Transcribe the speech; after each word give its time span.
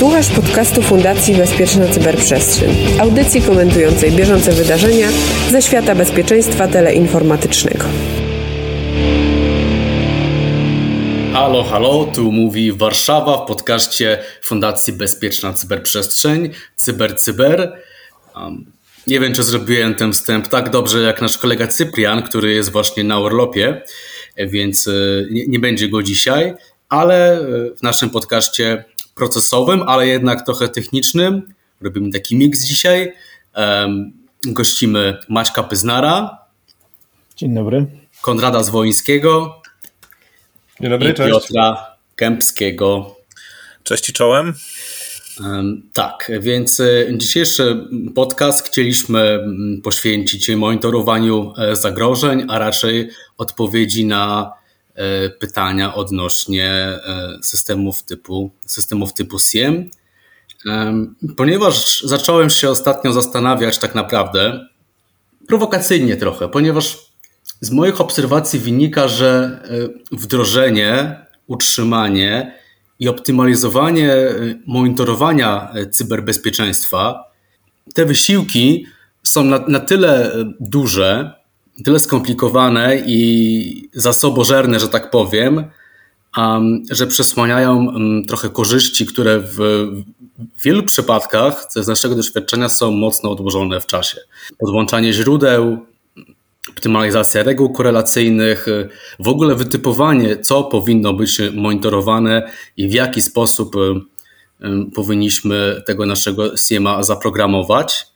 Słuchasz 0.00 0.30
podcastu 0.30 0.82
Fundacji 0.82 1.34
Bezpieczna 1.34 1.88
Cyberprzestrzeń, 1.88 2.70
audycji 3.00 3.42
komentującej 3.42 4.12
bieżące 4.12 4.52
wydarzenia 4.52 5.08
ze 5.50 5.62
świata 5.62 5.94
bezpieczeństwa 5.94 6.68
teleinformatycznego. 6.68 7.84
Halo, 11.32 11.64
halo, 11.64 12.04
tu 12.14 12.32
mówi 12.32 12.72
Warszawa 12.72 13.44
w 13.44 13.46
podcaście 13.46 14.18
Fundacji 14.42 14.92
Bezpieczna 14.92 15.52
Cyberprzestrzeń, 15.52 16.50
CyberCyber. 16.76 17.58
Cyber. 17.58 17.82
Um, 18.36 18.72
nie 19.06 19.20
wiem, 19.20 19.34
czy 19.34 19.42
zrobiłem 19.42 19.94
ten 19.94 20.12
wstęp 20.12 20.48
tak 20.48 20.70
dobrze 20.70 21.02
jak 21.02 21.20
nasz 21.20 21.38
kolega 21.38 21.66
Cyprian, 21.66 22.22
który 22.22 22.52
jest 22.52 22.72
właśnie 22.72 23.04
na 23.04 23.18
urlopie, 23.18 23.82
więc 24.36 24.88
e, 24.88 24.92
nie, 25.30 25.46
nie 25.46 25.58
będzie 25.58 25.88
go 25.88 26.02
dzisiaj, 26.02 26.54
ale 26.88 27.40
e, 27.40 27.44
w 27.76 27.82
naszym 27.82 28.10
podcaście 28.10 28.84
procesowym, 29.20 29.82
ale 29.82 30.06
jednak 30.06 30.46
trochę 30.46 30.68
technicznym. 30.68 31.54
Robimy 31.80 32.12
taki 32.12 32.36
miks 32.36 32.64
dzisiaj. 32.64 33.12
Gościmy 34.46 35.18
Maćka 35.28 35.62
Pyznara. 35.62 36.38
Dzień 37.36 37.54
dobry. 37.54 37.86
Konrada 38.22 38.62
Zwońskiego. 38.62 39.62
Dzień 40.80 40.90
dobry, 40.90 41.10
i 41.10 41.14
cześć. 41.14 41.30
Piotra 41.30 41.96
Kępskiego. 42.16 43.16
Cześć 43.82 44.08
i 44.08 44.12
czołem. 44.12 44.54
Tak, 45.92 46.32
więc 46.40 46.80
e, 46.80 47.06
dzisiejszy 47.16 47.88
podcast 48.14 48.66
chcieliśmy 48.66 49.44
poświęcić 49.82 50.48
monitorowaniu 50.48 51.52
e, 51.58 51.76
zagrożeń, 51.76 52.46
a 52.48 52.58
raczej 52.58 53.08
odpowiedzi 53.38 54.06
na 54.06 54.52
pytania 55.40 55.94
odnośnie 55.94 56.66
e, 56.66 57.38
systemów 57.42 58.02
typu, 58.02 58.50
systemów 58.66 59.14
typu 59.14 59.38
SIEM. 59.38 59.90
Ponieważ 61.36 62.02
zacząłem 62.02 62.50
się 62.50 62.70
ostatnio 62.70 63.12
zastanawiać 63.12 63.78
tak 63.78 63.94
naprawdę, 63.94 64.66
prowokacyjnie 65.48 66.16
trochę, 66.16 66.48
ponieważ 66.48 66.98
z 67.60 67.70
moich 67.70 68.00
obserwacji 68.00 68.58
wynika, 68.58 69.08
że 69.08 69.60
e, 70.12 70.16
wdrożenie, 70.16 71.16
utrzymanie 71.46 72.58
i 72.98 73.08
optymalizowanie 73.08 74.16
monitorowania 74.66 75.72
cyberbezpieczeństwa, 75.90 77.24
te 77.94 78.06
wysiłki 78.06 78.86
są 79.22 79.44
na, 79.44 79.58
na 79.68 79.80
tyle 79.80 80.32
duże, 80.60 81.39
tyle 81.84 81.98
skomplikowane 81.98 83.02
i 83.06 83.88
zasobożerne, 83.92 84.80
że 84.80 84.88
tak 84.88 85.10
powiem, 85.10 85.64
um, 86.36 86.82
że 86.90 87.06
przesłaniają 87.06 87.86
um, 87.86 88.26
trochę 88.26 88.48
korzyści, 88.48 89.06
które 89.06 89.40
w, 89.40 89.56
w 90.56 90.62
wielu 90.62 90.82
przypadkach, 90.82 91.66
z 91.74 91.88
naszego 91.88 92.14
doświadczenia, 92.14 92.68
są 92.68 92.90
mocno 92.90 93.30
odłożone 93.30 93.80
w 93.80 93.86
czasie. 93.86 94.18
Podłączanie 94.58 95.12
źródeł, 95.12 95.78
optymalizacja 96.68 97.42
reguł 97.42 97.72
korelacyjnych, 97.72 98.66
w 99.18 99.28
ogóle 99.28 99.54
wytypowanie, 99.54 100.38
co 100.38 100.62
powinno 100.62 101.12
być 101.12 101.38
monitorowane 101.54 102.50
i 102.76 102.88
w 102.88 102.92
jaki 102.92 103.22
sposób 103.22 103.76
um, 103.76 104.90
powinniśmy 104.94 105.82
tego 105.86 106.06
naszego 106.06 106.56
SIEMA 106.56 107.02
zaprogramować. 107.02 108.06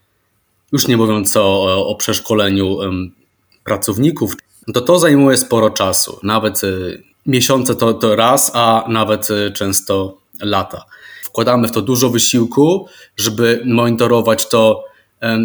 Już 0.72 0.88
nie 0.88 0.96
mówiąc 0.96 1.36
o, 1.36 1.86
o 1.86 1.94
przeszkoleniu 1.94 2.78
pracowników, 3.64 4.36
to 4.74 4.80
to 4.80 4.98
zajmuje 4.98 5.36
sporo 5.36 5.70
czasu. 5.70 6.20
Nawet 6.22 6.64
y, 6.64 7.02
miesiące 7.26 7.74
to, 7.74 7.94
to 7.94 8.16
raz, 8.16 8.50
a 8.54 8.84
nawet 8.88 9.30
y, 9.30 9.52
często 9.52 10.18
lata. 10.40 10.84
Wkładamy 11.24 11.68
w 11.68 11.72
to 11.72 11.82
dużo 11.82 12.10
wysiłku, 12.10 12.86
żeby 13.16 13.62
monitorować 13.64 14.48
to 14.48 14.84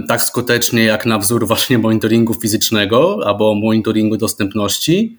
tak 0.08 0.22
skutecznie 0.22 0.84
jak 0.84 1.06
na 1.06 1.20
wzór 1.20 1.48
właśnie 1.48 1.78
monitoringu 1.78 2.34
fizycznego 2.34 3.20
albo 3.26 3.56
monitoringu 3.56 4.18
dostępności, 4.18 5.18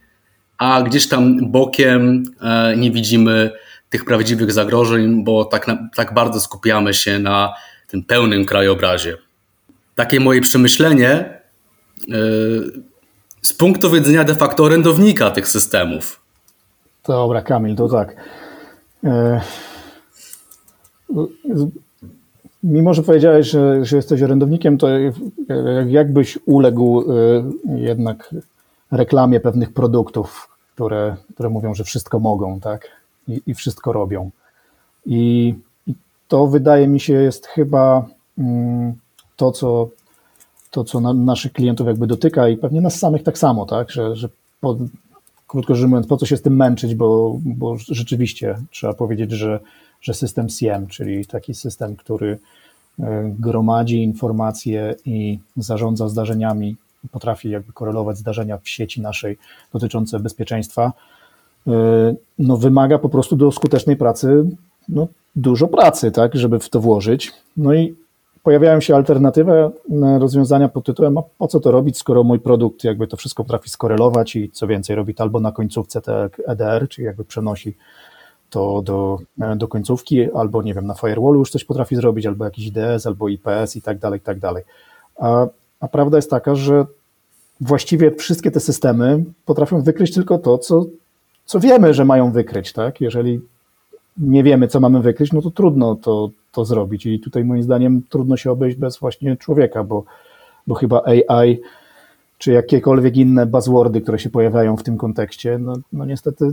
a 0.58 0.82
gdzieś 0.82 1.08
tam 1.08 1.50
bokiem 1.50 2.24
e, 2.40 2.76
nie 2.76 2.90
widzimy 2.90 3.50
tych 3.90 4.04
prawdziwych 4.04 4.52
zagrożeń, 4.52 5.24
bo 5.24 5.44
tak, 5.44 5.66
tak 5.94 6.14
bardzo 6.14 6.40
skupiamy 6.40 6.94
się 6.94 7.18
na 7.18 7.54
tym 7.86 8.04
pełnym 8.04 8.44
krajobrazie. 8.44 9.16
Takie 9.94 10.20
moje 10.20 10.40
przemyślenie 10.40 11.10
e, 11.10 11.40
z 13.42 13.52
punktu 13.52 13.90
widzenia 13.90 14.24
de 14.24 14.34
facto 14.34 14.64
orędownika 14.64 15.30
tych 15.30 15.48
systemów. 15.48 16.20
Dobra, 17.06 17.42
Kamil, 17.42 17.76
to 17.76 17.88
tak. 17.88 18.16
E, 19.04 19.40
mimo, 22.62 22.94
że 22.94 23.02
powiedziałeś, 23.02 23.46
że, 23.46 23.84
że 23.84 23.96
jesteś 23.96 24.22
orędownikiem, 24.22 24.78
to 24.78 24.88
jakbyś 25.86 26.38
uległ 26.46 27.00
e, 27.00 27.74
jednak 27.76 28.34
reklamie 28.90 29.40
pewnych 29.40 29.72
produktów, 29.72 30.48
które, 30.74 31.16
które 31.34 31.48
mówią, 31.48 31.74
że 31.74 31.84
wszystko 31.84 32.18
mogą, 32.18 32.60
tak? 32.60 32.88
I, 33.28 33.42
i 33.46 33.54
wszystko 33.54 33.92
robią. 33.92 34.30
I, 35.06 35.54
I, 35.86 35.94
to 36.28 36.46
wydaje 36.46 36.88
mi 36.88 37.00
się 37.00 37.12
jest 37.12 37.46
chyba 37.46 38.06
mm, 38.38 38.94
to, 39.36 39.52
co 39.52 39.88
to, 40.70 40.84
co 40.84 41.00
na, 41.00 41.14
naszych 41.14 41.52
klientów 41.52 41.86
jakby 41.86 42.06
dotyka 42.06 42.48
i 42.48 42.56
pewnie 42.56 42.80
nas 42.80 42.98
samych 42.98 43.22
tak 43.22 43.38
samo, 43.38 43.66
tak, 43.66 43.90
że, 43.90 44.16
że 44.16 44.28
po, 44.60 44.76
krótko 45.46 45.74
mówiąc, 45.74 46.06
po 46.06 46.16
co 46.16 46.26
się 46.26 46.36
z 46.36 46.42
tym 46.42 46.56
męczyć, 46.56 46.94
bo, 46.94 47.38
bo 47.44 47.76
rzeczywiście 47.76 48.58
trzeba 48.70 48.92
powiedzieć, 48.92 49.30
że, 49.30 49.60
że 50.02 50.14
system 50.14 50.48
SIEM, 50.48 50.86
czyli 50.86 51.26
taki 51.26 51.54
system, 51.54 51.96
który 51.96 52.38
e, 53.00 53.34
gromadzi 53.38 54.02
informacje 54.02 54.94
i 55.04 55.38
zarządza 55.56 56.08
zdarzeniami, 56.08 56.76
potrafi 57.10 57.50
jakby 57.50 57.72
korelować 57.72 58.18
zdarzenia 58.18 58.58
w 58.58 58.68
sieci 58.68 59.00
naszej 59.00 59.38
dotyczące 59.72 60.20
bezpieczeństwa, 60.20 60.92
e, 61.66 61.72
no 62.38 62.56
wymaga 62.56 62.98
po 62.98 63.08
prostu 63.08 63.36
do 63.36 63.52
skutecznej 63.52 63.96
pracy 63.96 64.44
no, 64.88 65.08
dużo 65.36 65.68
pracy, 65.68 66.10
tak, 66.10 66.34
żeby 66.34 66.58
w 66.58 66.68
to 66.68 66.80
włożyć. 66.80 67.32
No 67.56 67.74
i 67.74 67.94
pojawiają 68.42 68.80
się 68.80 68.96
alternatywne 68.96 69.70
rozwiązania 70.18 70.68
pod 70.68 70.86
tytułem, 70.86 71.18
a 71.18 71.22
po 71.38 71.48
co 71.48 71.60
to 71.60 71.70
robić, 71.70 71.98
skoro 71.98 72.24
mój 72.24 72.40
produkt 72.40 72.84
jakby 72.84 73.06
to 73.06 73.16
wszystko 73.16 73.44
potrafi 73.44 73.70
skorelować 73.70 74.36
i 74.36 74.50
co 74.50 74.66
więcej 74.66 74.96
robi 74.96 75.14
to 75.14 75.22
albo 75.22 75.40
na 75.40 75.52
końcówce 75.52 76.00
te 76.00 76.28
EDR, 76.46 76.88
czyli 76.88 77.06
jakby 77.06 77.24
przenosi 77.24 77.76
to 78.50 78.82
do, 78.82 79.18
do 79.56 79.68
końcówki, 79.68 80.32
albo 80.32 80.62
nie 80.62 80.74
wiem, 80.74 80.86
na 80.86 80.94
firewallu 80.94 81.38
już 81.38 81.50
coś 81.50 81.64
potrafi 81.64 81.96
zrobić, 81.96 82.26
albo 82.26 82.44
jakiś 82.44 82.66
IDS, 82.66 83.06
albo 83.06 83.28
IPS 83.28 83.76
i 83.76 83.82
tak 83.82 83.98
dalej, 83.98 84.18
i 84.20 84.22
tak 84.22 84.38
dalej. 84.38 84.64
A, 85.18 85.46
a 85.80 85.88
prawda 85.88 86.18
jest 86.18 86.30
taka, 86.30 86.54
że 86.54 86.86
właściwie 87.60 88.10
wszystkie 88.10 88.50
te 88.50 88.60
systemy 88.60 89.24
potrafią 89.44 89.82
wykryć 89.82 90.14
tylko 90.14 90.38
to, 90.38 90.58
co, 90.58 90.86
co 91.44 91.60
wiemy, 91.60 91.94
że 91.94 92.04
mają 92.04 92.32
wykryć, 92.32 92.72
tak? 92.72 93.00
Jeżeli 93.00 93.40
nie 94.16 94.42
wiemy, 94.42 94.68
co 94.68 94.80
mamy 94.80 95.00
wykryć, 95.00 95.32
no 95.32 95.42
to 95.42 95.50
trudno 95.50 95.94
to, 95.94 96.30
to 96.52 96.64
zrobić. 96.64 97.06
I 97.06 97.20
tutaj 97.20 97.44
moim 97.44 97.62
zdaniem 97.62 98.02
trudno 98.08 98.36
się 98.36 98.50
obejść 98.50 98.76
bez 98.76 98.98
właśnie 98.98 99.36
człowieka, 99.36 99.84
bo, 99.84 100.04
bo 100.66 100.74
chyba 100.74 101.02
AI 101.04 101.60
czy 102.38 102.52
jakiekolwiek 102.52 103.16
inne 103.16 103.46
buzzwordy, 103.46 104.00
które 104.00 104.18
się 104.18 104.30
pojawiają 104.30 104.76
w 104.76 104.82
tym 104.82 104.96
kontekście, 104.96 105.58
no, 105.58 105.74
no 105.92 106.04
niestety 106.04 106.50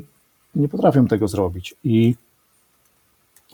nie 0.55 0.67
potrafią 0.67 1.07
tego 1.07 1.27
zrobić. 1.27 1.75
I, 1.83 2.15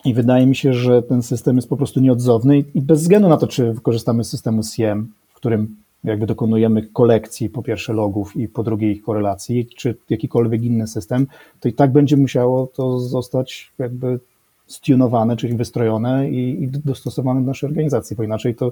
I 0.06 0.14
wydaje 0.14 0.46
mi 0.46 0.56
się, 0.56 0.74
że 0.74 1.02
ten 1.02 1.24
system 1.24 1.56
jest 1.56 1.70
po 1.70 1.78
prostu 1.78 2.00
nieodzowny 2.00 2.60
i, 2.60 2.82
bez 2.82 3.02
względu 3.02 3.30
na 3.30 3.38
to, 3.38 3.48
czy 3.48 3.74
wykorzystamy 3.74 4.24
systemu 4.24 4.64
SIEM, 4.64 5.12
w 5.30 5.36
którym 5.36 5.76
jakby 6.04 6.26
dokonujemy 6.26 6.82
kolekcji 6.82 7.50
po 7.50 7.64
pierwsze 7.64 7.94
logów 7.94 8.36
i 8.36 8.48
po 8.48 8.64
drugie 8.64 8.92
ich 8.92 9.04
korelacji, 9.04 9.66
czy 9.66 9.96
jakikolwiek 10.10 10.64
inny 10.64 10.88
system, 10.88 11.28
to 11.60 11.70
i 11.70 11.74
tak 11.74 11.92
będzie 11.92 12.18
musiało 12.18 12.68
to 12.68 13.00
zostać 13.00 13.72
jakby 13.80 14.20
stunowane, 14.68 15.38
czyli 15.38 15.56
wystrojone 15.56 16.30
i, 16.30 16.64
i 16.64 16.68
dostosowane 16.68 17.42
do 17.42 17.48
naszej 17.48 17.70
organizacji, 17.70 18.16
bo 18.16 18.24
inaczej 18.24 18.56
to, 18.56 18.72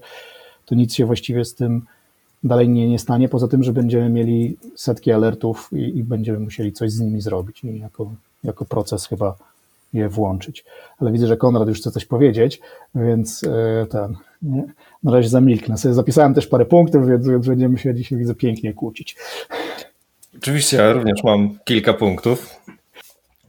to 0.66 0.76
nic 0.76 0.94
się 0.94 1.06
właściwie 1.06 1.46
z 1.46 1.56
tym 1.56 1.82
dalej 2.44 2.70
nie, 2.70 2.90
nie 2.90 3.00
stanie, 3.00 3.30
poza 3.30 3.48
tym, 3.48 3.64
że 3.64 3.74
będziemy 3.74 4.10
mieli 4.10 4.58
setki 4.76 5.12
alertów 5.12 5.70
i, 5.72 5.98
i 5.98 6.04
będziemy 6.04 6.40
musieli 6.40 6.74
coś 6.74 6.92
z 6.92 7.00
nimi 7.00 7.22
zrobić 7.22 7.64
i 7.64 7.80
jako, 7.80 8.12
jako 8.44 8.66
proces 8.66 9.08
chyba 9.08 9.36
je 9.94 10.10
włączyć. 10.10 10.66
Ale 11.00 11.12
widzę, 11.12 11.28
że 11.28 11.38
Konrad 11.38 11.68
już 11.68 11.80
chce 11.80 11.92
coś 11.92 12.06
powiedzieć, 12.06 12.62
więc 12.96 13.44
e, 13.44 13.86
ten, 13.86 14.16
nie? 14.42 14.64
na 15.04 15.12
razie 15.12 15.30
zamilknę. 15.30 15.78
Sobie 15.78 15.94
zapisałem 15.94 16.34
też 16.34 16.48
parę 16.48 16.66
punktów, 16.66 17.08
więc, 17.08 17.28
więc 17.28 17.48
będziemy 17.48 17.78
się 17.78 17.96
dzisiaj, 17.96 18.20
widzę, 18.20 18.36
pięknie 18.36 18.74
kłócić. 18.74 19.16
Oczywiście, 20.38 20.78
ja 20.78 20.94
również 20.94 21.24
mam 21.24 21.60
kilka 21.66 21.94
punktów. 21.94 22.62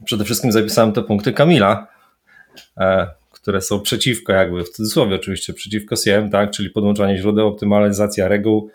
Przede 0.05 0.23
wszystkim 0.23 0.51
zapisałem 0.51 0.93
te 0.93 1.01
punkty 1.01 1.33
Kamila, 1.33 1.87
które 3.43 3.61
są 3.61 3.79
przeciwko, 3.79 4.33
jakby 4.33 4.63
w 4.63 4.69
cudzysłowie 4.69 5.15
oczywiście, 5.15 5.53
przeciwko 5.53 5.95
SIEM, 5.95 6.29
tak? 6.29 6.51
czyli 6.51 6.69
podłączanie 6.69 7.17
źródeł, 7.17 7.47
optymalizacja 7.47 8.27
reguł, 8.27 8.69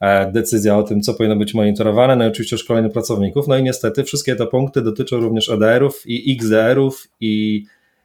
e, 0.00 0.32
decyzja 0.32 0.78
o 0.78 0.82
tym, 0.82 1.00
co 1.00 1.14
powinno 1.14 1.36
być 1.36 1.54
monitorowane, 1.54 2.16
no 2.16 2.24
i 2.24 2.28
oczywiście 2.28 2.58
szkolenie 2.58 2.88
pracowników. 2.88 3.48
No 3.48 3.56
i 3.56 3.62
niestety 3.62 4.04
wszystkie 4.04 4.36
te 4.36 4.46
punkty 4.46 4.82
dotyczą 4.82 5.20
również 5.20 5.48
EDR-ów 5.48 6.02
i 6.06 6.36
XDR-ów 6.36 7.08
i 7.20 7.64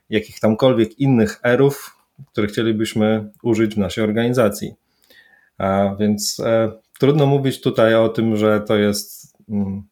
jakich 0.09 0.39
tamkolwiek 0.39 0.99
innych 0.99 1.39
erów, 1.43 1.97
które 2.31 2.47
chcielibyśmy 2.47 3.29
użyć 3.43 3.75
w 3.75 3.77
naszej 3.77 4.03
organizacji. 4.03 4.73
A 5.57 5.95
więc 5.99 6.39
e, 6.39 6.71
trudno 6.99 7.25
mówić 7.25 7.61
tutaj 7.61 7.95
o 7.95 8.09
tym, 8.09 8.35
że 8.35 8.61
to 8.61 8.75
jest, 8.75 9.37
mm, 9.49 9.83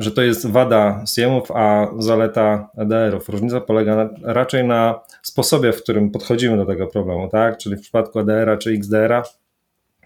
że 0.00 0.10
to 0.10 0.22
jest 0.22 0.50
wada 0.50 1.04
SIEM-ów, 1.06 1.50
a 1.50 1.88
zaleta 1.98 2.68
EDR-ów. 2.76 3.28
Różnica 3.28 3.60
polega 3.60 3.96
na, 3.96 4.08
raczej 4.22 4.64
na 4.64 5.00
sposobie, 5.22 5.72
w 5.72 5.82
którym 5.82 6.10
podchodzimy 6.10 6.56
do 6.56 6.66
tego 6.66 6.86
problemu, 6.86 7.28
tak? 7.28 7.58
Czyli 7.58 7.76
w 7.76 7.80
przypadku 7.80 8.18
EDR-a 8.18 8.56
czy 8.56 8.70
XDR-a 8.70 9.22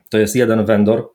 to 0.09 0.19
jest 0.19 0.37
jeden 0.37 0.65
vendor, 0.65 1.09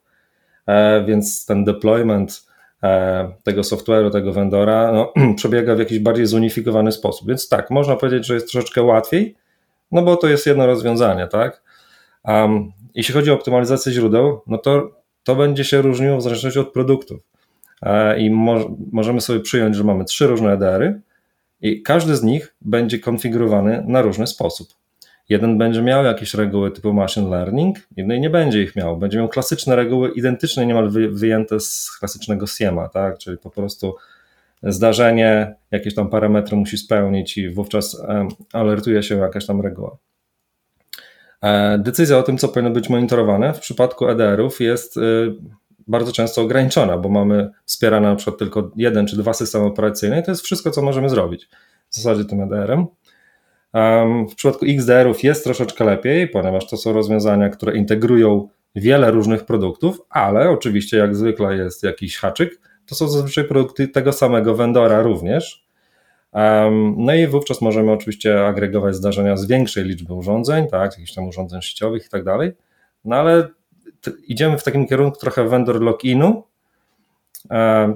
e, 0.68 1.04
więc 1.04 1.46
ten 1.46 1.64
deployment 1.64 2.46
e, 2.84 3.31
tego 3.44 3.62
software'u, 3.62 4.12
tego 4.12 4.34
vendora 4.34 4.92
no, 4.92 5.14
przebiega 5.38 5.76
w 5.76 5.80
jakiś 5.80 6.00
bardziej 6.00 6.26
zunifikowany 6.26 6.92
sposób. 6.92 7.28
Więc 7.28 7.50
tak, 7.50 7.72
można 7.72 7.96
powiedzieć, 7.96 8.26
że 8.26 8.34
jest 8.34 8.52
troszeczkę 8.52 8.84
łatwiej, 8.84 9.36
no 9.92 10.02
bo 10.02 10.18
to 10.18 10.28
jest 10.28 10.46
jedno 10.46 10.66
rozwiązanie, 10.66 11.28
tak? 11.28 11.62
Um, 12.24 12.72
jeśli 12.96 13.14
chodzi 13.14 13.31
o 13.31 13.34
optymalizację 13.34 13.92
źródeł, 13.92 14.42
no 14.48 14.58
to 14.58 14.92
to 15.24 15.36
będzie 15.36 15.64
się 15.64 15.81
różniło 15.81 16.18
w 16.18 16.22
zależności 16.22 16.60
od 16.60 16.74
produktów. 16.74 17.29
E, 17.81 18.20
I 18.20 18.30
mo 18.30 18.78
możemy 18.92 19.22
sobie 19.22 19.40
przyjąć, 19.40 19.76
że 19.76 19.84
mamy 19.84 20.06
trzy 20.06 20.28
różne 20.28 20.54
EDR-y 20.54 21.02
i 21.62 21.81
każdy 21.81 22.16
z 22.16 22.24
nich 22.24 22.56
będzie 22.62 23.00
konfigurowany 23.00 23.84
na 23.88 24.02
różny 24.02 24.28
sposób. 24.28 24.68
Jeden 25.30 25.58
będzie 25.58 25.81
miał 25.81 26.04
jakieś 26.04 26.34
reguły 26.34 26.72
typu 26.72 26.94
machine 26.94 27.30
learning, 27.30 27.78
inny 27.98 28.20
nie 28.20 28.30
będzie 28.30 28.64
ich 28.64 28.76
miał. 28.76 28.98
Będzie 28.98 29.18
miał 29.18 29.30
klasyczne 29.30 29.76
reguły, 29.76 30.10
identyczne 30.10 30.66
niemal 30.66 30.90
wyjęte 31.12 31.60
z 31.60 31.92
klasycznego 32.00 32.48
SIEMA, 32.48 32.88
tak? 32.88 33.18
czyli 33.18 33.38
po 33.38 33.50
prostu 33.50 33.96
zdarzenie, 34.64 35.56
jakieś 35.72 35.96
tam 35.96 36.10
parametry 36.10 36.58
musi 36.58 36.78
spełnić 36.78 37.38
i 37.38 37.50
wówczas 37.50 38.02
alertuje 38.54 39.04
się 39.04 39.16
jakaś 39.18 39.46
tam 39.46 39.62
reguła. 39.62 39.98
E, 41.42 41.78
decyzja 41.78 42.18
o 42.18 42.24
tym, 42.24 42.38
co 42.38 42.48
powinno 42.48 42.72
być 42.72 42.90
monitorowane 42.90 43.54
w 43.54 43.60
przypadku 43.60 44.08
EDR-ów 44.10 44.60
jest 44.62 44.98
y, 44.98 45.36
bardzo 45.89 46.12
często 46.12 46.41
ograniczona, 46.41 46.97
bo 46.97 47.09
mamy 47.09 47.50
wspierane 47.65 48.09
na 48.09 48.15
przykład 48.15 48.38
tylko 48.38 48.71
jeden 48.75 49.07
czy 49.07 49.18
dwa 49.18 49.33
systemy 49.33 49.65
operacyjne 49.65 50.19
i 50.19 50.24
to 50.24 50.31
jest 50.31 50.44
wszystko, 50.44 50.71
co 50.71 50.81
możemy 50.81 51.09
zrobić 51.09 51.50
w 51.89 51.95
zasadzie 51.95 52.25
tym 52.25 52.41
EDR-em. 52.41 52.86
W 54.31 54.36
przypadku 54.36 54.65
XDR-ów 54.65 55.24
jest 55.24 55.44
troszeczkę 55.44 55.86
lepiej, 55.86 56.27
ponieważ 56.27 56.69
to 56.69 56.77
są 56.77 56.94
rozwiązania, 56.94 57.50
które 57.50 57.77
integrują 57.77 58.47
wiele 58.75 59.12
różnych 59.12 59.45
produktów, 59.45 60.01
ale 60.09 60.50
oczywiście 60.50 60.97
jak 60.97 61.15
zwykle 61.15 61.56
jest 61.56 61.83
jakiś 61.83 62.18
haczyk, 62.18 62.59
to 62.85 62.95
są 62.95 63.07
zazwyczaj 63.07 63.44
produkty 63.44 63.88
tego 63.88 64.13
samego 64.13 64.56
vendora 64.56 65.01
również. 65.01 65.69
No 66.97 67.15
i 67.15 67.27
wówczas 67.27 67.62
możemy 67.62 67.92
oczywiście 67.92 68.45
agregować 68.45 68.95
zdarzenia 68.95 69.38
z 69.38 69.45
większej 69.45 69.83
liczby 69.83 70.13
urządzeń, 70.13 70.68
tak, 70.68 70.92
jakichś 70.92 71.13
tam 71.13 71.27
urządzeń 71.27 71.62
sieciowych 71.62 72.06
i 72.06 72.09
tak 72.09 72.24
dalej, 72.24 72.51
no 73.06 73.15
ale 73.15 73.47
idziemy 74.28 74.57
w 74.57 74.63
takim 74.63 74.88
kierunku 74.88 75.19
trochę 75.19 75.44
vendor 75.44 75.81
lock-inu, 75.81 76.44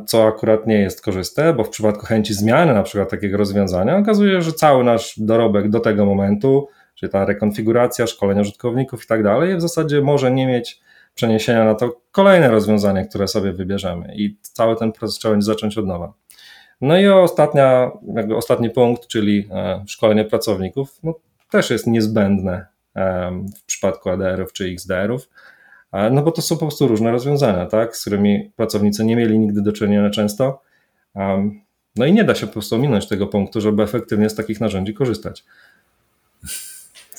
co 0.06 0.28
akurat 0.28 0.68
nie 0.68 0.80
jest 0.80 1.02
korzystne, 1.02 1.54
bo 1.54 1.64
w 1.64 1.70
przypadku 1.70 2.06
chęci 2.06 2.34
zmiany 2.34 2.74
na 2.74 2.84
przykład 2.84 3.10
takiego 3.10 3.38
rozwiązania 3.38 3.98
okazuje 3.98 4.34
się, 4.34 4.42
że 4.42 4.54
cały 4.54 4.84
nasz 4.84 5.20
dorobek 5.20 5.70
do 5.70 5.80
tego 5.80 6.06
momentu, 6.06 6.68
czyli 6.96 7.12
ta 7.12 7.26
rekonfiguracja, 7.26 8.08
szkolenia 8.08 8.42
użytkowników 8.42 9.04
i 9.04 9.08
tak 9.08 9.24
dalej, 9.24 9.58
w 9.58 9.62
zasadzie 9.62 10.02
może 10.02 10.32
nie 10.32 10.48
mieć 10.48 10.82
przeniesienia 11.16 11.66
na 11.66 11.76
to 11.76 12.02
kolejne 12.12 12.50
rozwiązanie, 12.50 13.06
które 13.06 13.28
sobie 13.28 13.52
wybierzemy 13.52 14.14
i 14.16 14.38
cały 14.42 14.76
ten 14.76 14.92
proces 14.92 15.18
trzeba 15.18 15.32
będzie 15.32 15.46
zacząć 15.46 15.78
od 15.78 15.88
nowa. 15.88 16.14
No 16.82 16.98
i 16.98 17.08
ostatnia, 17.08 17.92
jakby 18.16 18.36
ostatni 18.36 18.70
punkt, 18.70 19.08
czyli 19.08 19.48
e, 19.52 19.84
szkolenie 19.88 20.26
pracowników, 20.26 21.00
no, 21.04 21.14
też 21.52 21.70
jest 21.70 21.88
niezbędne 21.88 22.74
w 23.60 23.66
przypadku 23.66 24.10
ADR-ów 24.10 24.54
czy 24.54 24.66
XDR-ów, 24.66 25.30
no 26.12 26.22
bo 26.22 26.32
to 26.32 26.42
są 26.42 26.56
po 26.56 26.66
prostu 26.66 26.88
różne 26.88 27.12
rozwiązania, 27.12 27.66
tak, 27.66 27.98
z 27.98 28.02
którymi 28.02 28.52
pracownicy 28.56 29.06
nie 29.06 29.16
mieli 29.16 29.40
nigdy 29.40 29.62
do 29.62 29.72
czynienia 29.72 30.10
często. 30.10 30.62
No 31.96 32.06
i 32.06 32.14
nie 32.14 32.24
da 32.24 32.36
się 32.36 32.48
po 32.48 32.54
prostu 32.54 32.76
ominąć 32.76 33.08
tego 33.08 33.28
punktu, 33.28 33.62
żeby 33.62 33.84
efektywnie 33.84 34.30
z 34.30 34.36
takich 34.36 34.60
narzędzi 34.60 34.94
korzystać. 34.94 35.44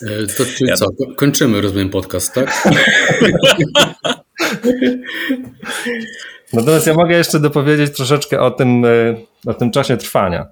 E, 0.02 0.26
to 0.26 0.44
czyli 0.44 0.70
ja 0.70 0.76
co? 0.76 0.86
Kończymy, 1.16 1.60
rozumiem, 1.60 1.90
podcast, 1.90 2.34
tak? 2.34 2.62
Natomiast 6.52 6.86
ja 6.86 6.94
mogę 6.94 7.16
jeszcze 7.16 7.40
dopowiedzieć 7.40 7.96
troszeczkę 7.96 8.40
o 8.40 8.50
tym, 8.50 8.84
e, 8.84 8.88
o 9.46 9.54
tym 9.54 9.70
czasie 9.70 9.96
trwania. 9.96 10.46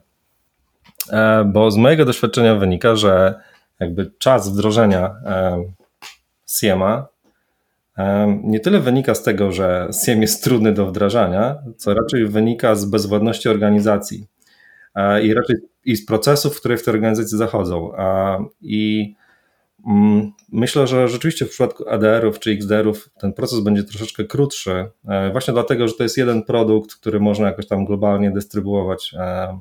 E, 1.11 1.45
bo 1.53 1.71
z 1.71 1.77
mojego 1.77 2.05
doświadczenia 2.05 2.55
wynika, 2.55 2.97
że 2.97 3.35
jakby 3.81 4.11
czas 4.19 4.53
wdrożenia 4.53 5.15
SIEMA 6.51 7.12
nie 8.43 8.61
tyle 8.61 8.81
wynika 8.81 9.15
z 9.15 9.23
tego, 9.23 9.53
że 9.53 9.89
SIEM 10.05 10.23
jest 10.23 10.45
trudny 10.45 10.73
do 10.73 10.87
wdrażania, 10.87 11.59
co 11.77 11.95
raczej 11.95 12.27
wynika 12.27 12.75
z 12.75 12.85
bezwładności 12.85 13.49
organizacji 13.49 14.27
i 15.23 15.35
raczej 15.35 15.57
i 15.85 15.97
z 15.97 16.07
procesów, 16.07 16.57
które 16.61 16.77
w 16.77 16.85
tej 16.85 16.95
organizacji 16.95 17.39
zachodzą. 17.39 17.93
I 18.61 19.15
Mm, 19.87 20.33
myślę, 20.53 20.87
że 20.87 21.09
rzeczywiście 21.09 21.47
w 21.47 21.49
przypadku 21.51 21.89
ADR-ów 21.89 22.39
czy 22.39 22.51
XDR-ów 22.51 23.11
ten 23.21 23.33
proces 23.33 23.61
będzie 23.61 23.85
troszeczkę 23.85 24.25
krótszy, 24.25 24.91
e, 25.09 25.31
właśnie 25.33 25.55
dlatego, 25.55 25.89
że 25.89 25.95
to 25.95 26.03
jest 26.03 26.17
jeden 26.17 26.43
produkt, 26.43 26.95
który 26.95 27.21
można 27.21 27.47
jakoś 27.47 27.67
tam 27.67 27.85
globalnie 27.85 28.31
dystrybuować 28.31 29.15
e, 29.19 29.59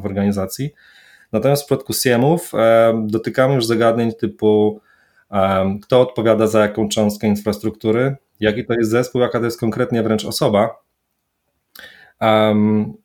w 0.00 0.06
organizacji. 0.06 0.70
Natomiast 1.32 1.62
w 1.62 1.66
przypadku 1.66 1.92
SIEM-ów 1.92 2.54
e, 2.54 3.04
dotykamy 3.06 3.54
już 3.54 3.66
zagadnień 3.66 4.12
typu 4.12 4.80
kto 5.82 6.00
odpowiada 6.00 6.46
za 6.46 6.60
jaką 6.60 6.88
cząstkę 6.88 7.26
infrastruktury, 7.26 8.16
jaki 8.40 8.64
to 8.64 8.74
jest 8.74 8.90
zespół, 8.90 9.20
jaka 9.20 9.38
to 9.38 9.44
jest 9.44 9.60
konkretnie 9.60 10.02
wręcz 10.02 10.24
osoba. 10.24 10.76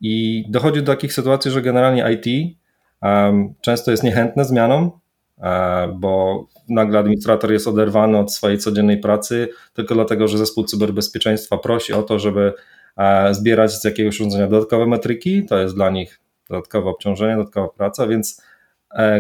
I 0.02 0.46
dochodzi 0.50 0.84
do 0.84 0.92
takich 0.94 1.14
sytuacji, 1.14 1.52
że 1.52 1.62
generalnie 1.62 2.06
IT 2.12 2.58
często 3.62 3.92
jest 3.92 4.04
niechętne 4.04 4.46
zmianom, 4.46 4.92
bo 5.94 6.46
nagle 6.70 7.00
administrator 7.00 7.52
jest 7.52 7.68
oderwany 7.68 8.18
od 8.18 8.34
swojej 8.34 8.58
codziennej 8.58 8.98
pracy 8.98 9.50
tylko 9.74 9.96
dlatego, 9.96 10.28
że 10.28 10.38
zespół 10.38 10.64
cyberbezpieczeństwa 10.64 11.58
prosi 11.58 11.94
o 11.94 12.04
to, 12.04 12.20
żeby 12.20 12.54
e, 12.98 13.34
zbierać 13.34 13.72
z 13.72 13.84
jakiegoś 13.84 14.16
urządzenia 14.16 14.48
dodatkowe 14.48 14.86
metryki, 14.86 15.46
to 15.46 15.60
jest 15.60 15.76
dla 15.76 15.90
nich 15.90 16.20
dodatkowe 16.50 16.90
obciążenie, 16.90 17.36
dodatkowa 17.36 17.68
praca, 17.68 18.08
więc 18.08 18.42
e, 18.42 18.44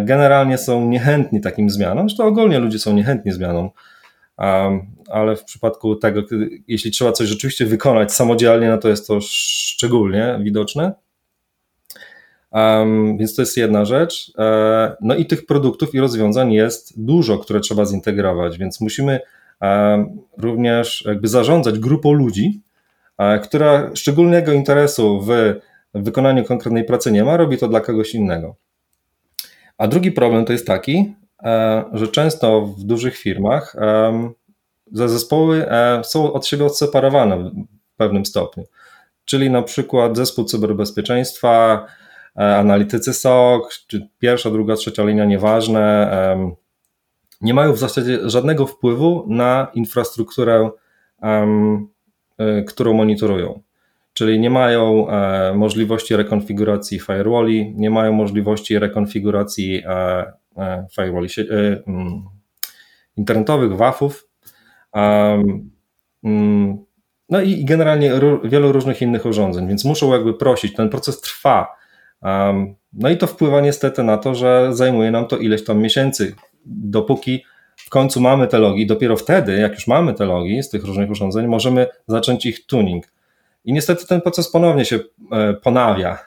generalnie 0.01 0.57
są 0.57 0.89
niechętni 0.89 1.41
takim 1.41 1.69
zmianom, 1.69 2.09
zresztą 2.09 2.25
ogólnie 2.25 2.59
ludzie 2.59 2.79
są 2.79 2.93
niechętni 2.93 3.31
zmianom, 3.31 3.69
ale 5.09 5.35
w 5.35 5.43
przypadku 5.43 5.95
tego, 5.95 6.21
jeśli 6.67 6.91
trzeba 6.91 7.11
coś 7.11 7.27
rzeczywiście 7.27 7.65
wykonać 7.65 8.13
samodzielnie, 8.13 8.69
no 8.69 8.77
to 8.77 8.89
jest 8.89 9.07
to 9.07 9.19
szczególnie 9.21 10.39
widoczne. 10.41 10.93
Więc 13.17 13.35
to 13.35 13.41
jest 13.41 13.57
jedna 13.57 13.85
rzecz. 13.85 14.31
E, 14.37 14.95
no 15.01 15.15
i 15.15 15.25
tych 15.25 15.45
produktów 15.45 15.95
i 15.95 15.99
rozwiązań 15.99 16.53
jest 16.53 17.05
dużo, 17.05 17.37
które 17.37 17.59
trzeba 17.59 17.85
zintegrować, 17.85 18.57
więc 18.57 18.81
musimy 18.81 19.19
również 20.37 21.03
jakby 21.07 21.27
zarządzać 21.27 21.79
grupą 21.79 22.13
ludzi, 22.13 22.61
e, 23.17 23.39
która 23.39 23.95
szczególnego 23.95 24.53
interesu 24.53 25.21
w 25.21 25.53
wykonaniu 25.93 26.43
konkretnej 26.43 26.83
pracy 26.83 27.11
nie 27.11 27.23
ma, 27.23 27.37
robi 27.37 27.57
to 27.57 27.67
dla 27.67 27.79
kogoś 27.79 28.15
innego. 28.15 28.55
A 29.77 29.87
drugi 29.87 30.11
problem 30.11 30.45
to 30.45 30.53
jest 30.53 30.67
taki, 30.67 31.13
e, 31.43 31.83
że 31.93 32.07
często 32.07 32.61
w 32.61 32.83
dużych 32.83 33.17
firmach 33.17 33.75
zespoły 34.91 35.65
są 36.03 36.33
od 36.33 36.47
siebie 36.47 36.65
odseparowane 36.65 37.37
w 37.93 37.97
pewnym 37.97 38.25
stopniu. 38.25 38.63
Czyli 39.25 39.49
na 39.49 39.61
przykład 39.61 40.17
zespół 40.17 40.45
cyberbezpieczeństwa, 40.45 41.85
E, 42.39 42.57
analitycy 42.57 43.13
SOC, 43.13 43.85
czy 43.87 44.09
pierwsza, 44.19 44.51
druga, 44.51 44.75
trzecia 44.75 45.03
linia, 45.03 45.25
nieważne, 45.25 46.15
nie 47.41 47.53
mają 47.53 47.73
w 47.73 47.77
zasadzie 47.77 48.29
żadnego 48.29 48.67
wpływu 48.67 49.25
na 49.27 49.67
infrastrukturę, 49.73 50.69
e, 51.21 52.63
którą 52.67 52.93
monitorują. 52.93 53.61
Czyli 54.17 54.39
nie 54.39 54.49
mają 54.49 55.09
e, 55.09 55.53
możliwości 55.53 56.15
rekonfiguracji 56.15 56.99
firewalli, 56.99 57.73
nie 57.75 57.89
mają 57.89 58.13
możliwości 58.13 58.79
rekonfiguracji 58.79 59.83
firewalli 60.95 61.29
mm, 61.87 62.23
internetowych, 63.17 63.77
WAF-ów. 63.77 64.29
Mm, 64.93 66.85
no 67.29 67.41
i 67.41 67.65
generalnie 67.65 68.11
wielu 68.43 68.71
różnych 68.71 69.01
innych 69.01 69.25
urządzeń, 69.25 69.67
więc 69.67 69.85
muszą 69.85 70.13
jakby 70.13 70.33
prosić. 70.33 70.73
Ten 70.73 70.89
proces 70.89 71.21
trwa 71.21 71.67
no 72.93 73.09
i 73.09 73.17
to 73.17 73.27
wpływa 73.27 73.61
niestety 73.61 74.03
na 74.03 74.17
to, 74.17 74.35
że 74.35 74.69
zajmuje 74.71 75.11
nam 75.11 75.27
to 75.27 75.37
ileś 75.37 75.63
tam 75.63 75.79
miesięcy, 75.79 76.35
dopóki 76.65 77.43
w 77.75 77.89
końcu 77.89 78.21
mamy 78.21 78.47
te 78.47 78.59
logi. 78.59 78.87
Dopiero 78.87 79.17
wtedy, 79.17 79.57
jak 79.57 79.73
już 79.73 79.87
mamy 79.87 80.13
te 80.13 80.25
logi 80.25 80.63
z 80.63 80.69
tych 80.69 80.85
różnych 80.85 81.09
urządzeń, 81.09 81.47
możemy 81.47 81.87
zacząć 82.07 82.45
ich 82.45 82.65
tuning. 82.65 83.14
I 83.65 83.73
niestety 83.73 84.07
ten 84.07 84.21
proces 84.21 84.51
ponownie 84.51 84.85
się 84.85 84.99
e, 85.31 85.53
ponawia. 85.53 86.17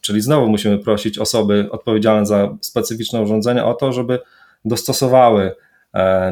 Czyli 0.00 0.20
znowu 0.20 0.48
musimy 0.48 0.78
prosić 0.78 1.18
osoby 1.18 1.68
odpowiedzialne 1.70 2.26
za 2.26 2.56
specyficzne 2.60 3.20
urządzenia 3.20 3.66
o 3.66 3.74
to, 3.74 3.92
żeby 3.92 4.18
dostosowały 4.64 5.54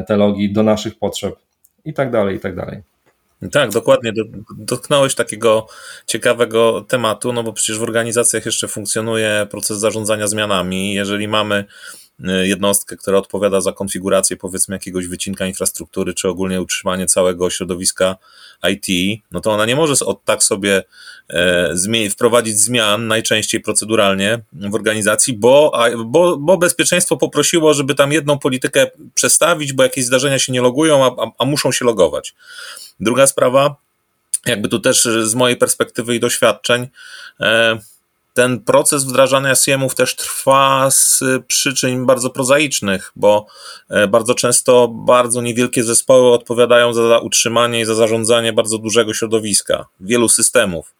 te 0.07 0.17
logi 0.17 0.53
do 0.53 0.63
naszych 0.63 0.99
potrzeb 0.99 1.35
i 1.85 1.93
tak 1.93 2.11
dalej, 2.11 2.35
i 2.35 2.39
tak 2.39 2.55
dalej. 2.55 2.81
Tak, 3.51 3.71
dokładnie. 3.71 4.11
Dotknąłeś 4.57 5.15
takiego 5.15 5.67
ciekawego 6.05 6.85
tematu, 6.87 7.33
no 7.33 7.43
bo 7.43 7.53
przecież 7.53 7.79
w 7.79 7.83
organizacjach 7.83 8.45
jeszcze 8.45 8.67
funkcjonuje 8.67 9.47
proces 9.51 9.79
zarządzania 9.79 10.27
zmianami. 10.27 10.93
Jeżeli 10.93 11.27
mamy 11.27 11.65
jednostkę, 12.19 12.97
która 12.97 13.17
odpowiada 13.17 13.61
za 13.61 13.71
konfigurację 13.71 14.37
powiedzmy 14.37 14.75
jakiegoś 14.75 15.07
wycinka 15.07 15.45
infrastruktury, 15.45 16.13
czy 16.13 16.29
ogólnie 16.29 16.61
utrzymanie 16.61 17.05
całego 17.05 17.49
środowiska 17.49 18.15
IT, 18.71 19.21
no 19.31 19.41
to 19.41 19.51
ona 19.51 19.65
nie 19.65 19.75
może 19.75 20.05
od 20.05 20.25
tak 20.25 20.43
sobie 20.43 20.83
e, 21.29 22.09
wprowadzić 22.09 22.59
zmian, 22.59 23.07
najczęściej 23.07 23.61
proceduralnie 23.61 24.39
w 24.53 24.75
organizacji, 24.75 25.33
bo, 25.33 25.71
bo, 26.05 26.37
bo 26.37 26.57
bezpieczeństwo 26.57 27.17
poprosiło, 27.17 27.73
żeby 27.73 27.95
tam 27.95 28.11
jedną 28.11 28.39
politykę 28.39 28.87
przestawić, 29.13 29.73
bo 29.73 29.83
jakieś 29.83 30.05
zdarzenia 30.05 30.39
się 30.39 30.53
nie 30.53 30.61
logują, 30.61 31.05
a, 31.05 31.31
a 31.37 31.45
muszą 31.45 31.71
się 31.71 31.85
logować. 31.85 32.35
Druga 32.99 33.27
sprawa, 33.27 33.75
jakby 34.45 34.69
tu 34.69 34.79
też 34.79 35.07
z 35.23 35.35
mojej 35.35 35.57
perspektywy 35.57 36.15
i 36.15 36.19
doświadczeń, 36.19 36.87
e, 37.39 37.79
ten 38.35 38.59
proces 38.59 39.03
wdrażania 39.03 39.55
SIEM-ów 39.55 39.95
też 39.95 40.15
trwa 40.15 40.91
z 40.91 41.23
przyczyn 41.47 42.05
bardzo 42.05 42.29
prozaicznych, 42.29 43.11
bo 43.15 43.45
e, 43.89 44.07
bardzo 44.07 44.33
często 44.33 44.87
bardzo 44.87 45.41
niewielkie 45.41 45.83
zespoły 45.83 46.31
odpowiadają 46.31 46.93
za 46.93 47.19
utrzymanie 47.19 47.79
i 47.81 47.85
za 47.85 47.95
zarządzanie 47.95 48.53
bardzo 48.53 48.77
dużego 48.77 49.13
środowiska, 49.13 49.85
wielu 49.99 50.29
systemów. 50.29 50.95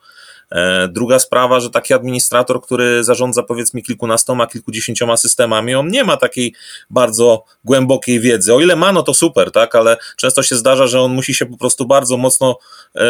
E, 0.51 0.87
druga 0.87 1.19
sprawa, 1.19 1.59
że 1.59 1.69
taki 1.69 1.93
administrator, 1.93 2.61
który 2.61 3.03
zarządza 3.03 3.43
powiedzmy 3.43 3.81
kilkunastoma, 3.81 4.47
kilkudziesięcioma 4.47 5.17
systemami, 5.17 5.75
on 5.75 5.87
nie 5.87 6.03
ma 6.03 6.17
takiej 6.17 6.53
bardzo 6.89 7.43
głębokiej 7.63 8.19
wiedzy. 8.19 8.53
O 8.53 8.59
ile 8.59 8.75
ma, 8.75 8.91
no 8.91 9.03
to 9.03 9.13
super, 9.13 9.51
tak, 9.51 9.75
ale 9.75 9.97
często 10.17 10.43
się 10.43 10.55
zdarza, 10.55 10.87
że 10.87 11.01
on 11.01 11.13
musi 11.13 11.33
się 11.33 11.45
po 11.45 11.57
prostu 11.57 11.85
bardzo 11.85 12.17
mocno 12.17 12.57
e, 12.95 13.05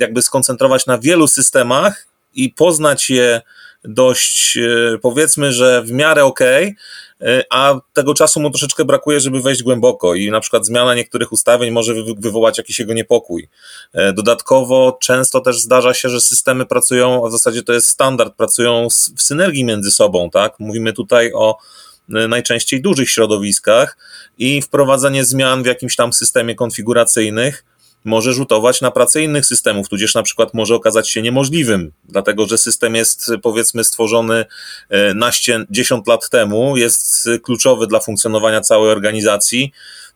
jakby 0.00 0.22
skoncentrować 0.22 0.86
na 0.86 0.98
wielu 0.98 1.26
systemach 1.26 2.09
i 2.34 2.50
poznać 2.50 3.10
je 3.10 3.40
dość, 3.84 4.56
e, 4.56 4.98
powiedzmy, 5.02 5.52
że 5.52 5.82
w 5.82 5.92
miarę 5.92 6.24
okay, 6.24 6.74
E, 7.22 7.44
a 7.50 7.80
tego 7.92 8.14
czasu 8.14 8.40
mu 8.40 8.50
troszeczkę 8.50 8.84
brakuje, 8.84 9.20
żeby 9.20 9.40
wejść 9.40 9.62
głęboko 9.62 10.14
i 10.14 10.30
na 10.30 10.40
przykład 10.40 10.66
zmiana 10.66 10.94
niektórych 10.94 11.32
ustawień 11.32 11.70
może 11.70 11.94
wywołać 12.18 12.58
jakiś 12.58 12.78
jego 12.78 12.94
niepokój. 12.94 13.48
E, 13.92 14.12
dodatkowo 14.12 14.98
często 15.00 15.40
też 15.40 15.60
zdarza 15.60 15.94
się, 15.94 16.08
że 16.08 16.20
systemy 16.20 16.66
pracują, 16.66 17.26
a 17.26 17.28
w 17.28 17.32
zasadzie 17.32 17.62
to 17.62 17.72
jest 17.72 17.88
standard, 17.88 18.34
pracują 18.34 18.88
w 19.16 19.22
synergii 19.22 19.64
między 19.64 19.90
sobą, 19.90 20.30
tak? 20.30 20.54
Mówimy 20.58 20.92
tutaj 20.92 21.32
o 21.32 21.58
najczęściej 22.08 22.82
dużych 22.82 23.10
środowiskach 23.10 23.96
i 24.38 24.62
wprowadzenie 24.62 25.24
zmian 25.24 25.62
w 25.62 25.66
jakimś 25.66 25.96
tam 25.96 26.12
systemie 26.12 26.54
konfiguracyjnych 26.54 27.64
może 28.04 28.32
rzutować 28.32 28.80
na 28.80 28.90
pracę 28.90 29.22
innych 29.22 29.46
systemów, 29.46 29.88
tudzież 29.88 30.14
na 30.14 30.22
przykład 30.22 30.54
może 30.54 30.74
okazać 30.74 31.10
się 31.10 31.22
niemożliwym, 31.22 31.92
dlatego 32.04 32.46
że 32.46 32.58
system 32.58 32.94
jest 32.94 33.30
powiedzmy 33.42 33.84
stworzony 33.84 34.44
e, 34.88 35.14
naście, 35.14 35.64
10 35.70 36.06
lat 36.06 36.30
temu, 36.30 36.76
jest 36.76 37.28
kluczowy 37.42 37.86
dla 37.86 38.00
funkcjonowania 38.00 38.60
całej 38.60 38.90
organizacji, 38.90 39.72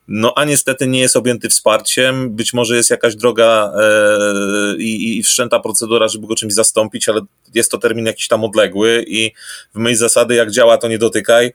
no 0.08 0.32
a 0.36 0.44
niestety 0.44 0.86
nie 0.86 1.00
jest 1.00 1.16
objęty 1.16 1.48
wsparciem, 1.48 2.30
być 2.30 2.52
może 2.52 2.76
jest 2.76 2.90
jakaś 2.90 3.16
droga 3.16 3.72
e, 3.80 4.76
i, 4.76 5.18
i 5.18 5.22
wszczęta 5.22 5.60
procedura, 5.60 6.08
żeby 6.08 6.26
go 6.26 6.34
czymś 6.34 6.54
zastąpić, 6.54 7.08
ale 7.08 7.20
jest 7.54 7.70
to 7.70 7.78
termin 7.78 8.06
jakiś 8.06 8.28
tam 8.28 8.44
odległy 8.44 9.04
i 9.08 9.32
w 9.74 9.78
myśl 9.78 9.96
zasady 9.96 10.34
jak 10.34 10.50
działa 10.50 10.78
to 10.78 10.88
nie 10.88 10.98
dotykaj, 10.98 11.52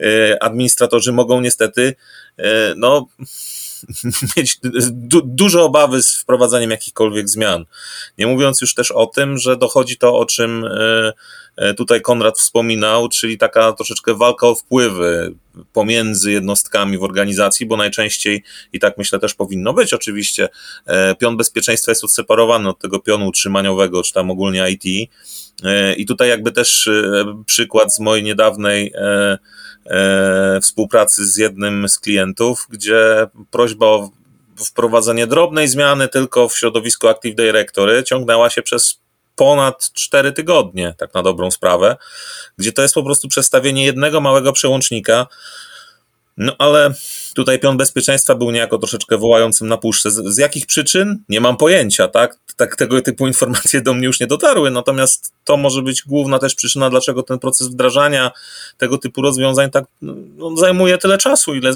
e, 0.00 0.42
administratorzy 0.42 1.12
mogą 1.12 1.40
niestety 1.40 1.94
e, 2.38 2.74
no 2.76 3.06
mieć 4.36 4.58
du 4.90 5.22
duże 5.24 5.62
obawy 5.62 6.02
z 6.02 6.16
wprowadzaniem 6.16 6.70
jakichkolwiek 6.70 7.28
zmian. 7.28 7.64
Nie 8.18 8.26
mówiąc 8.26 8.60
już 8.60 8.74
też 8.74 8.90
o 8.90 9.06
tym, 9.06 9.38
że 9.38 9.56
dochodzi 9.56 9.96
to, 9.96 10.18
o 10.18 10.26
czym 10.26 10.64
e, 10.64 11.12
e, 11.56 11.74
tutaj 11.74 12.02
Konrad 12.02 12.38
wspominał, 12.38 13.08
czyli 13.08 13.38
taka 13.38 13.72
troszeczkę 13.72 14.14
walka 14.14 14.46
o 14.46 14.54
wpływy 14.54 15.34
pomiędzy 15.72 16.32
jednostkami 16.32 16.98
w 16.98 17.02
organizacji, 17.02 17.66
bo 17.66 17.76
najczęściej 17.76 18.44
i 18.72 18.80
tak 18.80 18.98
myślę 18.98 19.18
też 19.18 19.34
powinno 19.34 19.72
być 19.72 19.94
oczywiście, 19.94 20.48
e, 20.86 21.14
pion 21.14 21.36
bezpieczeństwa 21.36 21.90
jest 21.90 22.04
odseparowany 22.04 22.68
od 22.68 22.78
tego 22.78 23.00
pionu 23.00 23.26
utrzymaniowego, 23.26 24.02
czy 24.02 24.12
tam 24.12 24.30
ogólnie 24.30 24.70
IT. 24.70 25.10
I 25.96 26.06
tutaj 26.06 26.28
jakby 26.28 26.52
też 26.52 26.90
przykład 27.46 27.94
z 27.94 28.00
mojej 28.00 28.24
niedawnej 28.24 28.92
współpracy 30.62 31.26
z 31.26 31.36
jednym 31.36 31.88
z 31.88 31.98
klientów, 31.98 32.66
gdzie 32.70 33.26
prośba 33.50 33.86
o 33.86 34.10
wprowadzenie 34.56 35.26
drobnej 35.26 35.68
zmiany 35.68 36.08
tylko 36.08 36.48
w 36.48 36.58
środowisku 36.58 37.08
Active 37.08 37.34
Directory 37.36 38.02
ciągnęła 38.04 38.50
się 38.50 38.62
przez 38.62 39.00
ponad 39.36 39.92
4 39.92 40.32
tygodnie, 40.32 40.94
tak 40.98 41.14
na 41.14 41.22
dobrą 41.22 41.50
sprawę, 41.50 41.96
gdzie 42.58 42.72
to 42.72 42.82
jest 42.82 42.94
po 42.94 43.02
prostu 43.02 43.28
przestawienie 43.28 43.84
jednego 43.84 44.20
małego 44.20 44.52
przełącznika. 44.52 45.26
No 46.40 46.52
ale 46.58 46.94
tutaj 47.34 47.58
pion 47.58 47.76
bezpieczeństwa 47.76 48.34
był 48.34 48.50
niejako 48.50 48.78
troszeczkę 48.78 49.18
wołającym 49.18 49.68
na 49.68 49.76
puszce. 49.76 50.10
Z, 50.10 50.34
z, 50.34 50.38
jakich 50.38 50.66
przyczyn? 50.66 51.24
Nie 51.28 51.40
mam 51.40 51.56
pojęcia, 51.56 52.08
tak? 52.08 52.36
tak? 52.56 52.76
Tego 52.76 53.02
typu 53.02 53.26
informacje 53.26 53.80
do 53.80 53.94
mnie 53.94 54.06
już 54.06 54.20
nie 54.20 54.26
dotarły, 54.26 54.70
natomiast 54.70 55.32
to 55.44 55.56
może 55.56 55.82
być 55.82 56.02
główna 56.02 56.38
też 56.38 56.54
przyczyna, 56.54 56.90
dlaczego 56.90 57.22
ten 57.22 57.38
proces 57.38 57.68
wdrażania 57.68 58.30
tego 58.78 58.98
typu 58.98 59.22
rozwiązań 59.22 59.70
tak 59.70 59.84
no, 60.02 60.56
zajmuje 60.56 60.98
tyle 60.98 61.18
czasu, 61.18 61.54
ile, 61.54 61.74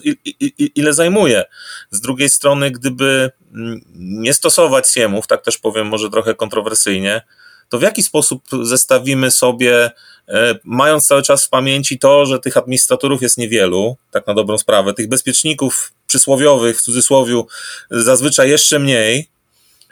ile, 0.75 0.95
zajmuje. 0.95 1.45
Z 1.91 2.01
drugiej 2.01 2.29
strony, 2.29 2.71
gdyby 2.71 3.31
mm, 3.55 3.81
nie 3.95 4.35
stosować 4.35 4.93
siemów, 4.93 5.27
tak 5.27 5.45
też 5.45 5.59
powiem 5.59 5.87
może 5.87 6.11
trochę 6.11 6.35
kontrowersyjnie, 6.35 7.23
to 7.69 7.79
w 7.79 7.83
jaki 7.83 8.03
sposób 8.03 8.43
zestawimy 8.63 9.31
sobie, 9.31 9.91
e, 10.29 10.59
mając 10.65 11.07
cały 11.07 11.23
czas 11.23 11.45
w 11.45 11.49
pamięci 11.49 11.99
to, 11.99 12.27
że 12.27 12.39
tych 12.39 12.57
administratorów 12.57 13.23
jest 13.23 13.39
niewielu, 13.39 13.97
tak 14.11 14.27
na 14.27 14.35
dobrą 14.35 14.59
sprawę, 14.59 14.95
tych 14.95 15.09
bezpieczników 15.09 15.93
przysłowiowych, 16.07 16.79
w 16.79 16.83
cudzysłowie, 16.83 17.43
zazwyczaj 17.91 18.51
jeszcze 18.51 18.79
mniej, 18.79 19.29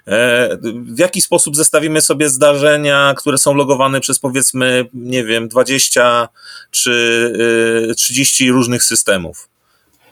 e, 0.07 0.57
w 0.85 0.99
jaki 0.99 1.23
sposób 1.23 1.57
zestawimy 1.57 2.01
sobie 2.01 2.29
zdarzenia, 2.29 3.15
które 3.17 3.39
są 3.39 3.55
logowane 3.55 4.01
przez 4.01 4.19
powiedzmy, 4.19 4.85
nie 4.95 5.25
wiem, 5.25 5.49
20 5.49 6.29
czy 6.71 7.95
30 7.97 8.49
e, 8.49 8.53
różnych 8.53 8.85
systemów? 8.85 9.49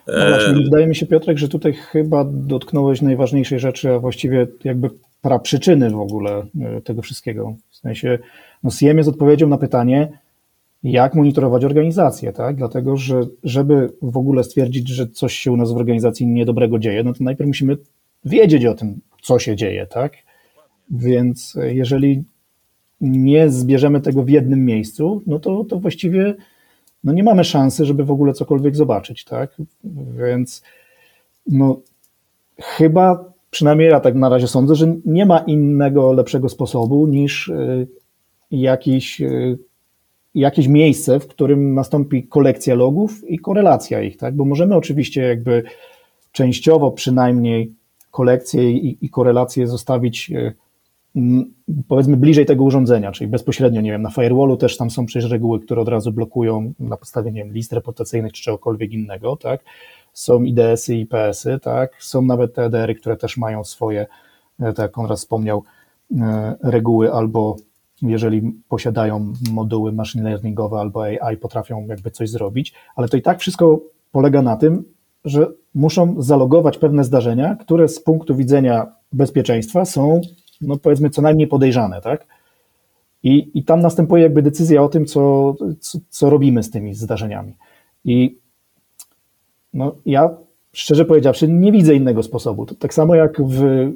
No 0.07 0.29
właśnie, 0.29 0.55
wydaje 0.65 0.87
mi 0.87 0.97
się, 0.97 1.07
Piotrek, 1.07 1.39
że 1.39 1.49
tutaj 1.49 1.73
chyba 1.73 2.25
dotknąłeś 2.29 3.03
najważniejszej 3.03 3.61
rzeczy, 3.61 3.91
a 3.91 3.99
właściwie 3.99 4.47
jakby 4.65 4.91
przyczyny 5.43 5.91
w 5.91 6.01
ogóle 6.01 6.47
e, 6.61 6.81
tego 6.81 7.03
wszystkiego. 7.03 7.55
W 7.69 7.77
sensie, 7.77 8.19
no 8.63 8.71
SIEM 8.71 8.97
jest 8.97 9.09
odpowiedzią 9.09 9.49
na 9.49 9.59
pytanie, 9.59 10.19
jak 10.83 11.15
monitorować 11.15 11.65
organizację, 11.65 12.33
tak? 12.33 12.57
Dlatego, 12.57 12.97
że 12.97 13.27
żeby 13.45 13.93
w 14.03 14.17
ogóle 14.17 14.45
stwierdzić, 14.45 14.89
że 14.89 15.07
coś 15.07 15.35
się 15.35 15.53
u 15.53 15.57
nas 15.57 15.73
w 15.73 15.77
organizacji 15.77 16.27
niedobrego 16.27 16.79
dzieje, 16.79 17.05
no 17.05 17.13
to 17.13 17.25
najpierw 17.25 17.49
musimy 17.49 17.77
wiedzieć 18.25 18.65
o 18.67 18.75
tym, 18.75 19.01
co 19.23 19.39
się 19.39 19.57
dzieje, 19.57 19.87
tak? 19.87 20.13
Więc 20.91 21.57
e, 21.57 21.75
jeżeli 21.75 22.25
nie 23.01 23.51
zbierzemy 23.51 24.01
tego 24.01 24.23
w 24.23 24.29
jednym 24.29 24.65
miejscu, 24.65 25.23
no 25.27 25.39
to, 25.39 25.65
to 25.65 25.81
właściwie 25.81 26.35
no 27.05 27.13
nie 27.13 27.23
mamy 27.23 27.45
szansy, 27.45 27.87
żeby 27.87 28.05
w 28.05 28.11
ogóle 28.11 28.33
cokolwiek 28.33 28.77
zobaczyć, 28.77 29.25
tak? 29.25 29.57
Więc 30.19 30.63
no, 31.47 31.81
chyba 32.59 33.30
przynajmniej 33.51 33.89
ja 33.89 34.01
tak 34.01 34.15
na 34.15 34.29
razie 34.29 34.49
sądzę, 34.49 34.75
że 34.75 34.95
nie 35.05 35.27
ma 35.27 35.39
innego 35.39 36.13
lepszego 36.13 36.49
sposobu 36.49 37.07
niż 37.07 37.49
y, 37.49 37.89
jakiś, 38.51 39.21
y, 39.21 39.59
jakieś 40.35 40.69
miejsce, 40.69 41.21
w 41.21 41.27
którym 41.27 41.75
nastąpi 41.75 42.27
kolekcja 42.27 42.75
logów 42.75 43.31
i 43.31 43.39
korelacja 43.39 44.03
ich, 44.03 44.17
tak? 44.17 44.37
Bo 44.37 44.45
możemy 44.45 44.77
oczywiście 44.77 45.23
jakby 45.23 45.63
częściowo 46.33 46.91
przynajmniej 46.91 47.73
kolekcję 48.11 48.71
i, 48.71 48.99
i 49.01 49.11
korelację 49.11 49.67
zostawić 49.67 50.31
y, 50.31 50.55
powiedzmy 51.89 52.17
bliżej 52.17 52.47
tego 52.47 52.65
urządzenia, 52.65 53.13
czyli 53.13 53.31
bezpośrednio, 53.31 53.81
nie 53.81 53.91
wiem, 53.91 54.03
na 54.03 54.11
firewallu 54.11 54.57
też 54.57 54.77
tam 54.77 54.91
są 54.91 55.07
przecież 55.07 55.31
reguły, 55.31 55.61
które 55.61 55.83
od 55.83 55.89
razu 55.89 56.13
blokują 56.13 56.73
na 56.79 56.97
podstawie, 56.97 57.33
nie 57.33 57.45
wiem, 57.45 57.53
list 57.53 57.73
reputacyjnych 57.73 58.33
czy 58.33 58.43
czegokolwiek 58.43 58.93
innego, 58.93 59.37
tak? 59.37 59.65
Są 60.13 60.43
IDS-y 60.43 60.95
i 60.95 61.01
IPS-y, 61.01 61.59
tak? 61.61 62.03
Są 62.03 62.23
nawet 62.23 62.55
TDR-y, 62.55 62.95
które 62.95 63.17
też 63.17 63.37
mają 63.37 63.65
swoje, 63.65 64.07
e, 64.61 64.73
tak 64.73 64.79
jak 64.79 64.91
Konrad 64.91 65.19
wspomniał, 65.19 65.63
e, 66.21 66.57
reguły 66.63 67.13
albo 67.13 67.57
jeżeli 68.03 68.53
posiadają 68.69 69.33
moduły 69.53 69.93
machine 69.93 70.31
learningowe 70.31 70.81
albo 70.81 71.05
AI, 71.05 71.37
potrafią 71.37 71.87
jakby 71.87 72.11
coś 72.11 72.31
zrobić, 72.31 72.75
ale 72.97 73.09
to 73.09 73.17
i 73.17 73.23
tak 73.23 73.41
wszystko 73.41 73.81
polega 74.13 74.43
na 74.43 74.57
tym, 74.57 74.85
że 75.25 75.47
muszą 75.75 76.23
zalogować 76.23 76.79
pewne 76.79 77.05
zdarzenia, 77.05 77.57
które 77.57 77.89
z 77.89 78.01
punktu 78.01 78.37
widzenia 78.37 78.87
bezpieczeństwa 79.13 79.85
są, 79.85 80.21
no 80.61 80.77
powiedzmy, 80.77 81.11
co 81.11 81.23
najmniej 81.23 81.47
podejrzane, 81.47 82.01
tak? 82.01 82.27
I, 83.23 83.51
I 83.55 83.65
tam 83.65 83.81
następuje 83.81 84.23
jakby 84.23 84.43
decyzja 84.43 84.83
o 84.83 84.89
tym, 84.89 85.07
co, 85.07 85.55
co, 85.81 85.99
co 86.09 86.31
robimy 86.31 86.63
z 86.63 86.71
tymi 86.71 86.95
zdarzeniami. 86.95 87.53
I 88.05 88.39
no, 89.75 89.97
ja 90.07 90.37
szczerze 90.73 91.05
powiedziawszy, 91.05 91.49
nie 91.49 91.73
widzę 91.73 91.95
innego 91.95 92.23
sposobu. 92.23 92.67
To 92.67 92.75
tak 92.75 92.95
samo 92.95 93.15
jak 93.15 93.43
w, 93.43 93.91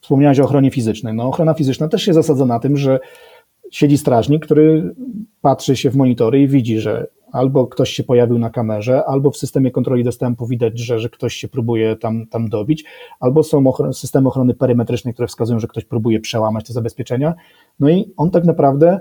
wspomniałeś 0.00 0.40
o 0.40 0.44
ochronie 0.44 0.70
fizycznej. 0.70 1.14
No, 1.14 1.28
ochrona 1.28 1.54
fizyczna 1.54 1.88
też 1.88 2.02
się 2.02 2.14
zasadza 2.14 2.46
na 2.46 2.60
tym, 2.60 2.76
że 2.76 3.00
siedzi 3.70 3.98
strażnik, 3.98 4.44
który 4.44 4.94
patrzy 5.40 5.76
się 5.76 5.90
w 5.90 5.96
monitory 5.96 6.42
i 6.42 6.48
widzi, 6.48 6.80
że 6.80 7.06
albo 7.32 7.66
ktoś 7.66 7.90
się 7.90 8.04
pojawił 8.04 8.38
na 8.38 8.50
kamerze, 8.50 9.04
albo 9.04 9.30
w 9.30 9.36
systemie 9.36 9.70
kontroli 9.70 10.04
dostępu 10.04 10.46
widać, 10.46 10.78
że, 10.78 10.98
że 10.98 11.08
ktoś 11.08 11.34
się 11.34 11.48
próbuje 11.48 11.96
tam, 11.96 12.26
tam 12.26 12.48
dobić, 12.48 12.84
albo 13.20 13.42
są 13.42 13.66
ochron 13.66 13.92
systemy 13.92 14.28
ochrony 14.28 14.54
perymetrycznej, 14.54 15.14
które 15.14 15.28
wskazują, 15.28 15.58
że 15.58 15.66
ktoś 15.66 15.84
próbuje 15.84 16.20
przełamać 16.20 16.66
te 16.66 16.72
zabezpieczenia. 16.72 17.34
No 17.80 17.90
i 17.90 18.12
on 18.16 18.30
tak 18.30 18.44
naprawdę 18.44 19.00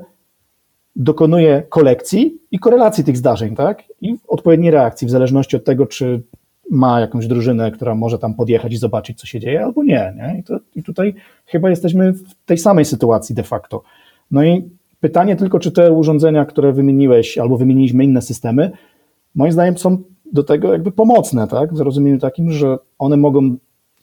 dokonuje 0.98 1.63
kolekcji 1.70 2.38
i 2.51 2.60
korelacji 2.60 3.04
tych 3.04 3.18
zdarzeń, 3.18 3.56
tak? 3.56 3.84
I 4.01 4.16
odpowiedniej 4.27 4.72
reakcji, 4.72 5.08
w 5.08 5.12
zależności 5.12 5.56
od 5.56 5.63
tego, 5.63 5.86
czy 5.86 6.22
ma 6.72 7.00
jakąś 7.00 7.27
drużynę, 7.27 7.72
która 7.72 7.96
może 7.96 8.20
tam 8.20 8.34
podjechać 8.34 8.74
i 8.74 8.77
zobaczyć, 8.77 9.20
co 9.20 9.27
się 9.27 9.39
dzieje, 9.39 9.63
albo 9.63 9.84
nie. 9.84 10.13
nie? 10.18 10.39
I, 10.39 10.44
to, 10.44 10.60
I 10.75 10.84
tutaj 10.84 11.13
chyba 11.46 11.70
jesteśmy 11.70 12.13
w 12.13 12.36
tej 12.46 12.58
samej 12.58 12.86
sytuacji 12.86 13.36
de 13.36 13.44
facto. 13.44 13.84
No 14.32 14.44
i 14.44 14.70
pytanie 15.00 15.36
tylko, 15.36 15.60
czy 15.60 15.72
te 15.72 15.92
urządzenia, 15.92 16.46
które 16.46 16.74
wymieniłeś, 16.74 17.38
albo 17.38 17.58
wymieniliśmy 17.58 18.04
inne 18.04 18.22
systemy, 18.22 18.72
moim 19.36 19.51
zdaniem 19.51 19.77
są 19.77 19.98
do 20.34 20.44
tego 20.44 20.72
jakby 20.72 20.92
pomocne, 20.92 21.48
tak? 21.48 21.74
W 21.74 21.77
zrozumieniu 21.77 22.20
takim, 22.20 22.51
że 22.51 22.77
one 23.00 23.18
mogą 23.18 23.56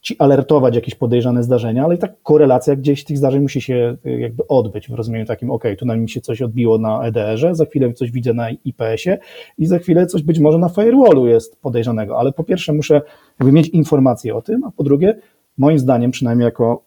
ci 0.04 0.18
alertować 0.18 0.74
jakieś 0.74 0.94
podejrzane 0.94 1.42
zdarzenia, 1.42 1.84
ale 1.84 1.94
i 1.94 1.98
tak 1.98 2.22
korelacja 2.22 2.76
gdzieś 2.76 3.04
tych 3.04 3.18
zdarzeń 3.18 3.42
musi 3.42 3.60
się 3.60 3.96
y, 4.06 4.20
jakby 4.20 4.46
odbyć 4.48 4.88
w 4.88 4.94
rozumieniu 4.94 5.26
takim, 5.26 5.50
ok, 5.50 5.64
tu 5.78 5.86
na 5.86 5.96
mi 5.96 6.10
się 6.10 6.20
coś 6.20 6.42
odbiło 6.42 6.78
na 6.78 7.02
EDR-ze, 7.02 7.54
za 7.54 7.64
chwilę 7.64 7.92
coś 7.92 8.10
widzę 8.10 8.34
na 8.34 8.50
IPS-ie 8.50 9.18
i 9.58 9.66
za 9.66 9.78
chwilę 9.78 10.06
coś 10.06 10.22
być 10.22 10.38
może 10.38 10.58
na 10.58 10.68
firewallu 10.68 11.26
jest 11.26 11.60
podejrzanego, 11.60 12.18
ale 12.18 12.32
po 12.32 12.44
pierwsze 12.44 12.72
muszę 12.72 13.02
jakby 13.40 13.52
mieć 13.52 13.68
informację 13.68 14.34
o 14.36 14.42
tym, 14.42 14.64
a 14.64 14.70
po 14.70 14.84
drugie, 14.84 15.18
moim 15.58 15.78
zdaniem, 15.78 16.10
przynajmniej 16.10 16.44
jako 16.44 16.82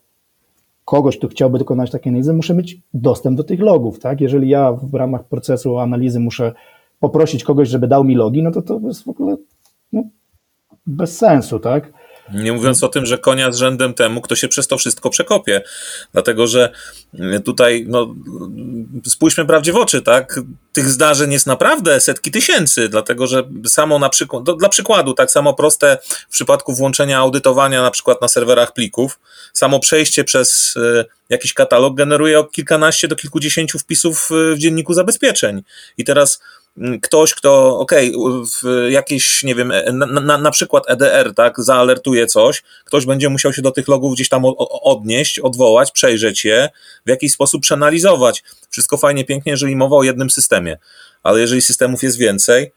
kogoś, 0.85 1.17
kto 1.17 1.27
chciałby 1.27 1.59
dokonać 1.59 1.91
takiej 1.91 2.09
analizy, 2.09 2.33
muszę 2.33 2.55
mieć 2.55 2.81
dostęp 2.93 3.37
do 3.37 3.43
tych 3.43 3.59
logów, 3.59 3.99
tak? 3.99 4.21
Jeżeli 4.21 4.49
ja 4.49 4.71
w 4.71 4.93
ramach 4.93 5.23
procesu 5.23 5.77
analizy 5.77 6.19
muszę 6.19 6.53
poprosić 6.99 7.43
kogoś, 7.43 7.69
żeby 7.69 7.87
dał 7.87 8.03
mi 8.03 8.15
logi, 8.15 8.43
no 8.43 8.51
to 8.51 8.61
to 8.61 8.79
jest 8.83 9.03
w 9.03 9.07
ogóle 9.07 9.37
no, 9.93 10.03
bez 10.87 11.17
sensu, 11.17 11.59
tak? 11.59 11.93
Nie 12.33 12.53
mówiąc 12.53 12.83
o 12.83 12.87
tym, 12.87 13.05
że 13.05 13.17
konia 13.17 13.51
z 13.51 13.57
rzędem 13.57 13.93
temu, 13.93 14.21
kto 14.21 14.35
się 14.35 14.47
przez 14.47 14.67
to 14.67 14.77
wszystko 14.77 15.09
przekopie. 15.09 15.61
Dlatego, 16.13 16.47
że 16.47 16.71
tutaj, 17.45 17.85
no, 17.87 18.15
spójrzmy 19.07 19.45
prawdzie 19.45 19.73
w 19.73 19.75
oczy, 19.75 20.01
tak? 20.01 20.39
Tych 20.73 20.89
zdarzeń 20.89 21.31
jest 21.31 21.47
naprawdę 21.47 22.01
setki 22.01 22.31
tysięcy, 22.31 22.89
dlatego, 22.89 23.27
że 23.27 23.43
samo 23.67 23.99
na 23.99 24.09
przykład, 24.09 24.43
dla 24.43 24.69
przykładu, 24.69 25.13
tak 25.13 25.31
samo 25.31 25.53
proste 25.53 25.97
w 26.29 26.31
przypadku 26.31 26.73
włączenia 26.73 27.17
audytowania 27.19 27.81
na 27.81 27.91
przykład 27.91 28.21
na 28.21 28.27
serwerach 28.27 28.73
plików, 28.73 29.19
samo 29.53 29.79
przejście 29.79 30.23
przez 30.23 30.75
y, 30.75 31.05
jakiś 31.29 31.53
katalog 31.53 31.95
generuje 31.95 32.43
kilkanaście 32.51 33.07
do 33.07 33.15
kilkudziesięciu 33.15 33.79
wpisów 33.79 34.29
w 34.29 34.57
dzienniku 34.57 34.93
zabezpieczeń. 34.93 35.63
I 35.97 36.05
teraz 36.05 36.41
ktoś, 37.01 37.33
kto, 37.33 37.79
okej, 37.79 38.15
okay, 38.15 38.41
w 38.45 38.87
jakieś, 38.91 39.43
nie 39.43 39.55
wiem, 39.55 39.71
na, 39.93 40.05
na, 40.05 40.37
na, 40.37 40.51
przykład 40.51 40.83
EDR, 40.87 41.33
tak, 41.33 41.61
zaalertuje 41.61 42.27
coś, 42.27 42.63
ktoś 42.85 43.05
będzie 43.05 43.29
musiał 43.29 43.53
się 43.53 43.61
do 43.61 43.71
tych 43.71 43.87
logów 43.87 44.13
gdzieś 44.13 44.29
tam 44.29 44.43
odnieść, 44.69 45.39
odwołać, 45.39 45.91
przejrzeć 45.91 46.45
je, 46.45 46.69
w 47.05 47.09
jakiś 47.09 47.31
sposób 47.31 47.61
przeanalizować. 47.61 48.43
Wszystko 48.69 48.97
fajnie, 48.97 49.25
pięknie, 49.25 49.51
jeżeli 49.51 49.75
mowa 49.75 49.95
o 49.95 50.03
jednym 50.03 50.29
systemie, 50.29 50.77
ale 51.23 51.39
jeżeli 51.39 51.61
systemów 51.61 52.03
jest 52.03 52.17
więcej, 52.17 52.71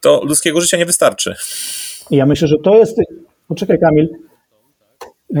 to 0.00 0.20
ludzkiego 0.24 0.60
życia 0.60 0.76
nie 0.76 0.86
wystarczy. 0.86 1.34
Ja 2.10 2.26
myślę, 2.26 2.48
że 2.48 2.56
to 2.64 2.76
jest. 2.76 2.96
Poczekaj, 3.48 3.78
Kamil, 3.80 4.08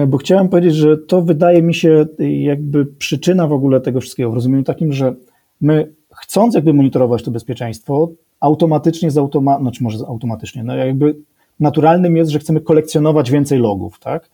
bo 0.06 0.18
chciałem 0.18 0.48
powiedzieć, 0.48 0.74
że 0.74 0.98
to 0.98 1.22
wydaje 1.22 1.62
mi 1.62 1.74
się 1.74 2.06
jakby 2.18 2.86
przyczyna 2.86 3.46
w 3.46 3.52
ogóle 3.52 3.80
tego 3.80 4.00
wszystkiego, 4.00 4.30
w 4.30 4.34
rozumieniu 4.34 4.64
takim, 4.64 4.92
że 4.92 5.14
my 5.60 5.92
chcąc 6.20 6.54
jakby 6.54 6.74
monitorować 6.74 7.22
to 7.22 7.30
bezpieczeństwo, 7.30 8.08
automatycznie 8.40 9.10
z 9.10 9.18
automa 9.18 9.58
znaczy 9.58 9.84
może 9.84 10.06
automatycznie, 10.06 10.64
no 10.64 10.76
jakby 10.76 11.16
naturalnym 11.60 12.16
jest, 12.16 12.30
że 12.30 12.38
chcemy 12.38 12.60
kolekcjonować 12.60 13.30
więcej 13.30 13.58
logów, 13.58 13.98
tak? 13.98 14.30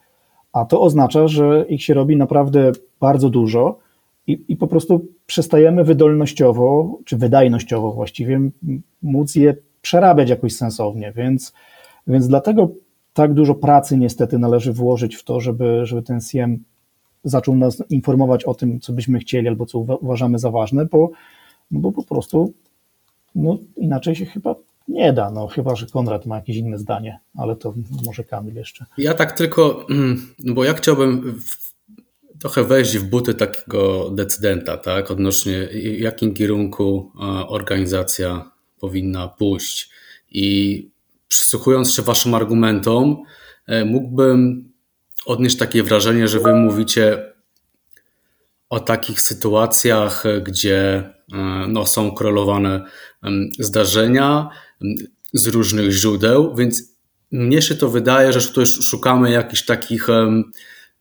A 0.52 0.64
to 0.64 0.80
oznacza, 0.80 1.28
że 1.28 1.64
ich 1.68 1.82
się 1.82 1.94
robi 1.94 2.16
naprawdę 2.16 2.72
bardzo 3.00 3.30
dużo 3.30 3.78
i, 4.26 4.44
i 4.48 4.56
po 4.56 4.66
prostu 4.66 5.06
przestajemy 5.26 5.84
wydolnościowo, 5.84 6.98
czy 7.04 7.16
wydajnościowo 7.16 7.92
właściwie, 7.92 8.40
móc 9.02 9.34
je 9.34 9.54
przerabiać 9.82 10.30
jakoś 10.30 10.56
sensownie, 10.56 11.12
więc, 11.16 11.52
więc 12.06 12.28
dlatego 12.28 12.68
tak 13.12 13.34
dużo 13.34 13.54
pracy 13.54 13.98
niestety 13.98 14.38
należy 14.38 14.72
włożyć 14.72 15.16
w 15.16 15.24
to, 15.24 15.40
żeby, 15.40 15.86
żeby 15.86 16.02
ten 16.02 16.20
CM 16.20 16.64
zaczął 17.24 17.56
nas 17.56 17.82
informować 17.90 18.44
o 18.44 18.54
tym, 18.54 18.80
co 18.80 18.92
byśmy 18.92 19.18
chcieli 19.18 19.48
albo 19.48 19.66
co 19.66 19.78
uważamy 19.78 20.38
za 20.38 20.50
ważne, 20.50 20.86
bo 20.86 21.10
no 21.70 21.80
bo 21.80 21.92
po 21.92 22.02
prostu 22.02 22.52
no, 23.34 23.58
inaczej 23.76 24.16
się 24.16 24.26
chyba 24.26 24.54
nie 24.88 25.12
da, 25.12 25.30
no 25.30 25.46
chyba, 25.46 25.76
że 25.76 25.86
Konrad 25.86 26.26
ma 26.26 26.36
jakieś 26.36 26.56
inne 26.56 26.78
zdanie, 26.78 27.20
ale 27.36 27.56
to 27.56 27.74
może 28.06 28.24
Kamil 28.24 28.54
jeszcze. 28.54 28.86
Ja 28.98 29.14
tak 29.14 29.32
tylko, 29.32 29.86
mm, 29.90 30.34
bo 30.38 30.64
ja 30.64 30.74
chciałbym 30.74 31.40
w, 31.40 31.72
trochę 32.38 32.64
wejść 32.64 32.98
w 32.98 33.04
buty 33.04 33.34
takiego 33.34 34.10
decydenta, 34.10 34.76
tak, 34.76 35.10
odnośnie 35.10 35.68
jakim 35.98 36.34
kierunku 36.34 37.12
e, 37.16 37.22
organizacja 37.48 38.50
powinna 38.80 39.28
pójść. 39.28 39.90
I 40.30 40.88
przysłuchując 41.28 41.94
się 41.94 42.02
waszym 42.02 42.34
argumentom, 42.34 43.22
e, 43.66 43.84
mógłbym 43.84 44.72
odnieść 45.26 45.56
takie 45.56 45.82
wrażenie, 45.82 46.28
że 46.28 46.40
wy 46.40 46.54
mówicie 46.54 47.31
o 48.72 48.80
takich 48.80 49.20
sytuacjach, 49.20 50.24
gdzie 50.42 51.12
E, 51.32 51.66
no, 51.68 51.86
są 51.86 52.10
korelowane 52.10 52.84
zdarzenia 53.58 54.48
z 55.32 55.46
różnych 55.46 55.90
źródeł, 55.90 56.54
więc 56.54 56.82
mnie 57.30 57.62
się 57.62 57.74
to 57.74 57.88
wydaje, 57.88 58.32
że 58.32 58.40
tutaj 58.40 58.66
szukamy 58.66 59.30
jakichś 59.30 59.64
takich 59.64 60.06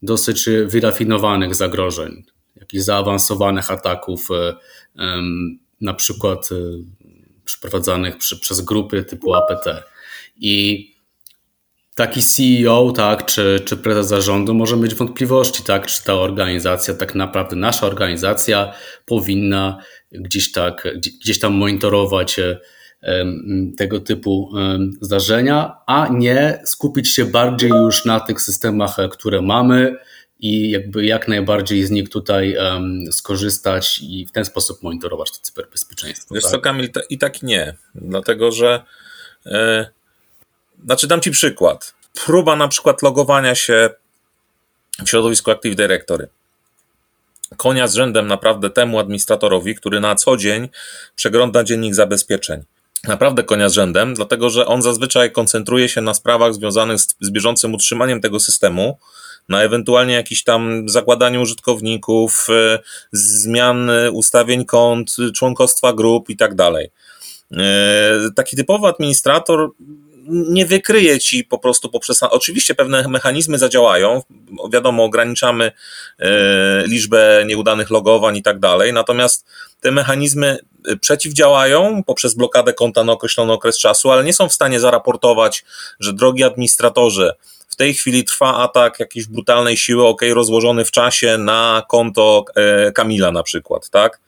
dosyć 0.01 0.49
wyrafinowanych 0.65 1.55
zagrożeń, 1.55 2.23
jakichś 2.55 2.83
zaawansowanych 2.83 3.71
ataków, 3.71 4.27
e, 4.31 4.55
na 5.81 5.93
przykład 5.93 6.49
e, 6.51 6.55
przeprowadzanych 7.45 8.17
przez 8.17 8.61
grupy 8.61 9.03
typu 9.03 9.33
APT. 9.33 9.83
I 10.37 10.85
taki 11.95 12.21
CEO, 12.21 12.91
tak, 12.91 13.25
czy, 13.25 13.59
czy 13.65 13.77
prezes 13.77 14.07
zarządu 14.07 14.53
może 14.53 14.77
mieć 14.77 14.95
wątpliwości, 14.95 15.63
tak, 15.63 15.87
czy 15.87 16.03
ta 16.03 16.13
organizacja, 16.13 16.93
tak 16.93 17.15
naprawdę 17.15 17.55
nasza 17.55 17.87
organizacja 17.87 18.73
powinna 19.05 19.77
gdzieś 20.11 20.51
tak, 20.51 20.87
gdzieś 21.21 21.39
tam 21.39 21.53
monitorować 21.53 22.39
e, 22.39 22.59
tego 23.77 23.99
typu 23.99 24.51
zdarzenia, 25.01 25.77
a 25.87 26.07
nie 26.07 26.61
skupić 26.65 27.09
się 27.09 27.25
bardziej 27.25 27.69
już 27.69 28.05
na 28.05 28.19
tych 28.19 28.41
systemach, 28.41 28.99
e, 28.99 29.09
które 29.09 29.41
mamy 29.41 29.95
i 30.39 30.69
jakby 30.69 31.05
jak 31.05 31.27
najbardziej 31.27 31.85
z 31.85 31.91
nich 31.91 32.09
tutaj 32.09 32.57
skorzystać 33.11 33.99
i 34.01 34.25
w 34.25 34.31
ten 34.31 34.45
sposób 34.45 34.83
monitorować 34.83 35.31
to 35.31 35.37
cyberbezpieczeństwo. 35.41 36.35
Wiesz 36.35 36.43
tak? 36.43 36.51
co, 36.51 36.59
Kamil, 36.59 36.89
i 37.09 37.17
tak 37.17 37.43
nie, 37.43 37.75
dlatego 37.95 38.51
że 38.51 38.83
e, 39.45 39.89
znaczy 40.85 41.07
dam 41.07 41.21
Ci 41.21 41.31
przykład. 41.31 41.93
Próba 42.25 42.55
na 42.55 42.67
przykład 42.67 43.01
logowania 43.01 43.55
się 43.55 43.89
w 45.05 45.09
środowisku 45.09 45.51
Active 45.51 45.75
Directory 45.75 46.27
konia 47.57 47.87
z 47.87 47.95
rzędem 47.95 48.27
naprawdę 48.27 48.69
temu 48.69 48.99
administratorowi, 48.99 49.75
który 49.75 49.99
na 49.99 50.15
co 50.15 50.37
dzień 50.37 50.69
przegląda 51.15 51.63
dziennik 51.63 51.95
zabezpieczeń. 51.95 52.63
Naprawdę 53.07 53.43
konia 53.43 53.69
z 53.69 53.73
rzędem, 53.73 54.13
dlatego 54.13 54.49
że 54.49 54.65
on 54.65 54.81
zazwyczaj 54.81 55.31
koncentruje 55.31 55.89
się 55.89 56.01
na 56.01 56.13
sprawach 56.13 56.53
związanych 56.53 56.99
z, 56.99 57.15
z 57.21 57.29
bieżącym 57.29 57.73
utrzymaniem 57.73 58.21
tego 58.21 58.39
systemu, 58.39 58.97
na 59.49 59.61
ewentualnie 59.61 60.13
jakimś 60.13 60.43
tam 60.43 60.89
zakładaniu 60.89 61.41
użytkowników, 61.41 62.47
y, 62.49 62.79
zmian 63.11 63.91
ustawień 64.11 64.65
kont, 64.65 65.15
członkostwa 65.35 65.93
grup 65.93 66.29
i 66.29 66.37
tak 66.37 66.55
dalej. 66.55 66.89
Y, 67.51 67.57
taki 68.35 68.55
typowy 68.55 68.87
administrator 68.87 69.69
nie 70.27 70.65
wykryje 70.65 71.19
ci 71.19 71.43
po 71.43 71.57
prostu 71.57 71.89
poprzez. 71.89 72.23
Oczywiście 72.23 72.75
pewne 72.75 73.07
mechanizmy 73.07 73.57
zadziałają, 73.57 74.21
wiadomo, 74.71 75.03
ograniczamy 75.03 75.71
e, 76.19 76.29
liczbę 76.87 77.43
nieudanych 77.45 77.89
logowań 77.89 78.37
i 78.37 78.43
tak 78.43 78.59
dalej, 78.59 78.93
natomiast 78.93 79.45
te 79.79 79.91
mechanizmy 79.91 80.57
e, 80.87 80.95
przeciwdziałają 80.95 82.03
poprzez 82.03 82.33
blokadę 82.33 82.73
konta 82.73 83.03
na 83.03 83.13
określony 83.13 83.53
okres 83.53 83.79
czasu, 83.79 84.11
ale 84.11 84.23
nie 84.23 84.33
są 84.33 84.49
w 84.49 84.53
stanie 84.53 84.79
zaraportować, 84.79 85.65
że 85.99 86.13
drogi 86.13 86.43
administratorze, 86.43 87.35
w 87.69 87.75
tej 87.75 87.93
chwili 87.93 88.23
trwa 88.23 88.57
atak 88.57 88.99
jakiejś 88.99 89.27
brutalnej 89.27 89.77
siły, 89.77 90.07
ok, 90.07 90.21
rozłożony 90.33 90.85
w 90.85 90.91
czasie 90.91 91.37
na 91.37 91.83
konto 91.89 92.45
e, 92.55 92.91
Kamila 92.91 93.31
na 93.31 93.43
przykład, 93.43 93.89
tak? 93.89 94.19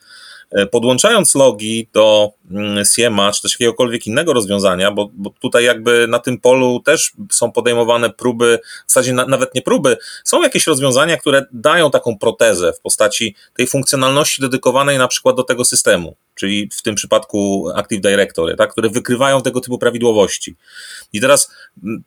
Podłączając 0.72 1.36
logi 1.36 1.88
do 1.94 2.32
Siema 2.96 3.24
mm, 3.24 3.34
czy 3.34 3.42
też 3.42 3.52
jakiegokolwiek 3.52 4.08
innego 4.08 4.34
rozwiązania, 4.34 4.92
bo, 4.92 5.10
bo 5.14 5.30
tutaj 5.30 5.64
jakby 5.64 6.08
na 6.08 6.20
tym 6.20 6.40
polu 6.40 6.80
też 6.86 7.12
są 7.32 7.52
podejmowane 7.52 8.10
próby, 8.10 8.60
w 8.88 8.92
zasadzie 8.92 9.14
na, 9.14 9.26
nawet 9.26 9.56
nie 9.56 9.62
próby, 9.62 9.98
są 10.24 10.42
jakieś 10.42 10.68
rozwiązania, 10.68 11.18
które 11.18 11.46
dają 11.52 11.92
taką 11.92 12.18
protezę 12.18 12.74
w 12.74 12.80
postaci 12.80 13.36
tej 13.54 13.68
funkcjonalności 13.68 14.42
dedykowanej 14.42 14.98
na 14.98 15.08
przykład 15.08 15.36
do 15.36 15.44
tego 15.44 15.66
systemu, 15.66 16.16
czyli 16.36 16.70
w 16.74 16.82
tym 16.82 16.96
przypadku 16.96 17.70
Active 17.76 18.02
Directory, 18.02 18.56
tak, 18.56 18.72
które 18.72 18.90
wykrywają 18.90 19.42
tego 19.42 19.60
typu 19.60 19.78
prawidłowości. 19.78 20.56
I 21.14 21.22
teraz 21.22 21.52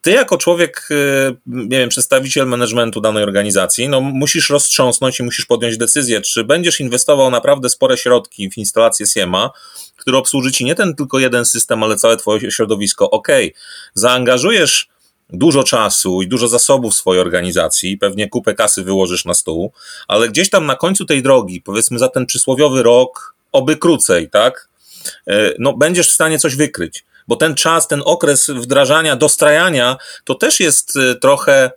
ty 0.01 0.11
jako 0.11 0.38
człowiek, 0.38 0.88
y, 0.90 1.37
nie 1.46 1.79
wiem, 1.79 1.88
przedstawiciel 1.88 2.46
managementu 2.46 3.01
danej 3.01 3.22
organizacji, 3.22 3.88
no 3.88 4.01
musisz 4.01 4.51
roztrząsnąć 4.51 5.20
i 5.20 5.22
musisz 5.22 5.46
podjąć 5.46 5.77
decyzję, 5.77 6.20
czy 6.20 6.44
będziesz 6.44 6.81
inwestował 6.81 7.31
naprawdę 7.31 7.68
spore 7.68 7.96
środki 7.96 8.51
w 8.51 8.59
instalację 8.59 9.07
SIEMA, 9.07 9.51
który 9.97 10.17
obsłuży 10.17 10.53
ci 10.53 10.65
nie 10.65 10.75
ten 10.75 10.95
tylko 10.95 11.19
jeden 11.19 11.45
system, 11.45 11.83
ale 11.83 11.97
całe 11.97 12.17
twoje 12.17 12.51
środowisko. 12.51 13.11
Ok, 13.11 13.29
zaangażujesz 13.95 14.89
dużo 15.31 15.65
czasu 15.65 16.23
i 16.23 16.29
dużo 16.29 16.49
zasobów 16.49 16.95
w 16.95 16.97
swojej 16.97 17.21
organizacji, 17.21 17.99
pewnie 17.99 18.29
kupę 18.29 18.55
kasy 18.55 18.83
wyłożysz 18.83 19.25
na 19.25 19.35
stół, 19.35 19.73
ale 20.09 20.29
gdzieś 20.29 20.51
tam 20.51 20.67
na 20.67 20.77
końcu 20.77 21.05
tej 21.05 21.23
drogi, 21.23 21.61
powiedzmy 21.61 21.99
za 21.99 22.09
ten 22.09 22.27
przysłowiowy 22.27 22.83
rok, 22.83 23.35
oby 23.53 23.77
krócej, 23.77 24.31
tak? 24.31 24.69
E, 25.27 25.51
no, 25.59 25.73
będziesz 25.73 26.09
w 26.09 26.13
stanie 26.13 26.39
coś 26.39 26.57
wykryć, 26.57 27.05
bo 27.29 27.37
ten 27.37 27.55
czas, 27.55 27.89
ten 27.89 28.03
okres 28.05 28.51
wdrażania, 28.51 29.17
dostrajania, 29.17 29.97
to 30.25 30.35
też 30.35 30.61
jest 30.61 30.97
e, 30.97 31.15
trochę 31.15 31.71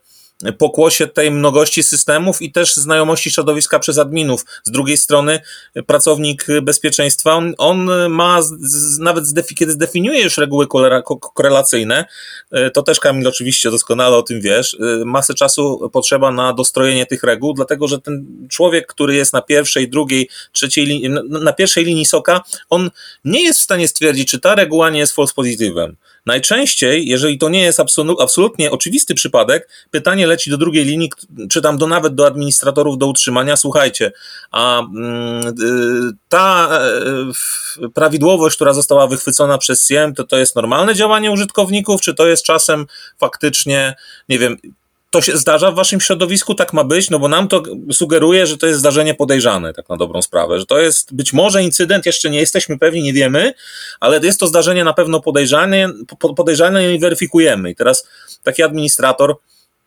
pokłosie 0.58 1.08
tej 1.08 1.32
mnogości 1.32 1.84
systemów 1.84 2.42
i 2.42 2.52
też 2.52 2.76
znajomości 2.76 3.32
środowiska 3.32 3.80
przez 3.80 3.98
adminów. 3.98 4.46
Z 4.64 4.72
drugiej 4.72 4.98
strony 4.98 5.40
pracownik 5.88 6.46
bezpieczeństwa, 6.62 7.34
on, 7.36 7.54
on 7.58 7.90
ma 8.10 8.42
z, 8.42 9.00
nawet 9.00 9.28
zdefi, 9.28 9.56
kiedy 9.56 9.72
zdefiniuje 9.72 10.24
już 10.24 10.38
reguły 10.38 10.68
korelacyjne, 11.34 12.06
e, 12.52 12.72
to 12.72 12.84
też 12.84 13.00
Kamil 13.00 13.28
oczywiście 13.28 13.72
doskonale 13.72 14.18
o 14.18 14.22
tym 14.22 14.42
wiesz, 14.42 14.78
e, 14.80 15.06
masę 15.06 15.34
czasu 15.34 15.90
potrzeba 15.94 16.32
na 16.32 16.54
dostrojenie 16.54 17.06
tych 17.06 17.24
reguł, 17.24 17.54
dlatego 17.54 17.88
że 17.88 18.02
ten 18.02 18.48
człowiek, 18.50 18.88
który 18.88 19.16
jest 19.16 19.34
na 19.34 19.42
pierwszej, 19.42 19.90
drugiej, 19.90 20.30
trzeciej 20.52 20.86
linii, 20.86 21.10
na 21.30 21.54
pierwszej 21.54 21.86
linii 21.86 22.06
soka, 22.06 22.42
on 22.70 22.92
nie 23.26 23.44
jest 23.44 23.60
w 23.60 23.64
stanie 23.64 23.88
stwierdzić, 23.88 24.30
czy 24.30 24.40
ta 24.40 24.56
reguła 24.56 24.90
nie 24.90 25.00
jest 25.00 25.16
false 25.16 25.34
pozytywem. 25.34 25.96
Najczęściej, 26.26 27.08
jeżeli 27.08 27.38
to 27.38 27.50
nie 27.50 27.62
jest 27.62 27.80
absolutnie 28.20 28.72
oczywisty 28.72 29.16
przypadek, 29.16 29.70
pytanie 29.92 30.28
leci 30.28 30.50
do 30.50 30.58
drugiej 30.58 30.86
linii, 30.86 31.10
czy 31.50 31.62
tam 31.62 31.78
do 31.78 31.88
nawet 31.88 32.16
do 32.16 32.28
administratorów 32.28 32.98
do 32.98 33.08
utrzymania. 33.08 33.58
Słuchajcie, 33.58 34.12
a 34.52 34.80
mm, 34.80 35.48
y, 35.48 36.12
ta 36.30 36.80
y, 37.84 37.90
prawidłowość, 37.90 38.56
która 38.56 38.74
została 38.74 39.08
wychwycona 39.08 39.58
przez 39.58 39.86
CM, 39.86 40.16
to 40.16 40.24
to 40.24 40.38
jest 40.38 40.56
normalne 40.56 40.96
działanie 40.96 41.32
użytkowników, 41.32 42.02
czy 42.02 42.14
to 42.14 42.28
jest 42.28 42.44
czasem 42.44 42.86
faktycznie, 43.18 43.96
nie 44.30 44.40
wiem, 44.40 44.58
to 45.10 45.22
się 45.22 45.38
zdarza 45.38 45.72
w 45.72 45.76
waszym 45.76 46.02
środowisku, 46.02 46.56
tak 46.56 46.74
ma 46.74 46.84
być, 46.84 47.10
no 47.10 47.20
bo 47.20 47.28
nam 47.28 47.48
to 47.48 47.64
sugeruje, 47.92 48.48
że 48.48 48.58
to 48.58 48.68
jest 48.68 48.80
zdarzenie 48.80 49.14
podejrzane, 49.14 49.74
tak 49.74 49.90
na 49.90 49.98
dobrą 49.98 50.22
sprawę, 50.22 50.60
że 50.60 50.66
to 50.66 50.80
jest 50.80 51.16
być 51.16 51.34
może 51.34 51.64
incydent, 51.64 52.06
jeszcze 52.06 52.30
nie 52.30 52.40
jesteśmy 52.40 52.80
pewni, 52.80 53.04
nie 53.04 53.14
wiemy, 53.14 53.54
ale 54.00 54.20
jest 54.24 54.40
to 54.40 54.48
zdarzenie 54.48 54.84
na 54.84 54.94
pewno 54.94 55.22
podejrzane, 55.22 55.90
podejrzane 56.36 56.96
i 56.96 57.00
weryfikujemy. 57.00 57.72
I 57.72 57.76
teraz 57.76 58.08
taki 58.44 58.64
administrator 58.64 59.36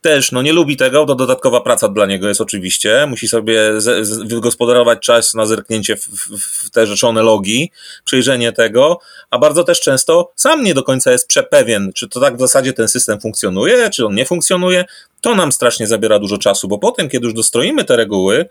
też 0.03 0.33
no, 0.33 0.43
nie 0.43 0.53
lubi 0.53 0.77
tego, 0.77 1.07
to 1.07 1.15
dodatkowa 1.15 1.61
praca 1.61 1.88
dla 1.88 2.07
niego 2.07 2.29
jest 2.29 2.41
oczywiście. 2.41 3.07
Musi 3.07 3.29
sobie 3.29 3.81
z, 3.81 4.07
z, 4.07 4.29
wygospodarować 4.29 4.99
czas 5.01 5.35
na 5.35 5.47
zerknięcie 5.47 5.97
w, 5.97 6.09
w, 6.09 6.38
w, 6.38 6.71
te 6.71 6.87
rzeczone 6.87 7.23
logi, 7.23 7.71
przejrzenie 8.05 8.53
tego, 8.53 9.01
a 9.31 9.38
bardzo 9.38 9.65
też 9.65 9.81
często 9.81 10.33
sam 10.37 10.65
nie 10.65 10.75
do 10.75 10.83
końca 10.83 11.12
jest 11.12 11.29
przepewien, 11.29 11.93
czy 11.95 12.09
to 12.09 12.21
tak 12.21 12.37
w 12.37 12.41
zasadzie 12.41 12.73
ten 12.73 12.88
system 12.88 13.21
funkcjonuje, 13.21 13.91
czy 13.91 14.07
on 14.07 14.15
nie 14.15 14.27
funkcjonuje. 14.27 14.85
To 15.21 15.35
nam 15.35 15.53
strasznie 15.53 15.87
zabiera 15.87 16.19
dużo 16.19 16.38
czasu, 16.38 16.69
bo 16.69 16.79
potem, 16.79 17.09
kiedy 17.09 17.27
już 17.27 17.35
dostroimy 17.35 17.85
te 17.85 17.97
reguły, 17.97 18.49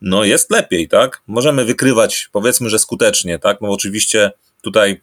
no 0.00 0.24
jest 0.24 0.50
lepiej, 0.50 0.88
tak? 0.88 1.22
Możemy 1.26 1.64
wykrywać, 1.64 2.28
powiedzmy, 2.32 2.70
że 2.70 2.78
skutecznie, 2.78 3.38
tak? 3.38 3.60
No 3.60 3.68
oczywiście 3.68 4.30
tutaj 4.62 5.00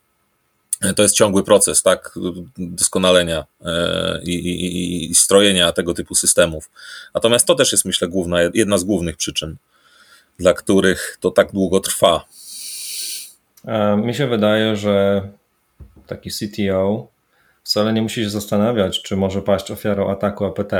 to 0.96 1.04
jest 1.04 1.16
ciągły 1.16 1.44
proces, 1.44 1.84
tak, 1.84 2.20
doskonalenia 2.58 3.46
e, 3.66 4.22
i, 4.24 4.34
i, 4.34 5.12
i, 5.12 5.16
strojenia 5.16 5.72
tego 5.72 5.94
typu 5.94 6.16
systemów. 6.16 6.72
Natomiast 7.14 7.48
to 7.48 7.56
też 7.56 7.72
jest, 7.72 7.86
myślę, 7.86 8.08
główna, 8.08 8.38
jedna 8.54 8.78
z 8.78 8.84
głównych 8.84 9.18
przyczyn, 9.18 9.56
dla 10.40 10.54
których 10.54 11.18
to 11.20 11.32
tak 11.32 11.52
długo 11.52 11.80
trwa. 11.80 12.26
Mi 13.98 14.14
się 14.14 14.28
wydaje, 14.28 14.76
że 14.76 15.28
taki 16.08 16.30
CTO 16.30 17.08
wcale 17.64 17.94
nie 17.94 18.02
musi 18.02 18.24
się 18.24 18.30
zastanawiać, 18.30 19.02
czy 19.02 19.16
może 19.16 19.42
paść 19.42 19.72
ofiarą 19.72 20.12
ataku 20.12 20.46
APT, 20.46 20.74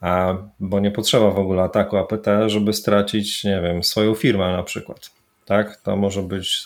a, 0.00 0.36
bo 0.60 0.80
nie 0.80 0.90
potrzeba 0.90 1.30
w 1.30 1.38
ogóle 1.38 1.62
ataku 1.62 1.96
APT, 1.96 2.26
żeby 2.46 2.72
stracić, 2.72 3.44
nie 3.44 3.60
wiem, 3.60 3.84
swoją 3.84 4.14
firmę 4.14 4.52
na 4.52 4.62
przykład. 4.62 5.10
Tak, 5.44 5.76
to 5.76 5.96
może 5.96 6.22
być 6.22 6.62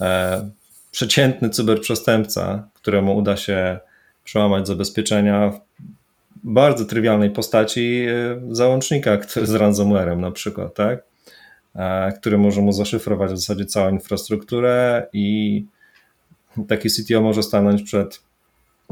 e, 0.00 0.50
przeciętny 0.90 1.50
cyberprzestępca, 1.50 2.68
któremu 2.74 3.16
uda 3.16 3.36
się 3.36 3.78
przełamać 4.24 4.66
zabezpieczenia 4.66 5.50
w 5.50 5.60
bardzo 6.44 6.84
trywialnej 6.84 7.30
postaci 7.30 8.06
e, 8.08 8.40
załącznika 8.50 9.18
z 9.42 9.54
ransomwarem 9.54 10.20
na 10.20 10.30
przykład, 10.30 10.74
tak? 10.74 11.10
który 12.18 12.38
może 12.38 12.60
mu 12.60 12.72
zaszyfrować 12.72 13.32
w 13.32 13.38
zasadzie 13.38 13.66
całą 13.66 13.90
infrastrukturę 13.90 15.06
i 15.12 15.64
taki 16.68 16.88
CTO 16.90 17.20
może 17.20 17.42
stanąć 17.42 17.82
przed 17.82 18.22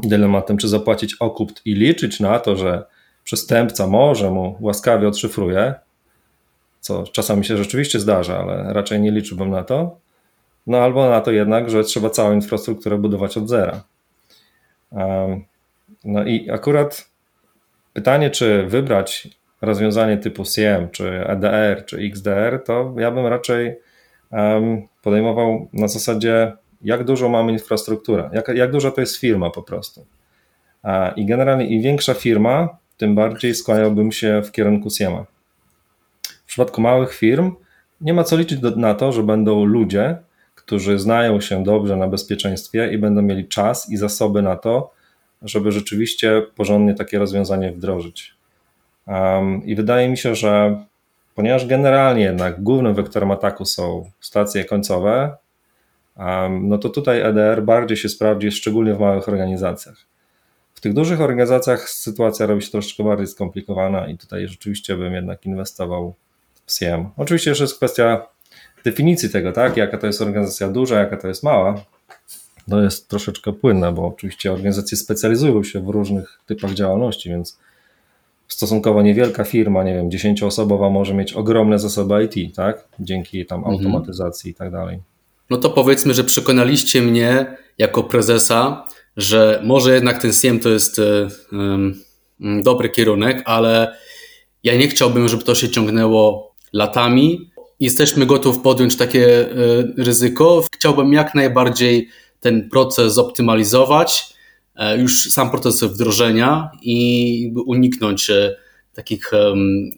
dylematem, 0.03 0.57
czy 0.57 0.67
zapłacić 0.67 1.15
okup 1.19 1.51
i 1.65 1.73
liczyć 1.73 2.19
na 2.19 2.39
to, 2.39 2.55
że 2.55 2.83
przestępca 3.23 3.87
może 3.87 4.31
mu 4.31 4.57
łaskawie 4.59 5.07
odszyfruje, 5.07 5.73
co 6.79 7.03
czasami 7.03 7.45
się 7.45 7.57
rzeczywiście 7.57 7.99
zdarza, 7.99 8.39
ale 8.39 8.73
raczej 8.73 9.01
nie 9.01 9.11
liczyłbym 9.11 9.49
na 9.49 9.63
to, 9.63 9.99
no 10.69 10.77
albo 10.77 11.09
na 11.09 11.21
to 11.21 11.31
jednak, 11.31 11.69
że 11.69 11.83
trzeba 11.83 12.09
całą 12.09 12.33
infrastrukturę 12.33 12.97
budować 12.97 13.37
od 13.37 13.49
zera. 13.49 13.83
No 16.05 16.25
i 16.25 16.49
akurat 16.51 17.09
pytanie, 17.93 18.29
czy 18.29 18.63
wybrać 18.67 19.27
rozwiązanie 19.61 20.17
typu 20.17 20.43
CM, 20.43 20.89
czy 20.89 21.27
EDR, 21.27 21.85
czy 21.85 21.97
XDR, 21.97 22.63
to 22.65 22.95
ja 22.97 23.11
bym 23.11 23.27
raczej 23.27 23.79
podejmował 25.03 25.67
na 25.73 25.87
zasadzie, 25.87 26.53
jak 26.81 27.03
dużo 27.03 27.29
mamy 27.29 27.51
infrastrukturę, 27.51 28.29
jak, 28.33 28.47
jak 28.47 28.71
duża 28.71 28.91
to 28.91 29.01
jest 29.01 29.15
firma 29.15 29.49
po 29.49 29.63
prostu. 29.63 30.05
I 31.15 31.25
generalnie 31.25 31.67
im 31.67 31.81
większa 31.81 32.13
firma, 32.13 32.77
tym 32.97 33.15
bardziej 33.15 33.55
skłaniałbym 33.55 34.11
się 34.11 34.41
w 34.41 34.51
kierunku 34.51 34.89
CM. 34.89 35.13
W 36.23 36.45
przypadku 36.45 36.81
małych 36.81 37.13
firm 37.13 37.55
nie 38.01 38.13
ma 38.13 38.23
co 38.23 38.37
liczyć 38.37 38.59
na 38.75 38.93
to, 38.93 39.11
że 39.11 39.23
będą 39.23 39.65
ludzie, 39.65 40.17
którzy 40.69 40.99
znają 40.99 41.41
się 41.41 41.63
dobrze 41.63 41.95
na 41.95 42.07
bezpieczeństwie 42.07 42.93
i 42.93 42.97
będą 42.97 43.21
mieli 43.21 43.47
czas 43.47 43.89
i 43.89 43.97
zasoby 43.97 44.41
na 44.41 44.55
to, 44.55 44.91
żeby 45.41 45.71
rzeczywiście 45.71 46.41
porządnie 46.55 46.93
takie 46.93 47.19
rozwiązanie 47.19 47.71
wdrożyć. 47.71 48.35
Um, 49.07 49.65
I 49.65 49.75
wydaje 49.75 50.09
mi 50.09 50.17
się, 50.17 50.35
że 50.35 50.83
ponieważ 51.35 51.67
generalnie 51.67 52.23
jednak 52.23 52.63
głównym 52.63 52.93
wektorem 52.93 53.31
ataku 53.31 53.65
są 53.65 54.11
stacje 54.19 54.65
końcowe, 54.65 55.37
um, 56.17 56.69
no 56.69 56.77
to 56.77 56.89
tutaj 56.89 57.21
EDR 57.21 57.63
bardziej 57.63 57.97
się 57.97 58.09
sprawdzi, 58.09 58.51
szczególnie 58.51 58.93
w 58.93 58.99
małych 58.99 59.29
organizacjach. 59.29 59.97
W 60.73 60.81
tych 60.81 60.93
dużych 60.93 61.21
organizacjach 61.21 61.89
sytuacja 61.89 62.45
robi 62.45 62.61
się 62.61 62.71
troszeczkę 62.71 63.03
bardziej 63.03 63.27
skomplikowana 63.27 64.07
i 64.07 64.17
tutaj 64.17 64.47
rzeczywiście 64.47 64.97
bym 64.97 65.13
jednak 65.13 65.45
inwestował 65.45 66.15
w 66.65 66.71
SIEM. 66.73 67.09
Oczywiście 67.17 67.51
jeszcze 67.51 67.63
jest 67.63 67.77
kwestia 67.77 68.27
definicji 68.83 69.29
tego, 69.29 69.51
tak, 69.51 69.77
jaka 69.77 69.97
to 69.97 70.07
jest 70.07 70.21
organizacja 70.21 70.67
duża, 70.67 70.99
jaka 70.99 71.17
to 71.17 71.27
jest 71.27 71.43
mała, 71.43 71.85
to 72.69 72.81
jest 72.81 73.07
troszeczkę 73.07 73.53
płynne, 73.53 73.91
bo 73.91 74.07
oczywiście 74.07 74.51
organizacje 74.51 74.97
specjalizują 74.97 75.63
się 75.63 75.79
w 75.81 75.89
różnych 75.89 76.39
typach 76.45 76.73
działalności, 76.73 77.29
więc 77.29 77.59
stosunkowo 78.47 79.01
niewielka 79.01 79.43
firma, 79.43 79.83
nie 79.83 79.93
wiem, 79.93 80.11
dziesięcioosobowa 80.11 80.89
może 80.89 81.13
mieć 81.13 81.33
ogromne 81.33 81.79
zasoby 81.79 82.29
IT, 82.33 82.55
tak, 82.55 82.87
dzięki 82.99 83.45
tam 83.45 83.59
mhm. 83.59 83.77
automatyzacji 83.77 84.51
i 84.51 84.53
tak 84.53 84.71
dalej. 84.71 84.99
No 85.49 85.57
to 85.57 85.69
powiedzmy, 85.69 86.13
że 86.13 86.23
przekonaliście 86.23 87.01
mnie 87.01 87.57
jako 87.77 88.03
prezesa, 88.03 88.85
że 89.17 89.61
może 89.63 89.93
jednak 89.93 90.21
ten 90.21 90.33
SIEM 90.33 90.59
to 90.59 90.69
jest 90.69 91.01
um, 91.51 92.03
dobry 92.63 92.89
kierunek, 92.89 93.43
ale 93.45 93.95
ja 94.63 94.77
nie 94.77 94.87
chciałbym, 94.87 95.27
żeby 95.27 95.43
to 95.43 95.55
się 95.55 95.69
ciągnęło 95.69 96.53
latami, 96.73 97.49
jesteśmy 97.79 98.25
gotowi 98.25 98.59
podjąć 98.59 98.95
takie 98.95 99.51
e, 99.51 99.53
ryzyko. 99.97 100.63
Chciałbym 100.73 101.13
jak 101.13 101.35
najbardziej 101.35 102.09
ten 102.39 102.69
proces 102.69 103.13
zoptymalizować, 103.13 104.33
e, 104.75 104.97
już 104.97 105.31
sam 105.31 105.51
proces 105.51 105.83
wdrożenia 105.83 106.71
i 106.81 107.53
uniknąć 107.65 108.29
e, 108.29 108.55
takich 108.93 109.31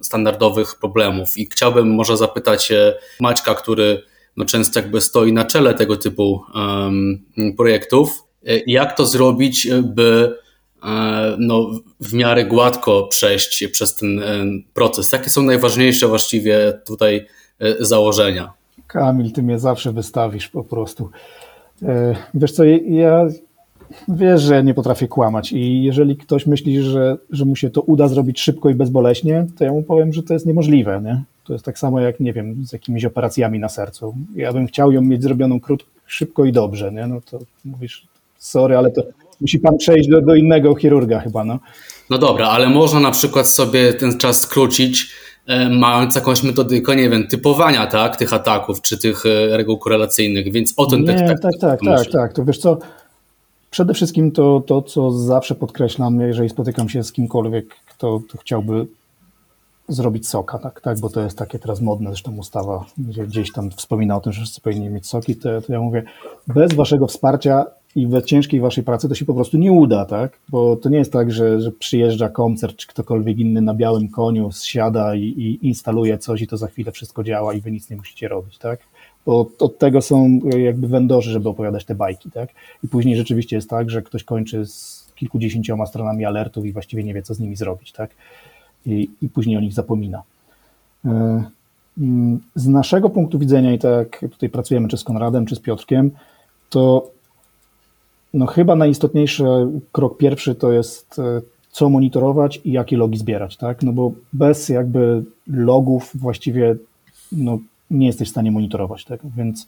standardowych 0.02 0.76
problemów. 0.76 1.38
I 1.38 1.46
chciałbym 1.46 1.96
może 1.96 2.18
zapytać 2.18 2.72
Maćka, 3.20 3.56
który 3.56 4.04
no 4.38 4.46
często 4.46 4.80
jakby 4.80 5.02
stoi 5.02 5.34
na 5.34 5.46
czele 5.46 5.74
tego 5.74 5.98
typu 5.98 6.44
projektów. 7.58 8.24
Jak 8.68 8.98
to 8.98 9.06
zrobić, 9.06 9.68
by 9.84 10.36
no, 11.38 11.72
w 12.00 12.14
miarę 12.14 12.46
gładko 12.46 13.08
przejść 13.08 13.68
przez 13.68 13.96
ten 13.96 14.22
proces? 14.74 15.12
Jakie 15.12 15.30
są 15.30 15.44
najważniejsze 15.44 16.08
właściwie 16.08 16.82
tutaj 16.86 17.28
założenia? 17.80 18.52
Kamil, 18.88 19.32
ty 19.32 19.44
mnie 19.44 19.60
zawsze 19.60 19.92
wystawisz 19.92 20.48
po 20.48 20.64
prostu. 20.64 21.10
Wiesz 22.34 22.52
co, 22.52 22.64
ja 22.86 23.28
wiesz, 24.08 24.42
że 24.42 24.64
nie 24.64 24.74
potrafię 24.74 25.08
kłamać 25.08 25.52
i 25.52 25.84
jeżeli 25.84 26.18
ktoś 26.18 26.46
myśli, 26.46 26.82
że, 26.84 27.18
że 27.30 27.46
mu 27.46 27.56
się 27.56 27.70
to 27.70 27.82
uda 27.82 28.08
zrobić 28.08 28.42
szybko 28.42 28.70
i 28.70 28.76
bezboleśnie, 28.76 29.48
to 29.58 29.64
ja 29.64 29.72
mu 29.72 29.84
powiem, 29.84 30.14
że 30.14 30.24
to 30.24 30.34
jest 30.34 30.46
niemożliwe. 30.46 31.02
Nie? 31.04 31.24
To 31.44 31.54
jest 31.54 31.66
tak 31.66 31.80
samo 31.80 32.00
jak, 32.00 32.20
nie 32.20 32.34
wiem, 32.34 32.66
z 32.66 32.74
jakimiś 32.74 33.06
operacjami 33.06 33.60
na 33.60 33.70
sercu. 33.70 34.16
Ja 34.36 34.54
bym 34.54 34.68
chciał 34.68 34.92
ją 34.92 35.02
mieć 35.02 35.24
zrobioną 35.24 35.60
krótko, 35.60 35.90
szybko 36.06 36.46
i 36.46 36.52
dobrze, 36.52 36.92
nie? 36.92 37.08
no 37.08 37.22
to 37.32 37.40
mówisz, 37.66 38.08
sorry, 38.38 38.78
ale 38.78 38.92
to 38.92 39.04
musi 39.42 39.60
pan 39.60 39.78
przejść 39.78 40.10
do, 40.10 40.22
do 40.22 40.36
innego 40.36 40.76
chirurga 40.76 41.20
chyba, 41.20 41.44
no. 41.44 41.60
No 42.10 42.18
dobra, 42.18 42.48
ale 42.48 42.70
można 42.70 43.00
na 43.00 43.12
przykład 43.12 43.48
sobie 43.48 43.94
ten 43.94 44.18
czas 44.18 44.42
skrócić, 44.42 45.02
e, 45.04 45.31
mając 45.70 46.16
jakąś 46.16 46.44
metodykę, 46.44 46.96
nie 46.96 47.10
wiem, 47.10 47.28
typowania, 47.28 47.88
tak, 47.88 48.18
tych 48.18 48.34
ataków, 48.34 48.82
czy 48.82 48.98
tych 48.98 49.26
e, 49.26 49.58
reguł 49.58 49.78
korelacyjnych, 49.78 50.52
więc 50.52 50.74
o 50.78 50.86
tym 50.86 51.00
nie, 51.00 51.06
tak, 51.06 51.40
tak, 51.40 51.52
tak, 51.62 51.80
tak, 51.86 52.08
tak, 52.12 52.34
to 52.34 52.46
wiesz 52.46 52.58
co, 52.58 52.78
Przede 53.72 53.94
wszystkim 53.94 54.32
to, 54.32 54.64
to, 54.68 54.82
co 54.82 55.12
zawsze 55.12 55.56
podkreślam, 55.56 56.22
jeżeli 56.22 56.50
spotykam 56.50 56.90
się 56.90 57.04
z 57.04 57.12
kimkolwiek, 57.12 57.66
kto, 57.90 58.22
kto 58.30 58.38
chciałby 58.38 58.88
zrobić 59.88 60.28
soka, 60.28 60.60
tak, 60.60 60.82
tak, 60.82 61.00
bo 61.00 61.10
to 61.10 61.22
jest 61.22 61.38
takie 61.38 61.60
teraz 61.60 61.82
modne, 61.82 62.10
zresztą 62.10 62.38
ustawa 62.38 62.86
gdzie 62.98 63.28
gdzieś 63.28 63.52
tam 63.52 63.72
wspomina 63.72 64.18
o 64.18 64.22
tym, 64.22 64.34
że 64.34 64.42
wszyscy 64.42 64.62
powinni 64.62 64.90
mieć 64.90 65.08
soki, 65.08 65.36
to, 65.36 65.62
to 65.62 65.74
ja 65.74 65.80
mówię, 65.80 66.04
bez 66.48 66.74
waszego 66.74 67.08
wsparcia 67.08 67.66
i 67.96 68.08
we 68.08 68.24
ciężkiej 68.24 68.60
waszej 68.60 68.84
pracy 68.84 69.10
to 69.10 69.16
się 69.16 69.26
po 69.26 69.34
prostu 69.34 69.58
nie 69.58 69.72
uda, 69.72 70.06
tak, 70.06 70.40
bo 70.50 70.76
to 70.76 70.90
nie 70.90 70.98
jest 70.98 71.14
tak, 71.14 71.32
że, 71.32 71.62
że 71.62 71.72
przyjeżdża 71.72 72.30
koncert 72.30 72.76
czy 72.76 72.88
ktokolwiek 72.88 73.40
inny 73.40 73.62
na 73.62 73.74
białym 73.74 74.10
koniu, 74.10 74.52
zsiada 74.52 75.16
i, 75.16 75.22
i 75.22 75.68
instaluje 75.68 76.18
coś 76.18 76.42
i 76.42 76.48
to 76.48 76.58
za 76.58 76.68
chwilę 76.68 76.92
wszystko 76.92 77.24
działa 77.24 77.54
i 77.54 77.62
wy 77.62 77.72
nic 77.72 77.90
nie 77.90 77.98
musicie 77.98 78.28
robić, 78.28 78.58
tak, 78.58 78.80
bo 79.26 79.50
od 79.60 79.78
tego 79.78 80.02
są 80.02 80.40
jakby 80.58 80.88
vendorzy, 80.88 81.32
żeby 81.32 81.50
opowiadać 81.50 81.86
te 81.86 81.96
bajki, 81.96 82.32
tak? 82.32 82.50
I 82.84 82.88
później 82.88 83.16
rzeczywiście 83.16 83.56
jest 83.56 83.70
tak, 83.70 83.90
że 83.90 84.02
ktoś 84.02 84.24
kończy 84.24 84.66
z 84.66 85.12
kilkudziesięcioma 85.16 85.86
stronami 85.86 86.26
alertów 86.26 86.66
i 86.66 86.74
właściwie 86.74 87.04
nie 87.04 87.14
wie, 87.14 87.22
co 87.22 87.34
z 87.34 87.40
nimi 87.40 87.56
zrobić, 87.56 87.92
tak? 87.92 88.12
I, 88.86 89.10
i 89.22 89.30
później 89.30 89.58
o 89.58 89.62
nich 89.62 89.74
zapomina. 89.74 90.24
E, 91.06 91.44
mm, 91.98 92.40
z 92.56 92.68
naszego 92.68 93.10
punktu 93.10 93.40
widzenia, 93.40 93.74
i 93.74 93.80
tak 93.80 94.26
tutaj 94.32 94.50
pracujemy 94.50 94.88
czy 94.88 94.98
z 94.98 95.04
Konradem, 95.04 95.46
czy 95.46 95.56
z 95.56 95.60
Piotrkiem, 95.60 96.12
to 96.70 97.12
no 98.34 98.46
chyba 98.46 98.76
najistotniejszy 98.76 99.44
krok 99.92 100.18
pierwszy 100.18 100.56
to 100.56 100.72
jest 100.72 101.20
e, 101.20 101.42
co 101.72 101.90
monitorować 101.90 102.62
i 102.64 102.72
jakie 102.72 102.98
logi 102.98 103.18
zbierać, 103.18 103.58
tak? 103.58 103.84
No 103.84 103.94
bo 103.94 104.12
bez 104.34 104.70
jakby 104.70 105.24
logów 105.48 106.12
właściwie 106.16 106.76
no, 107.32 107.60
nie 107.92 108.08
jesteś 108.08 108.28
w 108.28 108.32
stanie 108.32 108.52
monitorować 108.52 109.06
tego, 109.06 109.28
więc 109.38 109.68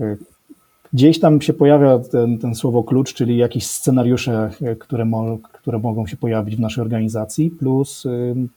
y, 0.00 0.16
gdzieś 0.92 1.20
tam 1.20 1.40
się 1.40 1.52
pojawia 1.52 1.98
ten, 1.98 2.38
ten 2.38 2.54
słowo 2.54 2.82
klucz, 2.82 3.14
czyli 3.14 3.36
jakieś 3.36 3.66
scenariusze, 3.66 4.50
y, 4.62 4.76
które, 4.76 5.04
mo, 5.04 5.38
które 5.52 5.78
mogą 5.78 6.06
się 6.06 6.16
pojawić 6.16 6.56
w 6.56 6.60
naszej 6.60 6.82
organizacji, 6.82 7.50
plus 7.50 8.06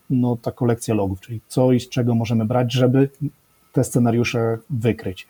no, 0.09 0.37
ta 0.41 0.51
kolekcja 0.51 0.95
logów, 0.95 1.21
czyli 1.21 1.41
co 1.47 1.71
i 1.71 1.79
z 1.79 1.89
czego 1.89 2.15
możemy 2.15 2.45
brać, 2.45 2.73
żeby 2.73 3.09
te 3.73 3.83
scenariusze 3.83 4.57
wykryć. 4.69 5.27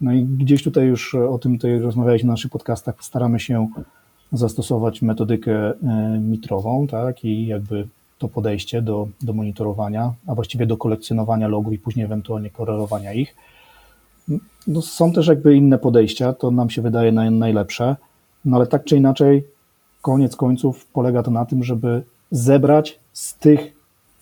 No 0.00 0.12
i 0.12 0.24
gdzieś 0.24 0.62
tutaj 0.62 0.86
już 0.86 1.14
o 1.14 1.38
tym 1.38 1.58
tutaj 1.58 1.78
rozmawialiśmy 1.78 2.26
w 2.26 2.30
naszych 2.30 2.50
podcastach, 2.50 2.94
staramy 3.00 3.40
się 3.40 3.68
zastosować 4.32 5.02
metodykę 5.02 5.72
mitrową, 6.20 6.86
tak, 6.86 7.24
i 7.24 7.46
jakby 7.46 7.88
to 8.18 8.28
podejście 8.28 8.82
do, 8.82 9.08
do 9.22 9.32
monitorowania, 9.32 10.12
a 10.26 10.34
właściwie 10.34 10.66
do 10.66 10.76
kolekcjonowania 10.76 11.48
logów 11.48 11.72
i 11.72 11.78
później 11.78 12.04
ewentualnie 12.04 12.50
korelowania 12.50 13.12
ich. 13.12 13.34
No, 14.66 14.82
są 14.82 15.12
też 15.12 15.26
jakby 15.26 15.56
inne 15.56 15.78
podejścia, 15.78 16.32
to 16.32 16.50
nam 16.50 16.70
się 16.70 16.82
wydaje 16.82 17.12
naj, 17.12 17.30
najlepsze, 17.30 17.96
no 18.44 18.56
ale 18.56 18.66
tak 18.66 18.84
czy 18.84 18.96
inaczej, 18.96 19.44
koniec 20.02 20.36
końców 20.36 20.86
polega 20.86 21.22
to 21.22 21.30
na 21.30 21.44
tym, 21.44 21.64
żeby 21.64 22.02
zebrać 22.30 22.98
z 23.12 23.38
tych 23.38 23.72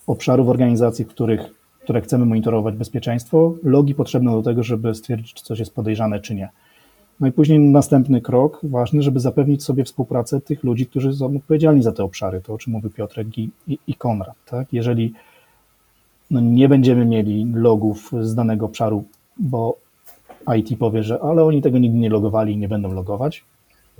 obszarów 0.07 0.49
organizacji, 0.49 1.05
w 1.05 1.07
których, 1.07 1.41
które 1.83 2.01
chcemy 2.01 2.25
monitorować 2.25 2.75
bezpieczeństwo, 2.75 3.55
logi 3.63 3.95
potrzebne 3.95 4.31
do 4.31 4.41
tego, 4.41 4.63
żeby 4.63 4.95
stwierdzić, 4.95 5.33
czy 5.33 5.43
coś 5.43 5.59
jest 5.59 5.75
podejrzane, 5.75 6.19
czy 6.19 6.35
nie. 6.35 6.49
No 7.19 7.27
i 7.27 7.31
później 7.31 7.59
następny 7.59 8.21
krok, 8.21 8.59
ważny, 8.63 9.01
żeby 9.01 9.19
zapewnić 9.19 9.63
sobie 9.63 9.83
współpracę 9.83 10.41
tych 10.41 10.63
ludzi, 10.63 10.85
którzy 10.85 11.13
są 11.13 11.35
odpowiedzialni 11.37 11.83
za 11.83 11.91
te 11.91 12.03
obszary, 12.03 12.41
to 12.41 12.53
o 12.53 12.57
czym 12.57 12.73
mówił 12.73 12.89
Piotrek 12.89 13.37
i, 13.37 13.49
i, 13.67 13.77
i 13.87 13.95
Konrad. 13.95 14.35
Tak? 14.45 14.73
Jeżeli 14.73 15.13
no 16.31 16.39
nie 16.39 16.69
będziemy 16.69 17.05
mieli 17.05 17.45
logów 17.53 18.11
z 18.21 18.35
danego 18.35 18.65
obszaru, 18.65 19.03
bo 19.37 19.77
IT 20.57 20.79
powie, 20.79 21.03
że 21.03 21.19
ale 21.21 21.43
oni 21.43 21.61
tego 21.61 21.79
nigdy 21.79 21.97
nie 21.97 22.09
logowali 22.09 22.53
i 22.53 22.57
nie 22.57 22.67
będą 22.67 22.93
logować, 22.93 23.43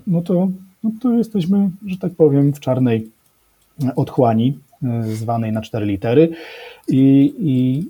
no 0.07 0.21
to, 0.21 0.47
no 0.83 0.91
to 1.01 1.13
jesteśmy, 1.13 1.69
że 1.85 1.97
tak 1.97 2.13
powiem, 2.13 2.53
w 2.53 2.59
czarnej 2.59 3.09
otchłani, 3.95 4.59
e, 4.83 5.03
zwanej 5.03 5.51
na 5.51 5.61
cztery 5.61 5.85
litery 5.85 6.29
i, 6.87 7.33
i 7.39 7.85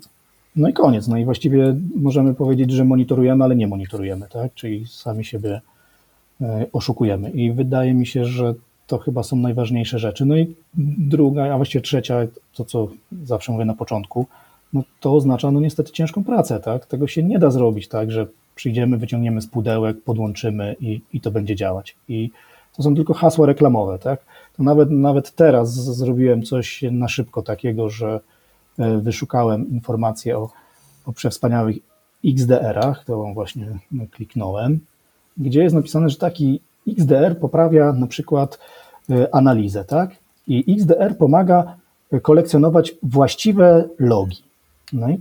no 0.56 0.68
i 0.68 0.72
koniec. 0.72 1.08
No 1.08 1.18
i 1.18 1.24
właściwie 1.24 1.76
możemy 1.96 2.34
powiedzieć, 2.34 2.70
że 2.70 2.84
monitorujemy, 2.84 3.44
ale 3.44 3.56
nie 3.56 3.66
monitorujemy, 3.66 4.26
tak? 4.28 4.54
Czyli 4.54 4.86
sami 4.86 5.24
siebie 5.24 5.60
e, 6.40 6.66
oszukujemy. 6.72 7.30
I 7.30 7.52
wydaje 7.52 7.94
mi 7.94 8.06
się, 8.06 8.24
że 8.24 8.54
to 8.86 8.98
chyba 8.98 9.22
są 9.22 9.36
najważniejsze 9.36 9.98
rzeczy. 9.98 10.26
No 10.26 10.36
i 10.36 10.54
druga, 10.98 11.54
a 11.54 11.56
właściwie 11.56 11.82
trzecia, 11.82 12.16
to 12.54 12.64
co 12.64 12.88
zawsze 13.24 13.52
mówię 13.52 13.64
na 13.64 13.74
początku, 13.74 14.26
no 14.72 14.82
to 15.00 15.14
oznacza 15.14 15.50
no 15.50 15.60
niestety 15.60 15.92
ciężką 15.92 16.24
pracę, 16.24 16.60
tak? 16.60 16.86
Tego 16.86 17.06
się 17.06 17.22
nie 17.22 17.38
da 17.38 17.50
zrobić 17.50 17.88
tak, 17.88 18.10
że 18.10 18.26
przyjdziemy, 18.54 18.98
wyciągniemy 18.98 19.40
z 19.40 19.46
pudełek, 19.46 19.96
podłączymy 20.04 20.76
i, 20.80 21.00
i 21.12 21.20
to 21.20 21.30
będzie 21.30 21.56
działać. 21.56 21.96
I 22.08 22.30
to 22.76 22.82
są 22.82 22.94
tylko 22.94 23.14
hasła 23.14 23.46
reklamowe, 23.46 23.98
tak? 23.98 24.24
To 24.56 24.62
nawet, 24.62 24.90
nawet 24.90 25.34
teraz 25.34 25.74
zrobiłem 25.74 26.42
coś 26.42 26.84
na 26.90 27.08
szybko 27.08 27.42
takiego, 27.42 27.88
że 27.88 28.20
wyszukałem 28.78 29.70
informacje 29.70 30.38
o, 30.38 30.50
o 31.06 31.12
przewspaniałych 31.12 31.76
XDR-ach, 32.24 33.04
to 33.04 33.24
właśnie 33.34 33.78
kliknąłem, 34.10 34.80
gdzie 35.36 35.62
jest 35.62 35.74
napisane, 35.74 36.08
że 36.08 36.16
taki 36.16 36.60
XDR 36.88 37.38
poprawia 37.38 37.92
na 37.92 38.06
przykład 38.06 38.58
e, 39.10 39.34
analizę, 39.34 39.84
tak? 39.84 40.10
I 40.46 40.74
XDR 40.76 41.16
pomaga 41.18 41.76
kolekcjonować 42.22 42.94
właściwe 43.02 43.88
logi. 43.98 44.42
No 44.92 45.10
i 45.10 45.20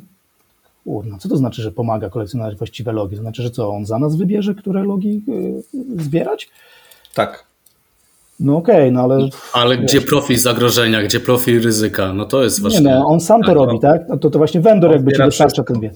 kurno, 0.84 1.18
co 1.18 1.30
to 1.30 1.38
znaczy, 1.38 1.62
że 1.62 1.72
pomaga 1.72 2.10
kolekcjonować 2.10 2.56
właściwe 2.56 2.92
logi? 2.92 3.16
To 3.16 3.22
znaczy, 3.22 3.44
że 3.44 3.52
co, 3.52 3.70
on 3.70 3.86
za 3.86 4.00
nas 4.00 4.16
wybierze, 4.16 4.56
które 4.56 4.84
logi 4.84 5.24
e, 5.28 6.04
zbierać? 6.04 6.50
Tak. 7.14 7.53
No 8.40 8.58
okej, 8.58 8.76
okay, 8.76 8.92
no 8.92 9.02
ale... 9.02 9.30
Ale 9.54 9.78
wiesz, 9.78 9.86
gdzie 9.86 10.02
profil 10.02 10.38
zagrożenia, 10.38 11.04
gdzie 11.04 11.20
profil 11.20 11.64
ryzyka? 11.64 12.14
No 12.14 12.26
to 12.26 12.44
jest 12.44 12.62
właśnie... 12.62 12.82
Nie 12.82 12.96
no, 12.96 13.06
on 13.06 13.20
sam 13.20 13.42
to 13.42 13.48
tak, 13.48 13.56
robi, 13.56 13.80
tak? 13.80 14.02
No 14.10 14.18
to, 14.18 14.30
to 14.30 14.38
właśnie 14.38 14.62
vendor 14.62 14.92
jakby 14.92 15.12
ci 15.12 15.18
dostarcza 15.18 15.64
ten 15.64 15.80
wie. 15.80 15.92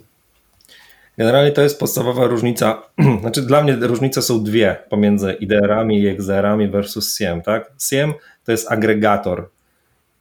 Generalnie 1.17 1.52
to 1.52 1.62
jest 1.62 1.80
podstawowa 1.80 2.28
różnica, 2.28 2.82
znaczy 3.21 3.41
dla 3.41 3.63
mnie 3.63 3.76
różnice 3.82 4.21
są 4.21 4.43
dwie 4.43 4.76
pomiędzy 4.89 5.34
IDR-ami 5.34 6.02
i 6.02 6.08
XDR-ami 6.08 6.67
versus 6.67 7.17
SIEM, 7.17 7.41
tak? 7.41 7.71
SIEM 7.80 8.13
to 8.45 8.52
jest 8.52 8.71
agregator 8.71 9.50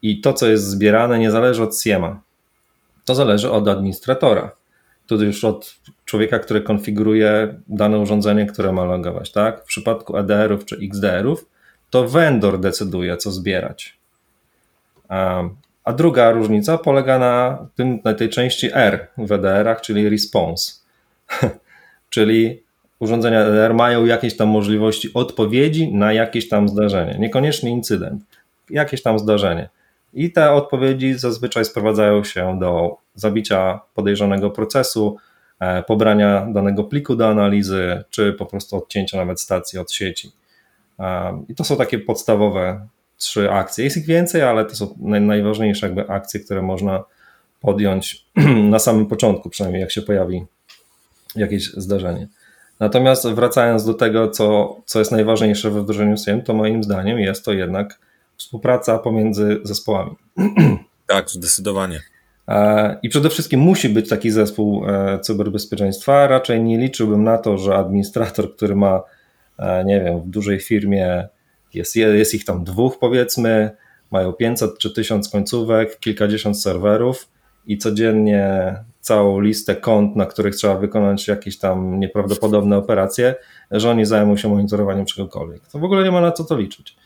i 0.02 0.20
to, 0.20 0.33
co 0.33 0.46
jest 0.46 0.64
zbierane 0.64 1.18
nie 1.18 1.31
zależy 1.31 1.62
od 1.62 1.79
SIEMa, 1.81 2.20
to 3.05 3.14
zależy 3.14 3.50
od 3.50 3.68
administratora. 3.68 4.50
To 5.07 5.14
już 5.14 5.44
od 5.44 5.76
człowieka, 6.05 6.38
który 6.38 6.61
konfiguruje 6.61 7.55
dane 7.68 7.98
urządzenie, 7.98 8.46
które 8.46 8.72
ma 8.72 8.85
logować, 8.85 9.33
tak? 9.33 9.62
W 9.62 9.64
przypadku 9.64 10.16
ADR-ów 10.16 10.64
czy 10.64 10.76
XDR-ów 10.83 11.46
to 11.90 12.09
vendor 12.09 12.61
decyduje, 12.61 13.16
co 13.16 13.31
zbierać. 13.31 13.99
A, 15.09 15.42
druga 15.92 16.31
różnica 16.31 16.79
polega 16.79 17.18
na, 17.18 17.66
tym, 17.75 17.99
na 18.05 18.14
tej 18.14 18.29
części 18.29 18.68
R 18.72 19.07
w 19.18 19.33
EDR-ach, 19.33 19.81
czyli 19.81 20.09
response. 20.09 20.72
czyli 22.11 22.62
urządzenia 23.01 23.40
EDR 23.40 23.75
mają 23.75 24.05
jakieś 24.05 24.37
tam 24.37 24.49
możliwości 24.49 25.11
odpowiedzi 25.14 25.94
na 25.94 26.12
jakieś 26.12 26.49
tam 26.49 26.68
zdarzenie, 26.68 27.16
niekoniecznie 27.18 27.70
incydent, 27.70 28.22
jakieś 28.70 29.03
tam 29.03 29.18
zdarzenie. 29.18 29.68
I 30.14 30.33
te 30.33 30.53
odpowiedzi 30.53 31.14
zazwyczaj 31.14 31.64
sprowadzają 31.64 32.25
się 32.25 32.59
do 32.61 32.96
zabicia 33.14 33.81
podejrzanego 33.94 34.51
procesu, 34.51 35.16
e, 35.61 35.83
pobrania 35.83 36.46
danego 36.53 36.85
pliku 36.85 37.16
do 37.16 37.29
analizy, 37.29 38.05
czy 38.11 38.33
po 38.33 38.46
prostu 38.46 38.77
odcięcia 38.77 39.16
nawet 39.16 39.40
stacji 39.40 39.79
od 39.79 39.92
sieci. 39.92 40.33
I 41.48 41.54
to 41.54 41.64
są 41.64 41.76
takie 41.76 41.98
podstawowe 41.98 42.87
trzy 43.16 43.50
akcje. 43.50 43.85
Jest 43.85 43.96
ich 43.96 44.06
więcej, 44.06 44.42
ale 44.42 44.64
to 44.64 44.76
są 44.76 44.94
najważniejsze 45.00 45.87
jakby 45.87 46.09
akcje, 46.09 46.40
które 46.40 46.62
można 46.62 47.04
podjąć 47.61 48.26
na 48.74 48.78
samym 48.78 49.06
początku, 49.06 49.50
przynajmniej 49.50 49.80
jak 49.80 49.90
się 49.90 50.02
pojawi 50.02 50.46
jakieś 51.37 51.72
zdarzenie. 51.72 52.28
Natomiast 52.80 53.28
wracając 53.28 53.85
do 53.85 53.94
tego, 53.94 54.30
co, 54.30 54.76
co 54.87 54.98
jest 54.98 55.12
najważniejsze 55.12 55.70
we 55.70 55.82
wdrożeniu 55.82 56.16
SIEM, 56.16 56.42
to 56.42 56.54
moim 56.54 56.85
zdaniem 56.85 57.18
jest 57.18 57.44
to 57.44 57.52
jednak 57.52 57.98
współpraca 58.37 58.98
pomiędzy 58.98 59.61
zespołami. 59.64 60.11
Tak, 61.06 61.30
zdecydowanie. 61.30 62.00
E, 62.48 62.98
I 63.02 63.09
przede 63.09 63.30
wszystkim 63.30 63.61
musi 63.61 63.88
być 63.88 64.09
taki 64.09 64.30
zespół 64.30 64.87
e, 64.88 65.18
cyberbezpieczeństwa. 65.18 66.26
Raczej 66.26 66.62
nie 66.62 66.78
liczyłbym 66.78 67.24
na 67.24 67.38
to, 67.38 67.59
że 67.59 67.74
administrator, 67.74 68.56
który 68.56 68.76
ma, 68.76 69.02
nie 69.85 70.01
wiem, 70.01 70.21
w 70.21 70.29
dużej 70.29 70.61
firmie 70.61 71.29
jest, 71.75 71.97
jest 71.97 72.35
ich 72.35 72.45
tam 72.45 72.64
dwóch 72.64 72.99
powiedzmy, 72.99 73.71
mają 74.11 74.33
500 74.33 74.79
czy 74.79 74.90
1000 74.90 75.29
końcówek, 75.29 75.99
kilkadziesiąt 75.99 76.62
serwerów 76.62 77.29
i 77.66 77.79
codziennie 77.79 78.75
całą 79.01 79.40
listę 79.40 79.77
kont, 79.77 80.16
na 80.16 80.27
których 80.27 80.57
trzeba 80.57 80.79
wykonać 80.79 81.29
jakieś 81.29 81.59
tam 81.59 82.01
nieprawdopodobne 82.01 82.77
operacje, 82.77 83.35
że 83.71 83.90
oni 83.90 84.07
zajmą 84.07 84.37
się 84.37 84.49
monitorowaniem 84.49 85.07
czegokolwiek. 85.07 85.69
To 85.69 85.79
w 85.79 85.85
ogóle 85.85 86.05
nie 86.05 86.11
ma 86.11 86.21
na 86.21 86.33
co 86.33 86.45
to 86.45 86.59
liczyć. 86.59 86.97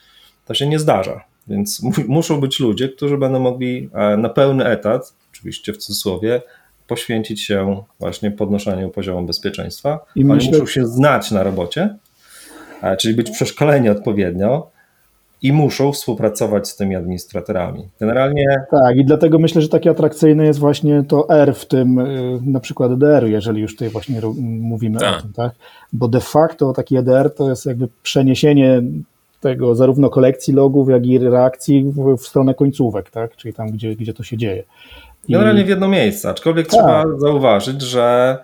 To 0.47 0.55
się 0.55 0.67
nie 0.67 0.79
zdarza. 0.79 1.25
Więc 1.49 1.83
muszą 2.09 2.41
być 2.41 2.61
ludzie, 2.61 2.89
którzy 2.89 3.19
będą 3.19 3.39
mogli 3.39 3.91
na 4.19 4.29
pełny 4.29 4.67
etat 4.67 5.15
oczywiście 5.33 5.73
w 5.73 5.77
cudzysłowie, 5.77 6.43
poświęcić 6.87 7.43
się 7.43 7.83
właśnie 8.01 8.31
podnoszeniu 8.31 8.91
poziomu 8.91 9.27
bezpieczeństwa. 9.27 10.01
I 10.17 10.21
Oni 10.21 10.29
myślę... 10.29 10.51
muszą 10.51 10.67
się 10.67 10.87
znać 10.87 11.31
na 11.31 11.43
robocie, 11.43 11.97
czyli 12.99 13.15
być 13.15 13.31
przeszkoleni 13.31 13.89
odpowiednio 13.89 14.71
i 15.43 15.53
muszą 15.53 15.93
współpracować 15.93 16.69
z 16.69 16.77
tymi 16.77 16.97
administratorami. 16.97 17.89
Generalnie. 18.01 18.47
Tak, 18.71 18.97
i 18.97 19.05
dlatego 19.05 19.39
myślę, 19.39 19.63
że 19.63 19.69
takie 19.69 19.91
atrakcyjne 19.91 20.47
jest 20.47 20.59
właśnie 20.59 21.05
to 21.09 21.29
R 21.29 21.55
w 21.55 21.67
tym, 21.67 21.99
y, 21.99 22.39
na 22.45 22.61
przykład 22.61 22.91
EDR, 22.91 23.27
jeżeli 23.27 23.63
już 23.63 23.73
tutaj 23.73 23.89
właśnie 23.89 24.21
mówimy 24.41 24.99
tak. 24.99 25.19
o 25.19 25.23
tym, 25.23 25.33
tak? 25.33 25.53
Bo 25.93 26.09
de 26.09 26.21
facto 26.21 26.73
taki 26.73 26.97
EDR 26.97 27.35
to 27.35 27.51
jest 27.51 27.67
jakby 27.67 27.89
przeniesienie 28.03 28.83
tego 29.41 29.75
zarówno 29.75 30.11
kolekcji 30.11 30.55
logów, 30.55 30.89
jak 30.89 31.07
i 31.07 31.19
reakcji 31.19 31.85
w, 31.85 32.17
w 32.17 32.27
stronę 32.27 32.55
końcówek, 32.55 33.11
tak? 33.11 33.37
Czyli 33.37 33.55
tam, 33.55 33.71
gdzie, 33.71 33.97
gdzie 33.97 34.15
to 34.15 34.23
się 34.23 34.37
dzieje. 34.37 34.63
Generalnie 35.29 35.65
w 35.65 35.69
jedno 35.69 35.89
miejsce, 35.89 36.29
aczkolwiek 36.29 36.67
tak. 36.67 36.81
trzeba 36.81 37.05
zauważyć, 37.19 37.83
że 37.83 38.39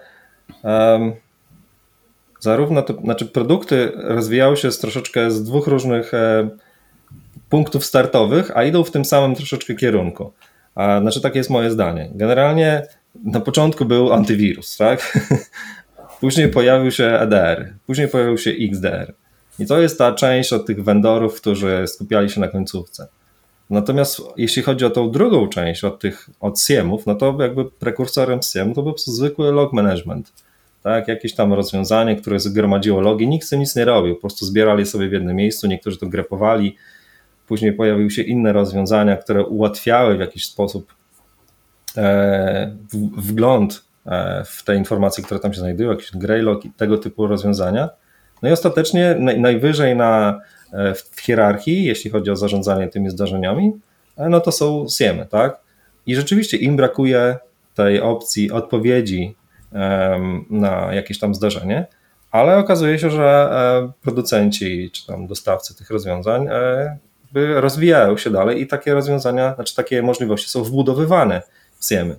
um, 0.62 1.12
zarówno 2.46 2.82
to, 2.82 2.94
znaczy 3.04 3.26
produkty 3.26 3.92
rozwijały 3.94 4.56
się 4.56 4.72
z 4.72 4.78
troszeczkę 4.78 5.30
z 5.30 5.44
dwóch 5.44 5.66
różnych 5.66 6.14
e, 6.14 6.48
punktów 7.48 7.85
startowych, 7.85 8.56
a 8.56 8.64
idą 8.64 8.85
w 8.85 8.90
tym 8.90 9.04
samym 9.04 9.35
troszeczkę 9.35 9.74
kierunku. 9.74 10.32
A, 10.74 11.00
znaczy 11.00 11.20
takie 11.20 11.38
jest 11.38 11.50
moje 11.50 11.70
zdanie. 11.70 12.11
Generalnie 12.14 12.87
na 13.24 13.40
początku 13.40 13.85
był 13.85 14.12
antywirus, 14.12 14.76
tak? 14.76 15.18
Później 16.20 16.48
pojawił 16.48 16.90
się 16.90 17.04
EDR, 17.04 17.72
później 17.87 18.09
pojawił 18.09 18.38
się 18.38 18.50
XDR. 18.50 19.14
I 19.59 19.66
to 19.66 19.80
jest 19.80 19.98
ta 19.98 20.12
część 20.12 20.52
od 20.52 20.66
tych 20.66 20.85
vendorów, 20.85 21.40
którzy 21.40 21.85
skupiali 21.87 22.30
się 22.30 22.40
na 22.40 22.48
końcówce. 22.48 23.09
Natomiast 23.70 24.20
jeśli 24.37 24.62
chodzi 24.62 24.85
o 24.85 24.90
tą 24.90 25.11
drugą 25.11 25.48
część 25.48 25.85
od 25.85 26.00
tych 26.00 26.30
od 26.40 26.61
SIEMów, 26.61 27.06
no 27.06 27.14
to 27.14 27.37
jakby 27.40 27.64
prekursorem 27.64 28.42
SIEM 28.42 28.74
to 28.74 28.82
był 28.82 28.94
zwykły 28.98 29.52
log 29.52 29.72
management. 29.72 30.45
Tak, 30.87 31.09
jakieś 31.09 31.35
tam 31.35 31.53
rozwiązanie, 31.53 32.16
które 32.16 32.40
zgromadziło 32.40 33.01
logi, 33.01 33.29
nikt 33.29 33.46
z 33.46 33.51
tym 33.51 33.61
nic 33.61 33.77
nie 33.77 33.85
robił, 33.85 34.14
po 34.14 34.20
prostu 34.20 34.46
zbierali 34.46 34.87
sobie 34.87 35.09
w 35.09 35.12
jednym 35.12 35.37
miejscu, 35.37 35.66
niektórzy 35.66 35.99
to 35.99 36.07
grepowali, 36.07 36.77
później 37.46 37.72
pojawiły 37.72 38.11
się 38.11 38.22
inne 38.22 38.53
rozwiązania, 38.53 39.16
które 39.16 39.44
ułatwiały 39.44 40.16
w 40.16 40.20
jakiś 40.20 40.44
sposób 40.44 40.94
e, 41.96 42.77
wgląd 43.16 43.85
e, 44.07 44.44
w 44.44 44.64
te 44.64 44.77
informacje, 44.77 45.25
które 45.25 45.40
tam 45.40 45.53
się 45.53 45.61
znajdują, 45.61 45.90
jakiś 45.90 46.11
Greylog 46.14 46.64
i 46.64 46.70
tego 46.70 46.99
typu 46.99 47.27
rozwiązania. 47.27 47.88
No 48.42 48.49
i 48.49 48.53
ostatecznie 48.53 49.14
najwyżej 49.18 49.96
na 49.96 50.40
E, 50.72 50.94
w 50.94 51.20
hierarchii, 51.20 51.85
jeśli 51.85 52.11
chodzi 52.11 52.31
o 52.31 52.37
zarządzanie 52.37 52.88
tymi 52.88 53.11
zdarzeniami, 53.11 53.72
e, 54.16 54.29
no 54.29 54.40
to 54.40 54.53
są 54.53 54.87
siemy, 54.99 55.27
tak? 55.27 55.61
I 56.07 56.14
rzeczywiście 56.14 56.57
im 56.57 56.77
brakuje 56.77 57.37
tej 57.75 58.01
opcji 58.01 58.51
odpowiedzi 58.51 59.35
na 60.50 60.94
jakieś 60.94 61.18
tam 61.18 61.35
zdarzenie, 61.35 61.87
ale 62.31 62.59
okazuje 62.59 62.98
się, 62.98 63.11
że 63.11 63.48
e, 63.52 63.92
producenci 64.02 64.90
czy 64.90 65.07
tam 65.07 65.26
dostawcy 65.26 65.76
tych 65.76 65.90
rozwiązań 65.90 66.48
rozwijają 67.55 68.16
się 68.16 68.31
dalej 68.31 68.61
i 68.62 68.66
takie 68.66 68.94
rozwiązania, 68.94 69.55
znaczy 69.55 69.74
takie 69.76 70.02
możliwości 70.02 70.50
są 70.50 70.64
wbudowywane 70.64 71.42
w 71.79 71.88
siemy. 71.88 72.16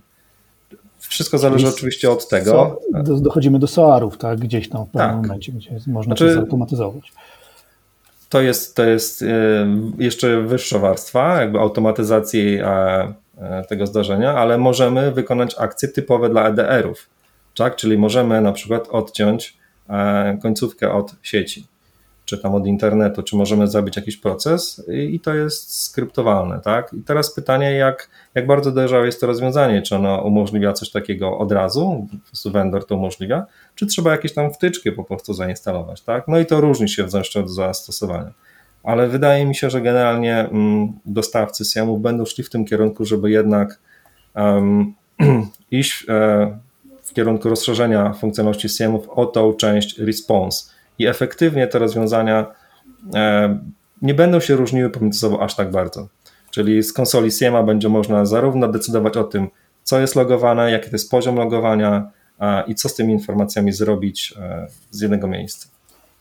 Wszystko 0.99 1.38
zależy 1.38 1.67
oczywiście 1.67 2.12
od 2.12 2.27
tego. 2.27 2.79
dochodzimy 3.21 3.60
do 3.60 3.67
SOAR-ów, 3.67 4.17
tak? 4.17 4.39
Gdzieś 4.39 4.69
tam 4.69 4.86
w 4.86 4.89
pewnym 4.89 5.10
tak. 5.10 5.21
momencie, 5.21 5.51
gdzie 5.51 5.71
można 5.88 6.15
znaczy, 6.15 6.27
to 6.27 6.33
zautomatyzować 6.33 7.12
to 8.29 8.41
jest, 8.41 8.75
to 8.75 8.86
jest 8.86 9.21
y, 9.21 9.27
jeszcze 9.97 10.41
wyższa 10.41 10.79
warstwa, 10.79 11.41
jakby 11.41 11.60
automatyzacji 11.60 12.57
e, 12.57 13.13
e, 13.38 13.63
tego 13.69 13.88
zdarzenia, 13.88 14.33
ale 14.33 14.57
możemy 14.57 15.12
wykonać 15.12 15.55
akcje 15.60 15.89
typowe 15.89 16.29
dla 16.29 16.47
EDR-ów, 16.47 17.10
tak? 17.58 17.76
czyli 17.76 17.98
możemy 17.98 18.41
na 18.41 18.52
przykład 18.52 18.88
odciąć 18.89 19.58
e, 19.89 20.38
końcówkę 20.41 20.91
od 20.91 21.15
sieci, 21.24 21.67
czy 22.26 22.38
tam 22.38 22.56
od 22.56 22.67
internetu, 22.67 23.24
czy 23.24 23.36
możemy 23.36 23.67
zabić 23.67 23.96
jakiś 23.96 24.17
proces 24.17 24.86
i 24.93 25.20
to 25.20 25.34
jest 25.34 25.84
skryptowalne. 25.84 26.60
Tak? 26.60 26.93
I 26.93 27.02
teraz 27.02 27.34
pytanie, 27.34 27.72
jak, 27.72 28.10
jak 28.36 28.48
bardzo 28.48 28.72
dojrzałe 28.72 29.06
jest 29.06 29.22
to 29.22 29.28
rozwiązanie, 29.28 29.82
czy 29.82 29.96
ono 29.96 30.22
umożliwia 30.22 30.74
coś 30.74 30.91
takiego 30.91 31.38
od 31.38 31.52
razu, 31.52 32.08
po 32.12 32.28
prostu 32.28 32.52
vendor 32.52 32.86
to 32.86 32.96
umożliwia, 32.96 33.46
czy 33.76 33.86
trzeba 33.86 34.12
jakieś 34.12 34.34
tam 34.34 34.54
wtyczki 34.54 34.91
po 34.91 35.04
prostu 35.04 35.34
zainstalować, 35.34 36.02
tak? 36.02 36.28
No 36.28 36.39
i 36.39 36.46
to 36.46 36.62
różni 36.62 36.89
się 36.89 37.04
w 37.04 37.12
zależności 37.12 37.39
od 37.39 37.50
zastosowania. 37.50 38.32
Ale 38.84 39.08
wydaje 39.08 39.46
mi 39.46 39.56
się, 39.56 39.70
że 39.70 39.82
generalnie 39.82 40.39
mm, 40.39 40.93
dostawcy 41.06 41.65
SIEM-ów 41.65 42.02
będą 42.02 42.26
szli 42.26 42.43
w 42.43 42.50
tym 42.50 42.65
kierunku, 42.65 43.06
żeby 43.06 43.32
jednak 43.32 43.80
um, 44.36 44.93
iść 45.72 46.06
e, 46.10 46.58
kierunku 47.17 47.49
rozszerzenia 47.49 48.13
funkcjonalności 48.13 48.69
SIEM-ów 48.69 49.10
o 49.10 49.25
tą 49.25 49.53
część 49.53 49.99
response. 49.99 50.71
I 50.99 51.08
efektywnie 51.08 51.67
te 51.67 51.80
rozwiązania 51.80 52.45
e, 53.15 53.60
nie 54.01 54.13
będą 54.13 54.39
się 54.39 54.56
różniły 54.56 54.89
pomiędzy 54.89 55.19
sobą 55.19 55.39
aż 55.39 55.56
tak 55.56 55.71
bardzo. 55.71 56.08
Czyli 56.51 56.84
z 56.84 56.93
konsoli 56.93 57.32
SIEMA 57.32 57.63
będzie 57.63 57.89
można 57.89 58.25
zarówno 58.25 58.67
decydować 58.67 59.17
o 59.17 59.23
tym, 59.23 59.47
co 59.84 59.99
jest 59.99 60.15
logowane, 60.15 60.71
jaki 60.71 60.89
to 60.89 60.95
jest 60.95 61.12
poziom 61.12 61.36
logowania, 61.36 62.12
i 62.67 62.75
co 62.75 62.89
z 62.89 62.95
tymi 62.95 63.13
informacjami 63.13 63.71
zrobić 63.71 64.34
e, 64.41 64.67
z 64.91 65.01
jednego 65.01 65.27
miejsca. 65.27 65.67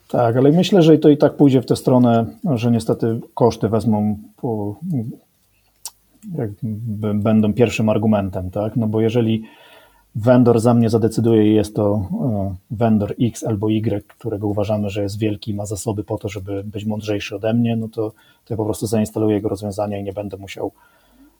Tak, 0.09 0.37
ale 0.37 0.52
myślę, 0.52 0.82
że 0.82 0.98
to 0.98 1.09
i 1.09 1.16
tak 1.16 1.37
pójdzie 1.37 1.62
w 1.62 1.66
tę 1.66 1.76
stronę, 1.76 2.26
że 2.54 2.70
niestety 2.70 3.20
koszty 3.35 3.68
wezmą 3.68 4.18
po, 4.37 4.76
będą 7.14 7.52
pierwszym 7.52 7.88
argumentem, 7.88 8.50
tak? 8.50 8.76
No 8.76 8.87
bo 8.87 9.00
jeżeli 9.00 9.44
vendor 10.16 10.61
za 10.61 10.74
mnie 10.74 10.90
zadecyduje 10.90 11.52
i 11.52 11.55
jest 11.55 11.76
to 11.76 12.09
e, 12.22 12.55
vendor 12.70 13.14
X 13.20 13.44
albo 13.44 13.70
Y, 13.70 14.07
którego 14.09 14.46
uważamy, 14.46 14.90
że 14.90 15.02
jest 15.02 15.18
wielki, 15.18 15.55
ma 15.55 15.66
zasoby 15.66 16.05
po 16.05 16.18
to, 16.18 16.29
żeby 16.29 16.64
być 16.64 16.85
mądrzejszy 16.85 17.37
ode 17.37 17.55
mnie, 17.55 17.76
no 17.76 17.88
to, 17.88 18.11
to 18.44 18.55
ja 18.55 18.57
po 18.57 18.64
prostu 18.64 18.87
zainstaluję 18.87 19.35
jego 19.35 19.48
rozwiązania 19.48 19.98
i 19.98 20.02
nie 20.02 20.12
będę 20.12 20.37
musiał 20.37 20.72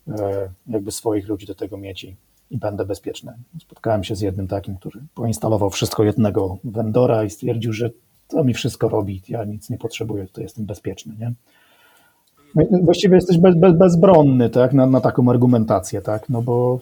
e, 0.09 0.49
jakby 0.67 0.93
swoich 0.93 1.29
ludzi 1.29 1.47
do 1.47 1.55
tego 1.55 1.77
mieć 1.77 2.05
i 2.51 2.59
będę 2.59 2.85
bezpieczny. 2.85 3.33
Spotkałem 3.61 4.05
się 4.05 4.17
z 4.17 4.21
jednym 4.21 4.49
takim, 4.49 4.77
który 4.77 5.01
poinstalował 5.15 5.71
wszystko 5.71 6.05
jednego 6.05 6.59
vendora 6.65 7.25
i 7.25 7.31
stwierdził, 7.31 7.73
że 7.73 7.91
to 8.29 8.45
mi 8.45 8.55
wszystko 8.55 8.89
robi, 8.89 9.23
ja 9.29 9.45
nic 9.45 9.71
nie 9.71 9.79
potrzebuję, 9.79 10.27
to 10.33 10.41
jestem 10.41 10.65
bezpieczny. 10.65 11.15
Nie? 11.19 11.33
No 12.55 12.79
właściwie 12.83 13.15
jesteś 13.15 13.39
bez, 13.39 13.57
bez, 13.57 13.77
bezbronny 13.77 14.51
tak, 14.51 14.73
na, 14.73 14.87
na 14.87 15.01
taką 15.01 15.31
argumentację, 15.31 16.03
tak? 16.03 16.29
no, 16.29 16.43
bo, 16.43 16.81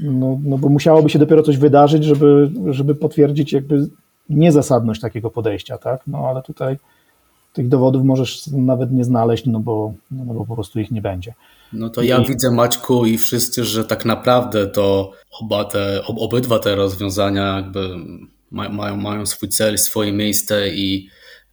no, 0.00 0.38
no 0.44 0.58
bo 0.58 0.68
musiałoby 0.68 1.10
się 1.10 1.18
dopiero 1.18 1.42
coś 1.42 1.56
wydarzyć, 1.56 2.04
żeby, 2.04 2.50
żeby 2.70 2.94
potwierdzić 2.94 3.52
jakby 3.52 3.88
niezasadność 4.28 5.00
takiego 5.00 5.30
podejścia, 5.30 5.78
tak? 5.78 6.00
no 6.06 6.18
ale 6.18 6.42
tutaj 6.42 6.76
tych 7.52 7.68
dowodów 7.68 8.04
możesz 8.04 8.46
nawet 8.46 8.92
nie 8.92 9.04
znaleźć, 9.04 9.46
no 9.46 9.60
bo, 9.60 9.92
no 10.10 10.34
bo 10.34 10.44
po 10.44 10.54
prostu 10.54 10.80
ich 10.80 10.90
nie 10.90 11.02
będzie. 11.02 11.34
No 11.72 11.90
to 11.90 12.02
ja 12.02 12.18
I... 12.18 12.26
widzę 12.26 12.50
Maćku 12.50 13.06
i 13.06 13.18
wszyscy, 13.18 13.64
że 13.64 13.84
tak 13.84 14.04
naprawdę 14.04 14.66
to 14.66 15.12
oba 15.40 15.64
te, 15.64 16.02
ob, 16.06 16.16
obydwa 16.18 16.58
te 16.58 16.76
rozwiązania 16.76 17.56
jakby 17.56 17.88
mają, 18.50 18.96
mają 18.96 19.26
swój 19.26 19.48
cel, 19.48 19.78
swoje 19.78 20.12
miejsce 20.12 20.68
i 20.68 21.08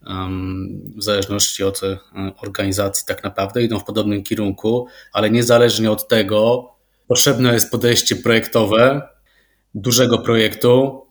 um, 0.07 0.81
w 0.97 1.03
zależności 1.03 1.63
od 1.63 1.83
e, 1.83 1.97
organizacji 2.41 3.05
tak 3.07 3.23
naprawdę 3.23 3.63
idą 3.63 3.79
w 3.79 3.83
podobnym 3.83 4.23
kierunku, 4.23 4.87
ale 5.13 5.29
niezależnie 5.29 5.91
od 5.91 6.07
tego 6.07 6.69
potrzebne 7.07 7.53
jest 7.53 7.71
podejście 7.71 8.15
projektowe, 8.15 9.01
dużego 9.75 10.17
projektu, 10.17 11.01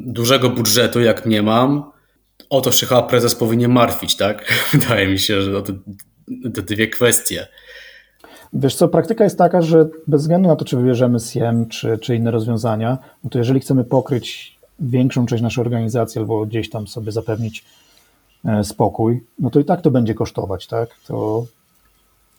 dużego 0.00 0.50
budżetu, 0.50 1.00
jak 1.00 1.26
nie 1.26 1.42
mam. 1.42 1.92
O 2.50 2.60
to 2.60 2.72
się 2.72 2.86
chyba 2.86 3.02
prezes 3.02 3.34
powinien 3.34 3.72
martwić, 3.72 4.16
tak? 4.16 4.52
Wydaje 4.72 5.08
mi 5.08 5.18
się, 5.18 5.42
że 5.42 5.62
to 5.62 5.72
te 6.54 6.62
dwie 6.62 6.88
kwestie. 6.88 7.46
Wiesz 8.52 8.74
co, 8.74 8.88
praktyka 8.88 9.24
jest 9.24 9.38
taka, 9.38 9.62
że 9.62 9.88
bez 10.06 10.22
względu 10.22 10.48
na 10.48 10.56
to, 10.56 10.64
czy 10.64 10.76
wybierzemy 10.76 11.20
SIEM, 11.20 11.68
czy, 11.68 11.98
czy 11.98 12.16
inne 12.16 12.30
rozwiązania, 12.30 12.98
no 13.24 13.30
to 13.30 13.38
jeżeli 13.38 13.60
chcemy 13.60 13.84
pokryć 13.84 14.58
większą 14.80 15.26
część 15.26 15.42
naszej 15.42 15.62
organizacji 15.64 16.18
albo 16.18 16.46
gdzieś 16.46 16.70
tam 16.70 16.86
sobie 16.86 17.12
zapewnić 17.12 17.64
e, 18.44 18.64
spokój, 18.64 19.24
no 19.38 19.50
to 19.50 19.60
i 19.60 19.64
tak 19.64 19.80
to 19.80 19.90
będzie 19.90 20.14
kosztować, 20.14 20.66
tak? 20.66 20.88
To, 21.06 21.46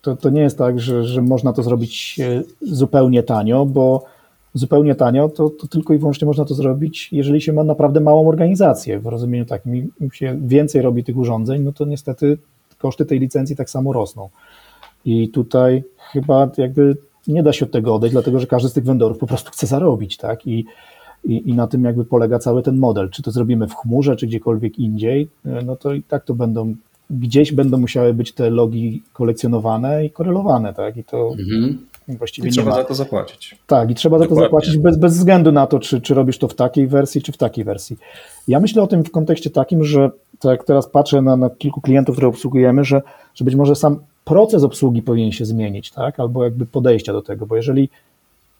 to, 0.04 0.16
to 0.16 0.30
nie 0.30 0.40
jest 0.40 0.58
tak, 0.58 0.80
że, 0.80 1.04
że 1.04 1.22
można 1.22 1.52
to 1.52 1.62
zrobić 1.62 2.20
e, 2.20 2.42
zupełnie 2.60 3.22
tanio, 3.22 3.66
bo 3.66 4.04
zupełnie 4.54 4.94
tanio 4.94 5.28
to, 5.28 5.50
to 5.50 5.66
tylko 5.66 5.94
i 5.94 5.98
wyłącznie 5.98 6.26
można 6.26 6.44
to 6.44 6.54
zrobić, 6.54 7.08
jeżeli 7.12 7.40
się 7.40 7.52
ma 7.52 7.64
naprawdę 7.64 8.00
małą 8.00 8.28
organizację. 8.28 9.00
W 9.00 9.06
rozumieniu 9.06 9.44
takim, 9.44 9.92
im 10.00 10.10
się 10.12 10.38
więcej 10.42 10.82
robi 10.82 11.04
tych 11.04 11.16
urządzeń, 11.16 11.62
no 11.62 11.72
to 11.72 11.84
niestety 11.84 12.38
koszty 12.78 13.04
tej 13.04 13.20
licencji 13.20 13.56
tak 13.56 13.70
samo 13.70 13.92
rosną. 13.92 14.28
I 15.04 15.28
tutaj 15.28 15.84
chyba 16.12 16.50
jakby 16.56 16.96
nie 17.28 17.42
da 17.42 17.52
się 17.52 17.64
od 17.64 17.72
tego 17.72 17.94
odejść, 17.94 18.12
dlatego 18.12 18.40
że 18.40 18.46
każdy 18.46 18.68
z 18.68 18.72
tych 18.72 18.84
vendorów 18.84 19.18
po 19.18 19.26
prostu 19.26 19.50
chce 19.50 19.66
zarobić, 19.66 20.16
tak? 20.16 20.46
I, 20.46 20.66
i, 21.24 21.50
i 21.50 21.54
na 21.54 21.66
tym 21.66 21.84
jakby 21.84 22.04
polega 22.04 22.38
cały 22.38 22.62
ten 22.62 22.76
model. 22.76 23.10
Czy 23.10 23.22
to 23.22 23.30
zrobimy 23.30 23.68
w 23.68 23.74
chmurze, 23.74 24.16
czy 24.16 24.26
gdziekolwiek 24.26 24.78
indziej, 24.78 25.28
no 25.64 25.76
to 25.76 25.92
i 25.92 26.02
tak 26.02 26.24
to 26.24 26.34
będą, 26.34 26.74
gdzieś 27.10 27.52
będą 27.52 27.78
musiały 27.78 28.14
być 28.14 28.32
te 28.32 28.50
logi 28.50 29.02
kolekcjonowane 29.12 30.04
i 30.04 30.10
korelowane, 30.10 30.74
tak? 30.74 30.96
I 30.96 31.04
to 31.04 31.34
mhm. 31.38 31.86
właściwie 32.08 32.48
I 32.48 32.50
nie 32.50 32.52
trzeba 32.52 32.70
ma. 32.70 32.76
za 32.76 32.84
to 32.84 32.94
zapłacić. 32.94 33.58
Tak, 33.66 33.90
i 33.90 33.94
trzeba 33.94 34.18
Dokładnie. 34.18 34.36
za 34.36 34.40
to 34.40 34.46
zapłacić 34.46 34.78
bez, 34.78 34.96
bez 34.96 35.16
względu 35.18 35.52
na 35.52 35.66
to, 35.66 35.78
czy, 35.78 36.00
czy 36.00 36.14
robisz 36.14 36.38
to 36.38 36.48
w 36.48 36.54
takiej 36.54 36.86
wersji, 36.86 37.22
czy 37.22 37.32
w 37.32 37.36
takiej 37.36 37.64
wersji. 37.64 37.96
Ja 38.48 38.60
myślę 38.60 38.82
o 38.82 38.86
tym 38.86 39.04
w 39.04 39.10
kontekście 39.10 39.50
takim, 39.50 39.84
że 39.84 40.10
tak 40.38 40.50
jak 40.50 40.64
teraz 40.64 40.88
patrzę 40.88 41.22
na, 41.22 41.36
na 41.36 41.50
kilku 41.50 41.80
klientów, 41.80 42.14
które 42.14 42.28
obsługujemy, 42.28 42.84
że, 42.84 43.02
że 43.34 43.44
być 43.44 43.54
może 43.54 43.76
sam 43.76 43.98
proces 44.24 44.62
obsługi 44.62 45.02
powinien 45.02 45.32
się 45.32 45.44
zmienić, 45.44 45.90
tak? 45.90 46.20
Albo 46.20 46.44
jakby 46.44 46.66
podejścia 46.66 47.12
do 47.12 47.22
tego, 47.22 47.46
bo 47.46 47.56
jeżeli 47.56 47.88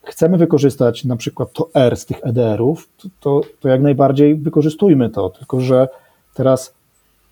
chcemy 0.04 0.38
wykorzystać 0.38 1.04
na 1.04 1.16
przykład 1.16 1.52
to 1.52 1.68
R 1.74 1.96
z 1.96 2.06
tych 2.06 2.16
EDR-ów, 2.22 2.88
to, 2.98 3.08
to, 3.20 3.40
to 3.60 3.68
jak 3.68 3.82
najbardziej 3.82 4.34
wykorzystujmy 4.34 5.10
to, 5.10 5.30
tylko 5.30 5.60
że 5.60 5.88
teraz 6.34 6.74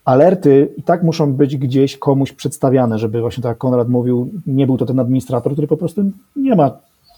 alerty 0.04 0.68
i 0.76 0.82
tak 0.82 1.02
muszą 1.02 1.32
być 1.32 1.56
gdzieś 1.56 1.96
komuś 1.96 2.32
przedstawiane, 2.32 2.98
żeby 2.98 3.20
właśnie 3.20 3.42
tak 3.42 3.50
jak 3.50 3.58
Konrad 3.58 3.88
mówił, 3.88 4.30
nie 4.46 4.66
był 4.66 4.76
to 4.76 4.86
ten 4.86 5.00
administrator, 5.00 5.52
który 5.52 5.66
po 5.66 5.76
prostu 5.76 6.02
nie 6.36 6.56
ma 6.56 6.70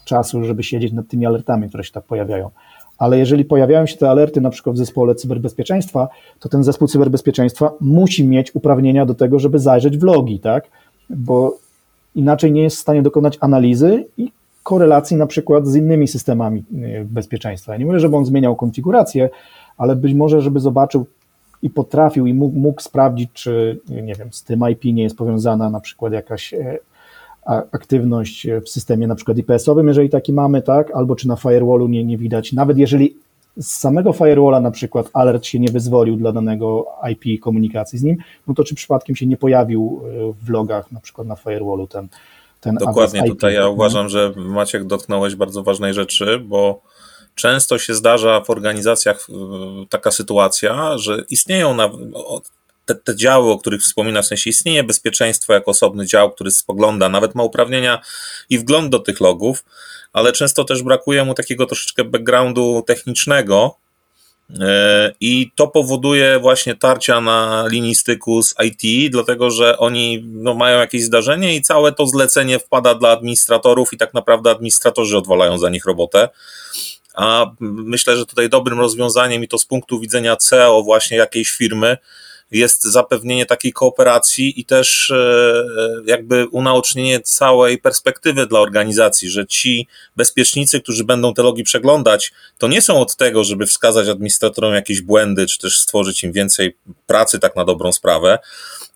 czasu, 0.05 0.43
żeby 0.43 0.63
siedzieć 0.63 0.93
nad 0.93 1.07
tymi 1.07 1.25
alertami, 1.25 1.69
które 1.69 1.83
się 1.83 1.91
tak 1.91 2.03
pojawiają. 2.03 2.49
Ale 2.97 3.17
jeżeli 3.17 3.45
pojawiają 3.45 3.85
się 3.85 3.97
te 3.97 4.09
alerty 4.09 4.41
na 4.41 4.49
przykład 4.49 4.75
w 4.75 4.77
zespole 4.77 5.15
cyberbezpieczeństwa, 5.15 6.07
to 6.39 6.49
ten 6.49 6.63
zespół 6.63 6.87
cyberbezpieczeństwa 6.87 7.71
musi 7.81 8.27
mieć 8.27 8.55
uprawnienia 8.55 9.05
do 9.05 9.13
tego, 9.13 9.39
żeby 9.39 9.59
zajrzeć 9.59 9.97
w 9.97 10.03
logi, 10.03 10.39
tak? 10.39 10.67
Bo 11.09 11.57
inaczej 12.15 12.51
nie 12.51 12.61
jest 12.61 12.77
w 12.77 12.79
stanie 12.79 13.01
dokonać 13.01 13.37
analizy 13.41 14.05
i 14.17 14.31
korelacji 14.63 15.17
na 15.17 15.27
przykład 15.27 15.67
z 15.67 15.75
innymi 15.75 16.07
systemami 16.07 16.63
y, 16.73 17.05
bezpieczeństwa. 17.09 17.71
Ja 17.71 17.77
nie 17.77 17.85
mówię, 17.85 17.99
żeby 17.99 18.15
on 18.15 18.25
zmieniał 18.25 18.55
konfigurację, 18.55 19.29
ale 19.77 19.95
być 19.95 20.13
może, 20.13 20.41
żeby 20.41 20.59
zobaczył 20.59 21.05
i 21.61 21.69
potrafił 21.69 22.27
i 22.27 22.33
mógł, 22.33 22.59
mógł 22.59 22.81
sprawdzić, 22.81 23.29
czy 23.33 23.79
nie 23.89 24.15
wiem, 24.15 24.33
z 24.33 24.43
tym 24.43 24.69
IP 24.71 24.83
nie 24.83 25.03
jest 25.03 25.17
powiązana 25.17 25.69
na 25.69 25.79
przykład 25.79 26.13
jakaś 26.13 26.53
e, 26.53 26.77
aktywność 27.71 28.47
w 28.65 28.69
systemie 28.69 29.07
na 29.07 29.15
przykład 29.15 29.37
IPS-owym, 29.37 29.87
jeżeli 29.87 30.09
taki 30.09 30.33
mamy, 30.33 30.61
tak, 30.61 30.91
albo 30.91 31.15
czy 31.15 31.27
na 31.27 31.35
firewallu 31.35 31.87
nie, 31.87 32.03
nie 32.03 32.17
widać, 32.17 32.53
nawet 32.53 32.77
jeżeli 32.77 33.15
z 33.57 33.67
samego 33.67 34.13
firewalla 34.13 34.59
na 34.59 34.71
przykład 34.71 35.09
alert 35.13 35.45
się 35.45 35.59
nie 35.59 35.71
wyzwolił 35.71 36.15
dla 36.17 36.31
danego 36.31 36.85
IP 37.11 37.41
komunikacji 37.41 37.99
z 37.99 38.03
nim, 38.03 38.17
no 38.47 38.53
to 38.53 38.63
czy 38.63 38.75
przypadkiem 38.75 39.15
się 39.15 39.25
nie 39.25 39.37
pojawił 39.37 40.01
e, 40.03 40.33
w 40.45 40.49
logach 40.49 40.91
na 40.91 40.99
przykład 40.99 41.27
na 41.27 41.35
firewallu 41.35 41.87
ten, 41.87 42.07
ten 42.61 42.75
Dokładnie, 42.75 43.23
tutaj 43.23 43.53
ja 43.53 43.67
uważam, 43.67 44.09
że 44.09 44.33
Maciek 44.35 44.85
dotknąłeś 44.85 45.35
bardzo 45.35 45.63
ważnej 45.63 45.93
rzeczy, 45.93 46.39
bo 46.39 46.81
często 47.35 47.77
się 47.77 47.93
zdarza 47.93 48.41
w 48.41 48.49
organizacjach 48.49 49.27
taka 49.89 50.11
sytuacja, 50.11 50.97
że 50.97 51.23
istnieją 51.29 51.75
na, 51.75 51.89
te, 52.85 52.95
te 52.95 53.15
działy, 53.15 53.51
o 53.51 53.57
których 53.57 53.81
wspominasz, 53.81 54.25
w 54.25 54.27
sensie 54.27 54.49
istnieje 54.49 54.83
bezpieczeństwo 54.83 55.53
jako 55.53 55.71
osobny 55.71 56.05
dział, 56.05 56.31
który 56.31 56.51
spogląda, 56.51 57.09
nawet 57.09 57.35
ma 57.35 57.43
uprawnienia 57.43 58.01
i 58.49 58.59
wgląd 58.59 58.89
do 58.89 58.99
tych 58.99 59.19
logów, 59.19 59.65
ale 60.13 60.31
często 60.31 60.63
też 60.63 60.83
brakuje 60.83 61.25
mu 61.25 61.33
takiego 61.33 61.65
troszeczkę 61.65 62.03
backgroundu 62.03 62.83
technicznego, 62.87 63.75
e, 64.59 65.11
i 65.19 65.51
to 65.55 65.67
powoduje 65.67 66.39
właśnie 66.39 66.75
tarcia 66.75 67.21
na 67.21 67.65
linii 67.67 67.95
styku 67.95 68.43
z 68.43 68.55
IT, 68.63 69.11
dlatego 69.11 69.51
że 69.51 69.77
oni 69.77 70.23
no, 70.27 70.53
mają 70.53 70.79
jakieś 70.79 71.03
zdarzenie 71.03 71.55
i 71.55 71.61
całe 71.61 71.91
to 71.91 72.07
zlecenie 72.07 72.59
wpada 72.59 72.95
dla 72.95 73.09
administratorów, 73.09 73.93
i 73.93 73.97
tak 73.97 74.13
naprawdę 74.13 74.51
administratorzy 74.51 75.17
odwalają 75.17 75.57
za 75.57 75.69
nich 75.69 75.85
robotę. 75.85 76.29
A 77.15 77.51
myślę, 77.59 78.17
że 78.17 78.25
tutaj 78.25 78.49
dobrym 78.49 78.79
rozwiązaniem, 78.79 79.43
i 79.43 79.47
to 79.47 79.57
z 79.57 79.65
punktu 79.65 79.99
widzenia 79.99 80.35
CEO, 80.35 80.83
właśnie 80.83 81.17
jakiejś 81.17 81.51
firmy, 81.51 81.97
jest 82.51 82.83
zapewnienie 82.83 83.45
takiej 83.45 83.73
kooperacji 83.73 84.59
i 84.59 84.65
też 84.65 85.11
e, 85.11 85.63
jakby 86.05 86.47
unaocznienie 86.47 87.19
całej 87.19 87.77
perspektywy 87.77 88.47
dla 88.47 88.59
organizacji, 88.59 89.29
że 89.29 89.47
ci 89.47 89.87
bezpiecznicy, 90.15 90.81
którzy 90.81 91.03
będą 91.03 91.33
te 91.33 91.43
logi 91.43 91.63
przeglądać, 91.63 92.31
to 92.57 92.67
nie 92.67 92.81
są 92.81 92.99
od 92.99 93.15
tego, 93.15 93.43
żeby 93.43 93.65
wskazać 93.65 94.07
administratorom 94.07 94.73
jakieś 94.73 95.01
błędy, 95.01 95.45
czy 95.47 95.59
też 95.59 95.79
stworzyć 95.79 96.23
im 96.23 96.31
więcej 96.31 96.77
pracy 97.07 97.39
tak 97.39 97.55
na 97.55 97.65
dobrą 97.65 97.91
sprawę, 97.91 98.39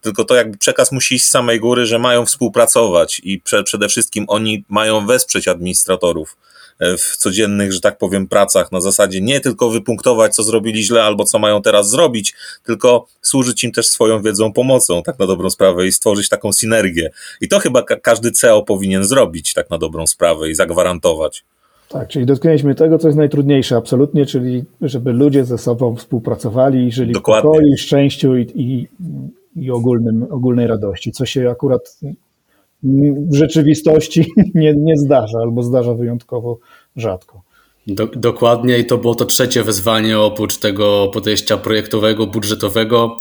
tylko 0.02 0.26
to 0.26 0.36
jakby 0.36 0.58
przekaz 0.58 0.92
musi 0.92 1.16
iść 1.16 1.26
z 1.26 1.30
samej 1.30 1.60
góry, 1.60 1.86
że 1.86 2.00
mają 2.00 2.26
współpracować 2.26 3.22
i 3.24 3.42
przede 3.66 3.90
wszystkim 3.90 4.26
oni 4.28 4.66
mają 4.70 5.08
wesprzeć 5.08 5.48
administratorów 5.48 6.38
w 6.80 7.18
codziennych, 7.18 7.74
że 7.74 7.82
tak 7.82 7.98
powiem, 7.98 8.28
pracach 8.28 8.72
na 8.72 8.82
zasadzie 8.82 9.22
nie 9.22 9.40
tylko 9.40 9.70
wypunktować, 9.70 10.36
co 10.36 10.44
zrobili 10.44 10.84
źle 10.84 11.04
albo 11.04 11.26
co 11.26 11.40
mają 11.40 11.62
teraz 11.62 11.90
zrobić, 11.90 12.34
tylko 12.66 13.08
służyć 13.22 13.64
im 13.64 13.72
też 13.72 13.88
swoją 13.88 14.22
wiedzą, 14.22 14.54
pomocą, 14.54 15.04
tak 15.04 15.20
na 15.20 15.28
dobrą 15.28 15.50
sprawę 15.50 15.88
i 15.88 15.92
stworzyć 15.92 16.30
taką 16.30 16.54
synergię. 16.54 17.10
I 17.42 17.48
to 17.48 17.60
chyba 17.60 17.84
ka 17.84 17.96
każdy 17.96 18.32
CEO 18.32 18.64
powinien 18.64 19.06
zrobić, 19.06 19.54
tak 19.54 19.70
na 19.70 19.78
dobrą 19.78 20.08
sprawę 20.08 20.50
i 20.50 20.56
zagwarantować. 20.56 21.44
Tak, 21.90 22.08
czyli 22.08 22.26
dotknęliśmy 22.26 22.76
tego, 22.76 22.98
co 22.98 23.08
jest 23.08 23.18
najtrudniejsze 23.18 23.76
absolutnie, 23.76 24.26
czyli 24.26 24.64
żeby 24.82 25.14
ludzie 25.14 25.46
ze 25.46 25.58
sobą 25.58 25.96
współpracowali 25.96 26.88
i 26.88 26.92
żyli 26.92 27.14
Dokładnie. 27.14 27.50
w 27.50 27.54
pokoju, 27.54 27.78
szczęściu 27.78 28.38
i, 28.38 28.42
i, 28.42 28.88
i 29.56 29.72
ogólnym, 29.72 30.28
ogólnej 30.32 30.68
radości, 30.68 31.12
co 31.12 31.26
się 31.26 31.50
akurat 31.50 32.00
w 32.84 33.36
rzeczywistości 33.36 34.26
nie, 34.56 34.74
nie 34.74 34.98
zdarza 34.98 35.40
albo 35.40 35.64
zdarza 35.64 35.94
wyjątkowo 35.94 36.60
rzadko. 36.96 37.42
Do, 37.88 38.08
dokładnie 38.08 38.78
i 38.78 38.86
to 38.86 38.98
było 38.98 39.16
to 39.16 39.26
trzecie 39.26 39.64
wyzwanie 39.64 40.20
oprócz 40.20 40.58
tego 40.58 41.08
podejścia 41.14 41.58
projektowego, 41.58 42.28
budżetowego. 42.28 43.18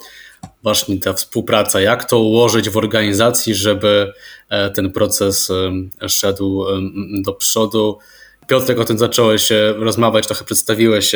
Właśnie 0.63 0.99
ta 0.99 1.13
współpraca, 1.13 1.81
jak 1.81 2.05
to 2.05 2.19
ułożyć 2.19 2.71
w 2.71 2.77
organizacji, 2.77 3.55
żeby 3.55 4.13
e, 4.49 4.71
ten 4.71 4.93
proces 4.93 5.53
szedł 6.09 6.65
do 7.23 7.33
przodu. 7.33 7.99
Piotrek, 8.47 8.79
o 8.79 8.85
tym 8.85 8.99
zacząłeś 8.99 9.49
rozmawiać, 9.77 10.27
trochę 10.27 10.45
przedstawiłeś 10.45 11.15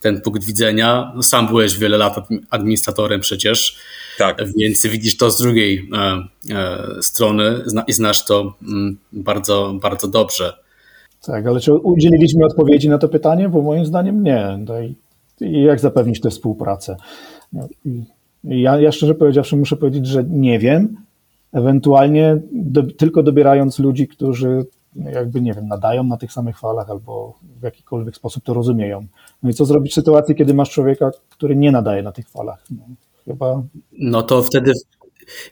ten 0.00 0.20
punkt 0.20 0.44
widzenia. 0.44 1.12
Sam 1.22 1.46
byłeś 1.46 1.78
wiele 1.78 1.98
lat 1.98 2.16
administratorem 2.50 3.20
przecież. 3.20 3.76
Tak. 4.18 4.38
Więc 4.56 4.86
widzisz 4.86 5.16
to 5.16 5.30
z 5.30 5.38
drugiej 5.38 5.88
e, 5.92 6.22
e, 6.54 7.02
strony 7.02 7.64
i 7.86 7.92
znasz 7.92 8.24
to 8.24 8.54
mm, 8.62 8.96
bardzo, 9.12 9.74
bardzo 9.82 10.08
dobrze. 10.08 10.52
Tak, 11.26 11.46
ale 11.46 11.60
czy 11.60 11.74
udzieliliśmy 11.74 12.44
odpowiedzi 12.44 12.88
na 12.88 12.98
to 12.98 13.08
pytanie? 13.08 13.48
Bo 13.48 13.62
moim 13.62 13.86
zdaniem 13.86 14.22
nie. 14.22 14.58
No 14.66 14.74
I 15.40 15.62
jak 15.62 15.80
zapewnić 15.80 16.20
tę 16.20 16.30
współpracę? 16.30 16.96
No 17.52 17.68
ja, 18.44 18.80
ja 18.80 18.92
szczerze 18.92 19.14
powiedziawszy 19.14 19.56
muszę 19.56 19.76
powiedzieć, 19.76 20.06
że 20.06 20.24
nie 20.24 20.58
wiem. 20.58 20.96
Ewentualnie 21.52 22.40
do, 22.52 22.82
tylko 22.82 23.22
dobierając 23.22 23.78
ludzi, 23.78 24.08
którzy 24.08 24.66
jakby, 24.96 25.40
nie 25.40 25.54
wiem, 25.54 25.68
nadają 25.68 26.04
na 26.04 26.16
tych 26.16 26.32
samych 26.32 26.58
falach 26.58 26.90
albo 26.90 27.34
w 27.60 27.62
jakikolwiek 27.62 28.16
sposób 28.16 28.44
to 28.44 28.54
rozumieją. 28.54 29.06
No 29.42 29.50
i 29.50 29.54
co 29.54 29.64
zrobić 29.64 29.92
w 29.92 29.94
sytuacji, 29.94 30.34
kiedy 30.34 30.54
masz 30.54 30.70
człowieka, 30.70 31.10
który 31.30 31.56
nie 31.56 31.72
nadaje 31.72 32.02
na 32.02 32.12
tych 32.12 32.28
falach? 32.28 32.64
No, 32.70 32.84
chyba. 33.24 33.62
No 33.92 34.22
to 34.22 34.42
wtedy 34.42 34.72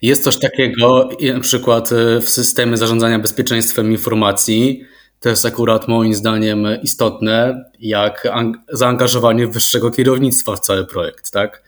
jest 0.03 0.25
coś 0.25 0.39
takiego, 0.39 1.09
na 1.35 1.41
przykład 1.41 1.93
e, 1.93 2.21
w 2.21 2.31
systemie 2.31 2.77
zarządzania 2.77 3.18
bezpieczeństwem 3.18 3.93
informacji. 3.93 4.85
To 5.21 5.29
jest 5.29 5.47
akurat 5.47 5.89
moim 5.89 6.14
zdaniem 6.14 6.66
istotne, 6.83 7.64
jak 7.81 8.29
zaangażowanie 8.68 9.47
wyższego 9.47 9.91
kierownictwa 9.91 10.57
w 10.57 10.61
cały 10.61 10.87
projekt, 10.87 11.31
tak? 11.31 11.62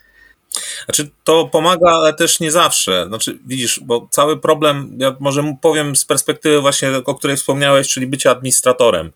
Znaczy, 0.85 1.11
to 1.25 1.47
pomaga, 1.53 1.91
ale 1.91 2.13
też 2.15 2.41
nie 2.41 2.51
zawsze. 2.51 3.05
Znaczy, 3.09 3.39
widzisz, 3.47 3.81
bo 3.81 4.09
cały 4.11 4.41
problem, 4.41 4.97
ja 4.99 5.17
może 5.21 5.57
powiem 5.61 5.97
z 5.97 6.05
perspektywy 6.05 6.61
właśnie, 6.61 6.91
o 7.05 7.15
której 7.15 7.37
wspomniałeś, 7.37 7.89
czyli 7.89 8.07
bycia 8.07 8.31
administratorem. 8.31 9.13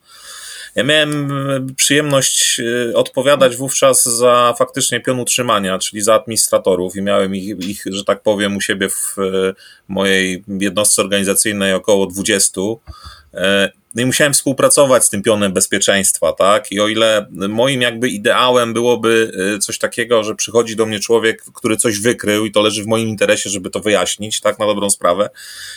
Ja 0.77 0.85
miałem 0.85 1.31
przyjemność 1.77 2.61
odpowiadać 2.95 3.57
wówczas 3.57 4.05
za 4.05 4.55
faktycznie 4.59 5.01
pion 5.01 5.21
utrzymania, 5.21 5.79
czyli 5.79 6.03
za 6.03 6.15
administratorów 6.15 6.97
i 6.97 7.03
miałem 7.03 7.35
ich, 7.35 7.61
ich 7.61 7.85
że 7.91 8.05
tak 8.05 8.23
powiem, 8.23 8.57
u 8.57 8.61
siebie 8.61 8.89
w 8.89 9.17
mojej 9.89 10.45
jednostce 10.49 11.03
organizacyjnej 11.03 11.75
około 11.75 12.07
20 12.07 12.61
no 13.95 14.03
i 14.03 14.07
musiałem 14.07 14.33
współpracować 14.33 15.05
z 15.05 15.11
tym 15.11 15.23
pionem 15.23 15.53
bezpieczeństwa, 15.53 16.33
tak? 16.33 16.73
I 16.73 16.81
o 16.81 16.89
ile 16.89 17.27
moim 17.31 17.83
jakby 17.83 18.09
ideałem 18.09 18.73
byłoby 18.73 19.33
coś 19.61 19.79
takiego, 19.79 20.25
że 20.25 20.35
przychodzi 20.35 20.77
do 20.77 20.87
mnie 20.87 21.01
człowiek, 21.01 21.43
który 21.55 21.77
coś 21.77 21.99
wykrył 21.99 22.47
i 22.47 22.53
to 22.53 22.63
leży 22.63 22.85
w 22.85 22.87
moim 22.87 23.09
interesie, 23.09 23.51
żeby 23.51 23.71
to 23.71 23.81
wyjaśnić, 23.81 24.41
tak, 24.41 24.59
na 24.59 24.67
dobrą 24.67 24.91
sprawę, 24.91 25.31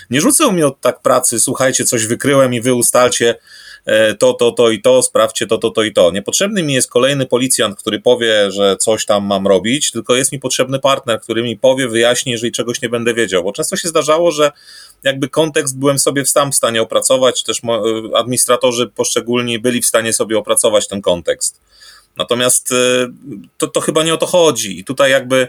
nie 0.10 0.22
rzucał 0.22 0.52
mi 0.52 0.64
od 0.64 0.82
tak 0.82 1.02
pracy, 1.02 1.40
słuchajcie, 1.40 1.86
coś 1.86 2.06
wykryłem 2.06 2.54
i 2.54 2.62
wy 2.62 2.74
ustalcie, 2.74 3.36
E, 3.36 3.69
to, 4.20 4.34
to, 4.34 4.52
to 4.52 4.70
i 4.70 4.82
to, 4.82 5.04
sprawdźcie 5.04 5.48
to, 5.48 5.58
to, 5.58 5.70
to 5.70 5.84
i 5.84 5.94
to. 5.94 6.12
Niepotrzebny 6.12 6.64
mi 6.64 6.74
jest 6.74 6.90
kolejny 6.90 7.26
policjant, 7.26 7.80
który 7.80 8.00
powie, 8.00 8.52
że 8.52 8.78
coś 8.78 9.06
tam 9.06 9.26
mam 9.26 9.48
robić, 9.48 9.92
tylko 9.92 10.16
jest 10.16 10.32
mi 10.32 10.40
potrzebny 10.40 10.80
partner, 10.80 11.22
który 11.22 11.44
mi 11.44 11.58
powie, 11.58 11.88
wyjaśni, 11.88 12.32
jeżeli 12.32 12.52
czegoś 12.52 12.82
nie 12.82 12.90
będę 12.90 13.14
wiedział. 13.14 13.44
Bo 13.44 13.52
często 13.52 13.76
się 13.76 13.88
zdarzało, 13.88 14.32
że 14.32 14.52
jakby 15.04 15.30
kontekst 15.30 15.78
byłem 15.78 16.00
sobie 16.00 16.26
sam 16.26 16.52
w 16.52 16.56
stanie 16.56 16.82
opracować, 16.82 17.44
też 17.44 17.62
administratorzy 18.16 18.88
poszczególni 18.88 19.60
byli 19.60 19.82
w 19.82 19.86
stanie 19.86 20.14
sobie 20.14 20.38
opracować 20.38 20.88
ten 20.88 21.02
kontekst. 21.02 21.62
Natomiast 22.20 22.72
y, 22.72 22.76
to, 23.58 23.68
to 23.68 23.82
chyba 23.82 24.04
nie 24.04 24.14
o 24.14 24.18
to 24.18 24.26
chodzi. 24.26 24.80
I 24.80 24.84
tutaj 24.84 25.12
jakby 25.12 25.48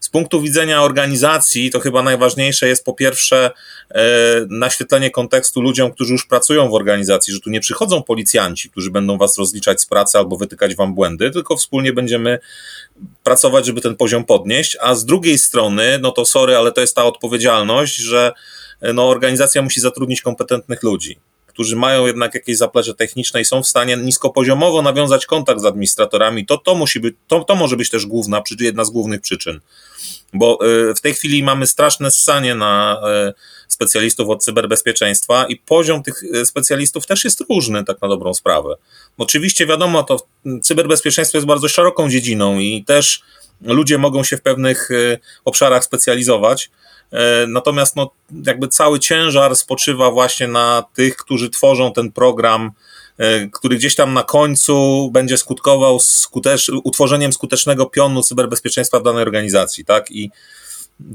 z 0.00 0.08
punktu 0.08 0.40
widzenia 0.42 0.82
organizacji 0.82 1.70
to 1.70 1.80
chyba 1.80 2.02
najważniejsze 2.02 2.68
jest 2.68 2.84
po 2.84 2.92
pierwsze 2.92 3.50
y, 3.90 3.94
naświetlenie 4.48 5.10
kontekstu 5.10 5.60
ludziom, 5.60 5.92
którzy 5.92 6.12
już 6.12 6.26
pracują 6.26 6.68
w 6.68 6.74
organizacji, 6.74 7.34
że 7.34 7.40
tu 7.40 7.50
nie 7.50 7.60
przychodzą 7.60 8.02
policjanci, 8.02 8.70
którzy 8.70 8.90
będą 8.90 9.18
was 9.18 9.38
rozliczać 9.38 9.80
z 9.80 9.86
pracy 9.86 10.18
albo 10.18 10.36
wytykać 10.36 10.74
wam 10.74 10.94
błędy, 10.94 11.30
tylko 11.30 11.56
wspólnie 11.56 11.92
będziemy 11.92 12.38
pracować, 13.22 13.66
żeby 13.66 13.80
ten 13.80 13.96
poziom 13.96 14.24
podnieść, 14.24 14.76
a 14.80 14.94
z 14.94 15.04
drugiej 15.04 15.38
strony, 15.38 15.98
no 16.02 16.10
to 16.10 16.24
sorry, 16.24 16.56
ale 16.56 16.72
to 16.72 16.80
jest 16.80 16.96
ta 16.96 17.04
odpowiedzialność, 17.04 17.96
że 17.96 18.32
no, 18.94 19.08
organizacja 19.08 19.62
musi 19.62 19.80
zatrudnić 19.80 20.22
kompetentnych 20.22 20.82
ludzi 20.82 21.18
którzy 21.52 21.76
mają 21.76 22.06
jednak 22.06 22.34
jakieś 22.34 22.56
zaplecze 22.56 22.94
techniczne 22.94 23.40
i 23.40 23.44
są 23.44 23.62
w 23.62 23.66
stanie 23.66 23.96
niskopoziomowo 23.96 24.82
nawiązać 24.82 25.26
kontakt 25.26 25.60
z 25.60 25.64
administratorami, 25.64 26.46
to, 26.46 26.58
to, 26.58 26.74
musi 26.74 27.00
być, 27.00 27.14
to, 27.28 27.44
to 27.44 27.54
może 27.54 27.76
być 27.76 27.90
też 27.90 28.06
główna, 28.06 28.42
jedna 28.60 28.84
z 28.84 28.90
głównych 28.90 29.20
przyczyn. 29.20 29.60
Bo 30.32 30.58
e, 30.60 30.94
w 30.94 31.00
tej 31.00 31.14
chwili 31.14 31.42
mamy 31.42 31.66
straszne 31.66 32.10
ssanie 32.10 32.54
na 32.54 33.00
e, 33.04 33.32
specjalistów 33.68 34.28
od 34.28 34.44
cyberbezpieczeństwa 34.44 35.46
i 35.46 35.56
poziom 35.56 36.02
tych 36.02 36.22
e, 36.34 36.46
specjalistów 36.46 37.06
też 37.06 37.24
jest 37.24 37.40
różny, 37.50 37.84
tak 37.84 38.02
na 38.02 38.08
dobrą 38.08 38.34
sprawę. 38.34 38.74
Oczywiście 39.18 39.66
wiadomo, 39.66 40.02
to 40.02 40.26
cyberbezpieczeństwo 40.62 41.38
jest 41.38 41.46
bardzo 41.46 41.68
szeroką 41.68 42.10
dziedziną 42.10 42.58
i 42.58 42.84
też 42.84 43.22
ludzie 43.60 43.98
mogą 43.98 44.24
się 44.24 44.36
w 44.36 44.42
pewnych 44.42 44.88
obszarach 45.44 45.84
specjalizować, 45.84 46.70
natomiast 47.48 47.96
no, 47.96 48.10
jakby 48.46 48.68
cały 48.68 49.00
ciężar 49.00 49.56
spoczywa 49.56 50.10
właśnie 50.10 50.48
na 50.48 50.84
tych, 50.94 51.16
którzy 51.16 51.50
tworzą 51.50 51.92
ten 51.92 52.12
program, 52.12 52.70
e, 53.18 53.48
który 53.48 53.76
gdzieś 53.76 53.94
tam 53.94 54.14
na 54.14 54.22
końcu 54.22 55.10
będzie 55.12 55.38
skutkował 55.38 56.00
skutecz, 56.00 56.68
utworzeniem 56.84 57.32
skutecznego 57.32 57.86
pionu 57.86 58.22
cyberbezpieczeństwa 58.22 59.00
w 59.00 59.02
danej 59.02 59.22
organizacji, 59.22 59.84
tak? 59.84 60.10
I 60.10 60.30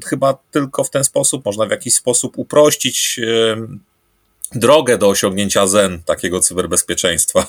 chyba 0.05 0.37
tylko 0.51 0.83
w 0.83 0.89
ten 0.89 1.03
sposób 1.03 1.45
można 1.45 1.65
w 1.65 1.71
jakiś 1.71 1.95
sposób 1.95 2.37
uprościć 2.37 3.19
e, 3.19 3.57
drogę 4.55 4.97
do 4.97 5.09
osiągnięcia 5.09 5.67
zen 5.67 6.03
takiego 6.03 6.39
cyberbezpieczeństwa. 6.39 7.47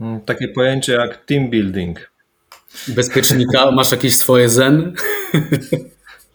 Mm, 0.00 0.20
takie 0.20 0.48
pojęcie 0.48 0.92
jak 0.92 1.24
team 1.24 1.50
building. 1.50 2.10
Bezpiecznika, 2.88 3.70
masz 3.70 3.90
jakieś 3.90 4.16
swoje 4.16 4.48
zen? 4.48 4.94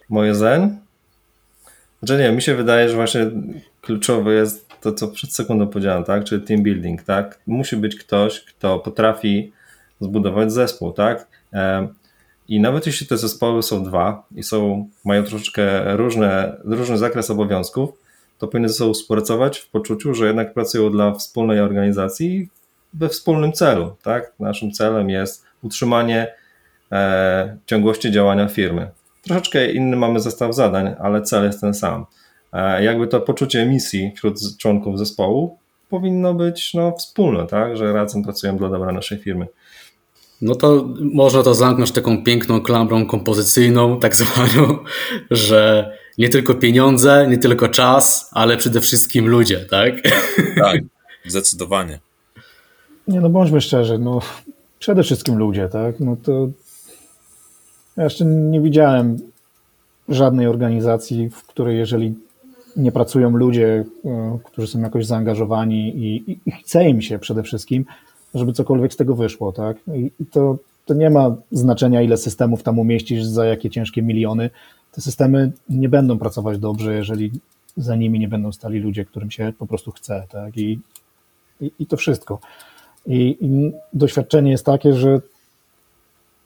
Moje 0.09 0.35
zen? 0.35 0.77
Znaczy 1.99 2.17
nie, 2.23 2.31
mi 2.31 2.41
się 2.41 2.55
wydaje, 2.55 2.89
że 2.89 2.95
właśnie 2.95 3.31
kluczowe 3.81 4.33
jest 4.33 4.69
to, 4.81 4.93
co 4.93 5.07
przed 5.07 5.33
sekundą 5.33 5.67
powiedziałem, 5.67 6.03
tak? 6.03 6.23
Czyli 6.23 6.41
team 6.41 6.63
building, 6.63 7.03
tak? 7.03 7.39
Musi 7.47 7.77
być 7.77 7.95
ktoś, 7.95 8.43
kto 8.43 8.79
potrafi 8.79 9.51
zbudować 10.01 10.51
zespół, 10.51 10.91
tak? 10.91 11.27
I 12.47 12.59
nawet 12.59 12.85
jeśli 12.85 13.07
te 13.07 13.17
zespoły 13.17 13.63
są 13.63 13.83
dwa 13.83 14.23
i 14.35 14.43
są, 14.43 14.89
mają 15.05 15.23
troszeczkę 15.23 15.97
różne, 15.97 16.57
różny 16.63 16.97
zakres 16.97 17.29
obowiązków, 17.29 17.89
to 18.37 18.47
powinny 18.47 18.69
ze 18.69 18.75
sobą 18.75 18.93
współpracować 18.93 19.59
w 19.59 19.69
poczuciu, 19.69 20.13
że 20.13 20.27
jednak 20.27 20.53
pracują 20.53 20.91
dla 20.91 21.13
wspólnej 21.13 21.59
organizacji 21.59 22.49
we 22.93 23.09
wspólnym 23.09 23.53
celu, 23.53 23.95
tak? 24.03 24.33
Naszym 24.39 24.71
celem 24.71 25.09
jest 25.09 25.45
utrzymanie 25.61 26.33
e, 26.91 27.57
ciągłości 27.65 28.11
działania 28.11 28.47
firmy. 28.47 28.87
Troszeczkę 29.29 29.71
inny 29.71 29.97
mamy 29.97 30.19
zestaw 30.19 30.55
zadań, 30.55 30.95
ale 30.99 31.21
cel 31.21 31.43
jest 31.43 31.61
ten 31.61 31.73
sam. 31.73 32.05
E, 32.53 32.83
jakby 32.83 33.07
to 33.07 33.21
poczucie 33.21 33.65
misji 33.65 34.11
wśród 34.15 34.57
członków 34.57 34.99
zespołu 34.99 35.57
powinno 35.89 36.33
być 36.33 36.73
no, 36.73 36.95
wspólne, 36.97 37.47
tak? 37.47 37.77
że 37.77 37.93
razem 37.93 38.23
pracują 38.23 38.57
dla 38.57 38.69
dobra 38.69 38.91
naszej 38.91 39.17
firmy. 39.17 39.47
No 40.41 40.55
to 40.55 40.89
można 40.99 41.43
to 41.43 41.55
zamknąć 41.55 41.91
taką 41.91 42.23
piękną 42.23 42.61
klamrą 42.61 43.05
kompozycyjną, 43.05 43.99
tak 43.99 44.15
zwaną, 44.15 44.77
że 45.31 45.93
nie 46.17 46.29
tylko 46.29 46.55
pieniądze, 46.55 47.27
nie 47.29 47.37
tylko 47.37 47.67
czas, 47.67 48.29
ale 48.31 48.57
przede 48.57 48.81
wszystkim 48.81 49.27
ludzie, 49.27 49.59
tak? 49.59 49.93
Tak, 50.55 50.81
zdecydowanie. 51.25 51.99
Nie 53.07 53.21
no, 53.21 53.29
bądźmy 53.29 53.61
szczerzy, 53.61 53.99
no 53.99 54.19
przede 54.79 55.03
wszystkim 55.03 55.37
ludzie, 55.37 55.67
tak? 55.67 55.99
No 55.99 56.15
to 56.23 56.49
ja 57.99 58.03
jeszcze 58.03 58.25
nie 58.25 58.61
widziałem 58.61 59.17
żadnej 60.09 60.47
organizacji, 60.47 61.29
w 61.29 61.43
której 61.47 61.77
jeżeli 61.77 62.15
nie 62.75 62.91
pracują 62.91 63.29
ludzie, 63.29 63.85
e, 64.05 64.39
którzy 64.43 64.67
są 64.67 64.79
jakoś 64.79 65.05
zaangażowani 65.05 65.89
i, 65.89 66.31
i, 66.31 66.39
i 66.45 66.51
chce 66.51 66.89
im 66.89 67.01
się 67.01 67.19
przede 67.19 67.43
wszystkim, 67.43 67.85
żeby 68.33 68.53
cokolwiek 68.53 68.93
z 68.93 68.95
tego 68.95 69.15
wyszło, 69.15 69.51
tak? 69.51 69.77
I, 69.95 70.11
i 70.19 70.25
to, 70.25 70.57
to 70.85 70.93
nie 70.93 71.09
ma 71.09 71.35
znaczenia, 71.51 72.01
ile 72.01 72.17
systemów 72.17 72.63
tam 72.63 72.79
umieścisz, 72.79 73.23
za 73.23 73.45
jakie 73.45 73.69
ciężkie 73.69 74.01
miliony. 74.01 74.49
Te 74.91 75.01
systemy 75.01 75.51
nie 75.69 75.89
będą 75.89 76.19
pracować 76.19 76.59
dobrze, 76.59 76.95
jeżeli 76.95 77.31
za 77.77 77.95
nimi 77.95 78.19
nie 78.19 78.27
będą 78.27 78.51
stali 78.51 78.79
ludzie, 78.79 79.05
którym 79.05 79.31
się 79.31 79.53
po 79.59 79.67
prostu 79.67 79.91
chce, 79.91 80.23
tak? 80.29 80.57
I, 80.57 80.79
i, 81.61 81.71
i 81.79 81.85
to 81.85 81.97
wszystko. 81.97 82.39
I, 83.05 83.37
I 83.41 83.71
doświadczenie 83.93 84.51
jest 84.51 84.65
takie, 84.65 84.93
że 84.93 85.21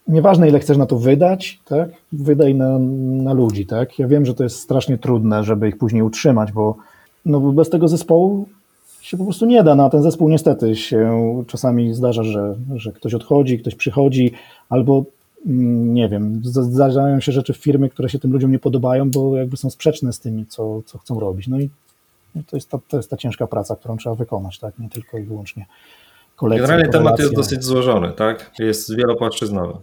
nieważne 0.07 0.49
ile 0.49 0.59
chcesz 0.59 0.77
na 0.77 0.85
to 0.85 0.97
wydać, 0.97 1.59
tak, 1.65 1.89
wydaj 2.11 2.55
na, 2.55 2.79
na 3.23 3.33
ludzi, 3.33 3.65
tak. 3.65 3.99
Ja 3.99 4.07
wiem, 4.07 4.25
że 4.25 4.33
to 4.33 4.43
jest 4.43 4.59
strasznie 4.59 4.97
trudne, 4.97 5.43
żeby 5.43 5.67
ich 5.67 5.77
później 5.77 6.01
utrzymać, 6.01 6.51
bo 6.51 6.75
no, 7.25 7.39
bez 7.39 7.69
tego 7.69 7.87
zespołu 7.87 8.47
się 9.01 9.17
po 9.17 9.23
prostu 9.23 9.45
nie 9.45 9.63
da. 9.63 9.75
Na 9.75 9.89
ten 9.89 10.03
zespół 10.03 10.29
niestety 10.29 10.75
się 10.75 11.43
czasami 11.47 11.93
zdarza, 11.93 12.23
że, 12.23 12.55
że 12.75 12.91
ktoś 12.91 13.13
odchodzi, 13.13 13.59
ktoś 13.59 13.75
przychodzi, 13.75 14.31
albo 14.69 15.03
mm, 15.45 15.93
nie 15.93 16.09
wiem, 16.09 16.41
zdarzają 16.43 17.19
się 17.19 17.31
rzeczy 17.31 17.53
w 17.53 17.57
firmie, 17.57 17.89
które 17.89 18.09
się 18.09 18.19
tym 18.19 18.31
ludziom 18.31 18.51
nie 18.51 18.59
podobają, 18.59 19.11
bo 19.11 19.37
jakby 19.37 19.57
są 19.57 19.69
sprzeczne 19.69 20.13
z 20.13 20.19
tymi, 20.19 20.45
co, 20.45 20.81
co 20.85 20.97
chcą 20.97 21.19
robić. 21.19 21.47
No 21.47 21.59
i 21.59 21.69
to 22.47 22.57
jest, 22.57 22.69
ta, 22.69 22.79
to 22.87 22.97
jest 22.97 23.09
ta 23.09 23.17
ciężka 23.17 23.47
praca, 23.47 23.75
którą 23.75 23.97
trzeba 23.97 24.15
wykonać, 24.15 24.59
tak, 24.59 24.79
nie 24.79 24.89
tylko 24.89 25.17
i 25.17 25.23
wyłącznie 25.23 25.65
kolekcja. 26.35 26.67
Generalnie 26.67 26.91
temat 26.91 27.19
jest 27.19 27.35
dosyć 27.35 27.63
złożony, 27.63 28.11
tak, 28.11 28.51
jest 28.59 28.95
wielopłaszczyznowy. 28.95 29.73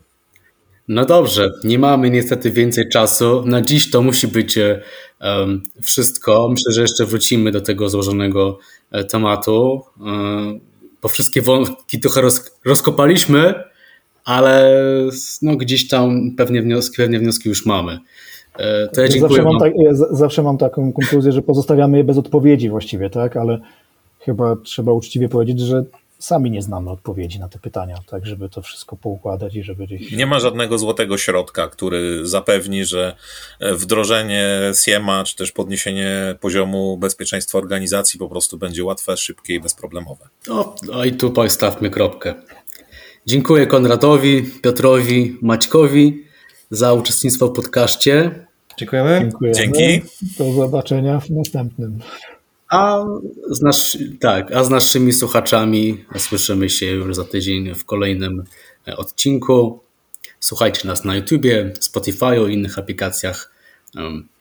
No 0.92 1.04
dobrze, 1.04 1.50
nie 1.64 1.78
mamy 1.78 2.10
niestety 2.10 2.50
więcej 2.50 2.88
czasu. 2.88 3.42
Na 3.46 3.62
dziś 3.62 3.90
to 3.90 4.02
musi 4.02 4.28
być 4.28 4.58
um, 4.58 5.62
wszystko. 5.82 6.48
Myślę, 6.50 6.72
że 6.72 6.82
jeszcze 6.82 7.04
wrócimy 7.06 7.50
do 7.52 7.60
tego 7.60 7.88
złożonego 7.88 8.58
e, 8.90 9.04
tematu, 9.04 9.82
um, 10.00 10.60
bo 11.02 11.08
wszystkie 11.08 11.42
wątki 11.42 12.00
trochę 12.00 12.20
roz, 12.20 12.50
rozkopaliśmy, 12.64 13.54
ale 14.24 14.82
no, 15.42 15.56
gdzieś 15.56 15.88
tam 15.88 16.30
pewnie 16.36 16.62
wnioski, 16.62 16.96
pewnie 16.96 17.18
wnioski 17.18 17.48
już 17.48 17.66
mamy. 17.66 17.98
To 18.94 19.02
ja 19.02 19.20
zawsze, 19.20 19.42
mam 19.42 19.58
tak, 19.58 19.72
zawsze 20.10 20.42
mam 20.42 20.58
taką 20.58 20.92
konkluzję, 20.92 21.32
że 21.32 21.42
pozostawiamy 21.42 21.98
je 21.98 22.04
bez 22.04 22.18
odpowiedzi 22.18 22.70
właściwie, 22.70 23.10
tak? 23.10 23.36
Ale 23.36 23.60
chyba 24.18 24.56
trzeba 24.56 24.92
uczciwie 24.92 25.28
powiedzieć, 25.28 25.60
że 25.60 25.84
sami 26.20 26.50
nie 26.50 26.62
znamy 26.62 26.90
odpowiedzi 26.90 27.40
na 27.40 27.48
te 27.48 27.58
pytania, 27.58 27.98
tak, 28.06 28.26
żeby 28.26 28.48
to 28.48 28.62
wszystko 28.62 28.96
poukładać 28.96 29.54
i 29.54 29.62
żeby 29.62 29.86
gdzieś... 29.86 30.12
Nie 30.12 30.26
ma 30.26 30.40
żadnego 30.40 30.78
złotego 30.78 31.18
środka, 31.18 31.68
który 31.68 32.26
zapewni, 32.26 32.84
że 32.84 33.16
wdrożenie 33.60 34.48
SIEMA, 34.84 35.24
czy 35.24 35.36
też 35.36 35.52
podniesienie 35.52 36.34
poziomu 36.40 36.96
bezpieczeństwa 36.96 37.58
organizacji 37.58 38.18
po 38.18 38.28
prostu 38.28 38.58
będzie 38.58 38.84
łatwe, 38.84 39.16
szybkie 39.16 39.54
i 39.54 39.60
bezproblemowe. 39.60 40.28
No, 40.48 40.74
no 40.82 41.04
i 41.04 41.12
tu 41.12 41.30
postawmy 41.30 41.90
kropkę. 41.90 42.34
Dziękuję 43.26 43.66
Konradowi, 43.66 44.42
Piotrowi, 44.62 45.38
Maćkowi 45.42 46.24
za 46.70 46.92
uczestnictwo 46.92 47.46
w 47.46 47.52
podcaście. 47.52 48.46
Dziękujemy. 48.78 49.18
Dziękujemy. 49.20 49.54
Dzięki. 49.54 50.08
Do 50.38 50.52
zobaczenia 50.52 51.20
w 51.20 51.30
następnym. 51.30 51.98
A 52.70 53.04
z, 53.48 53.62
nasz, 53.62 53.98
tak, 54.20 54.52
a 54.52 54.64
z 54.64 54.70
naszymi 54.70 55.12
słuchaczami 55.12 56.04
słyszymy 56.16 56.70
się 56.70 56.86
już 56.86 57.16
za 57.16 57.24
tydzień 57.24 57.74
w 57.74 57.84
kolejnym 57.84 58.44
odcinku. 58.96 59.80
Słuchajcie 60.40 60.88
nas 60.88 61.04
na 61.04 61.16
YouTubie, 61.16 61.72
Spotify 61.80 62.36
i 62.48 62.52
innych 62.52 62.78
aplikacjach 62.78 63.52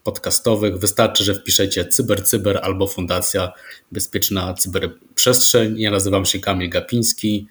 podcastowych. 0.04 0.78
Wystarczy, 0.78 1.24
że 1.24 1.34
wpiszecie 1.34 1.84
cyber, 1.84 2.24
cyber 2.24 2.60
albo 2.62 2.86
Fundacja 2.86 3.52
Bezpieczna 3.92 4.54
Cyberprzestrzeń. 4.54 5.78
Ja 5.78 5.90
nazywam 5.90 6.24
się 6.24 6.38
Kamil 6.38 6.70
Gapiński 6.70 7.46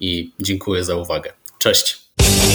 i 0.00 0.32
dziękuję 0.40 0.84
za 0.84 0.96
uwagę. 0.96 1.32
Cześć. 1.58 2.09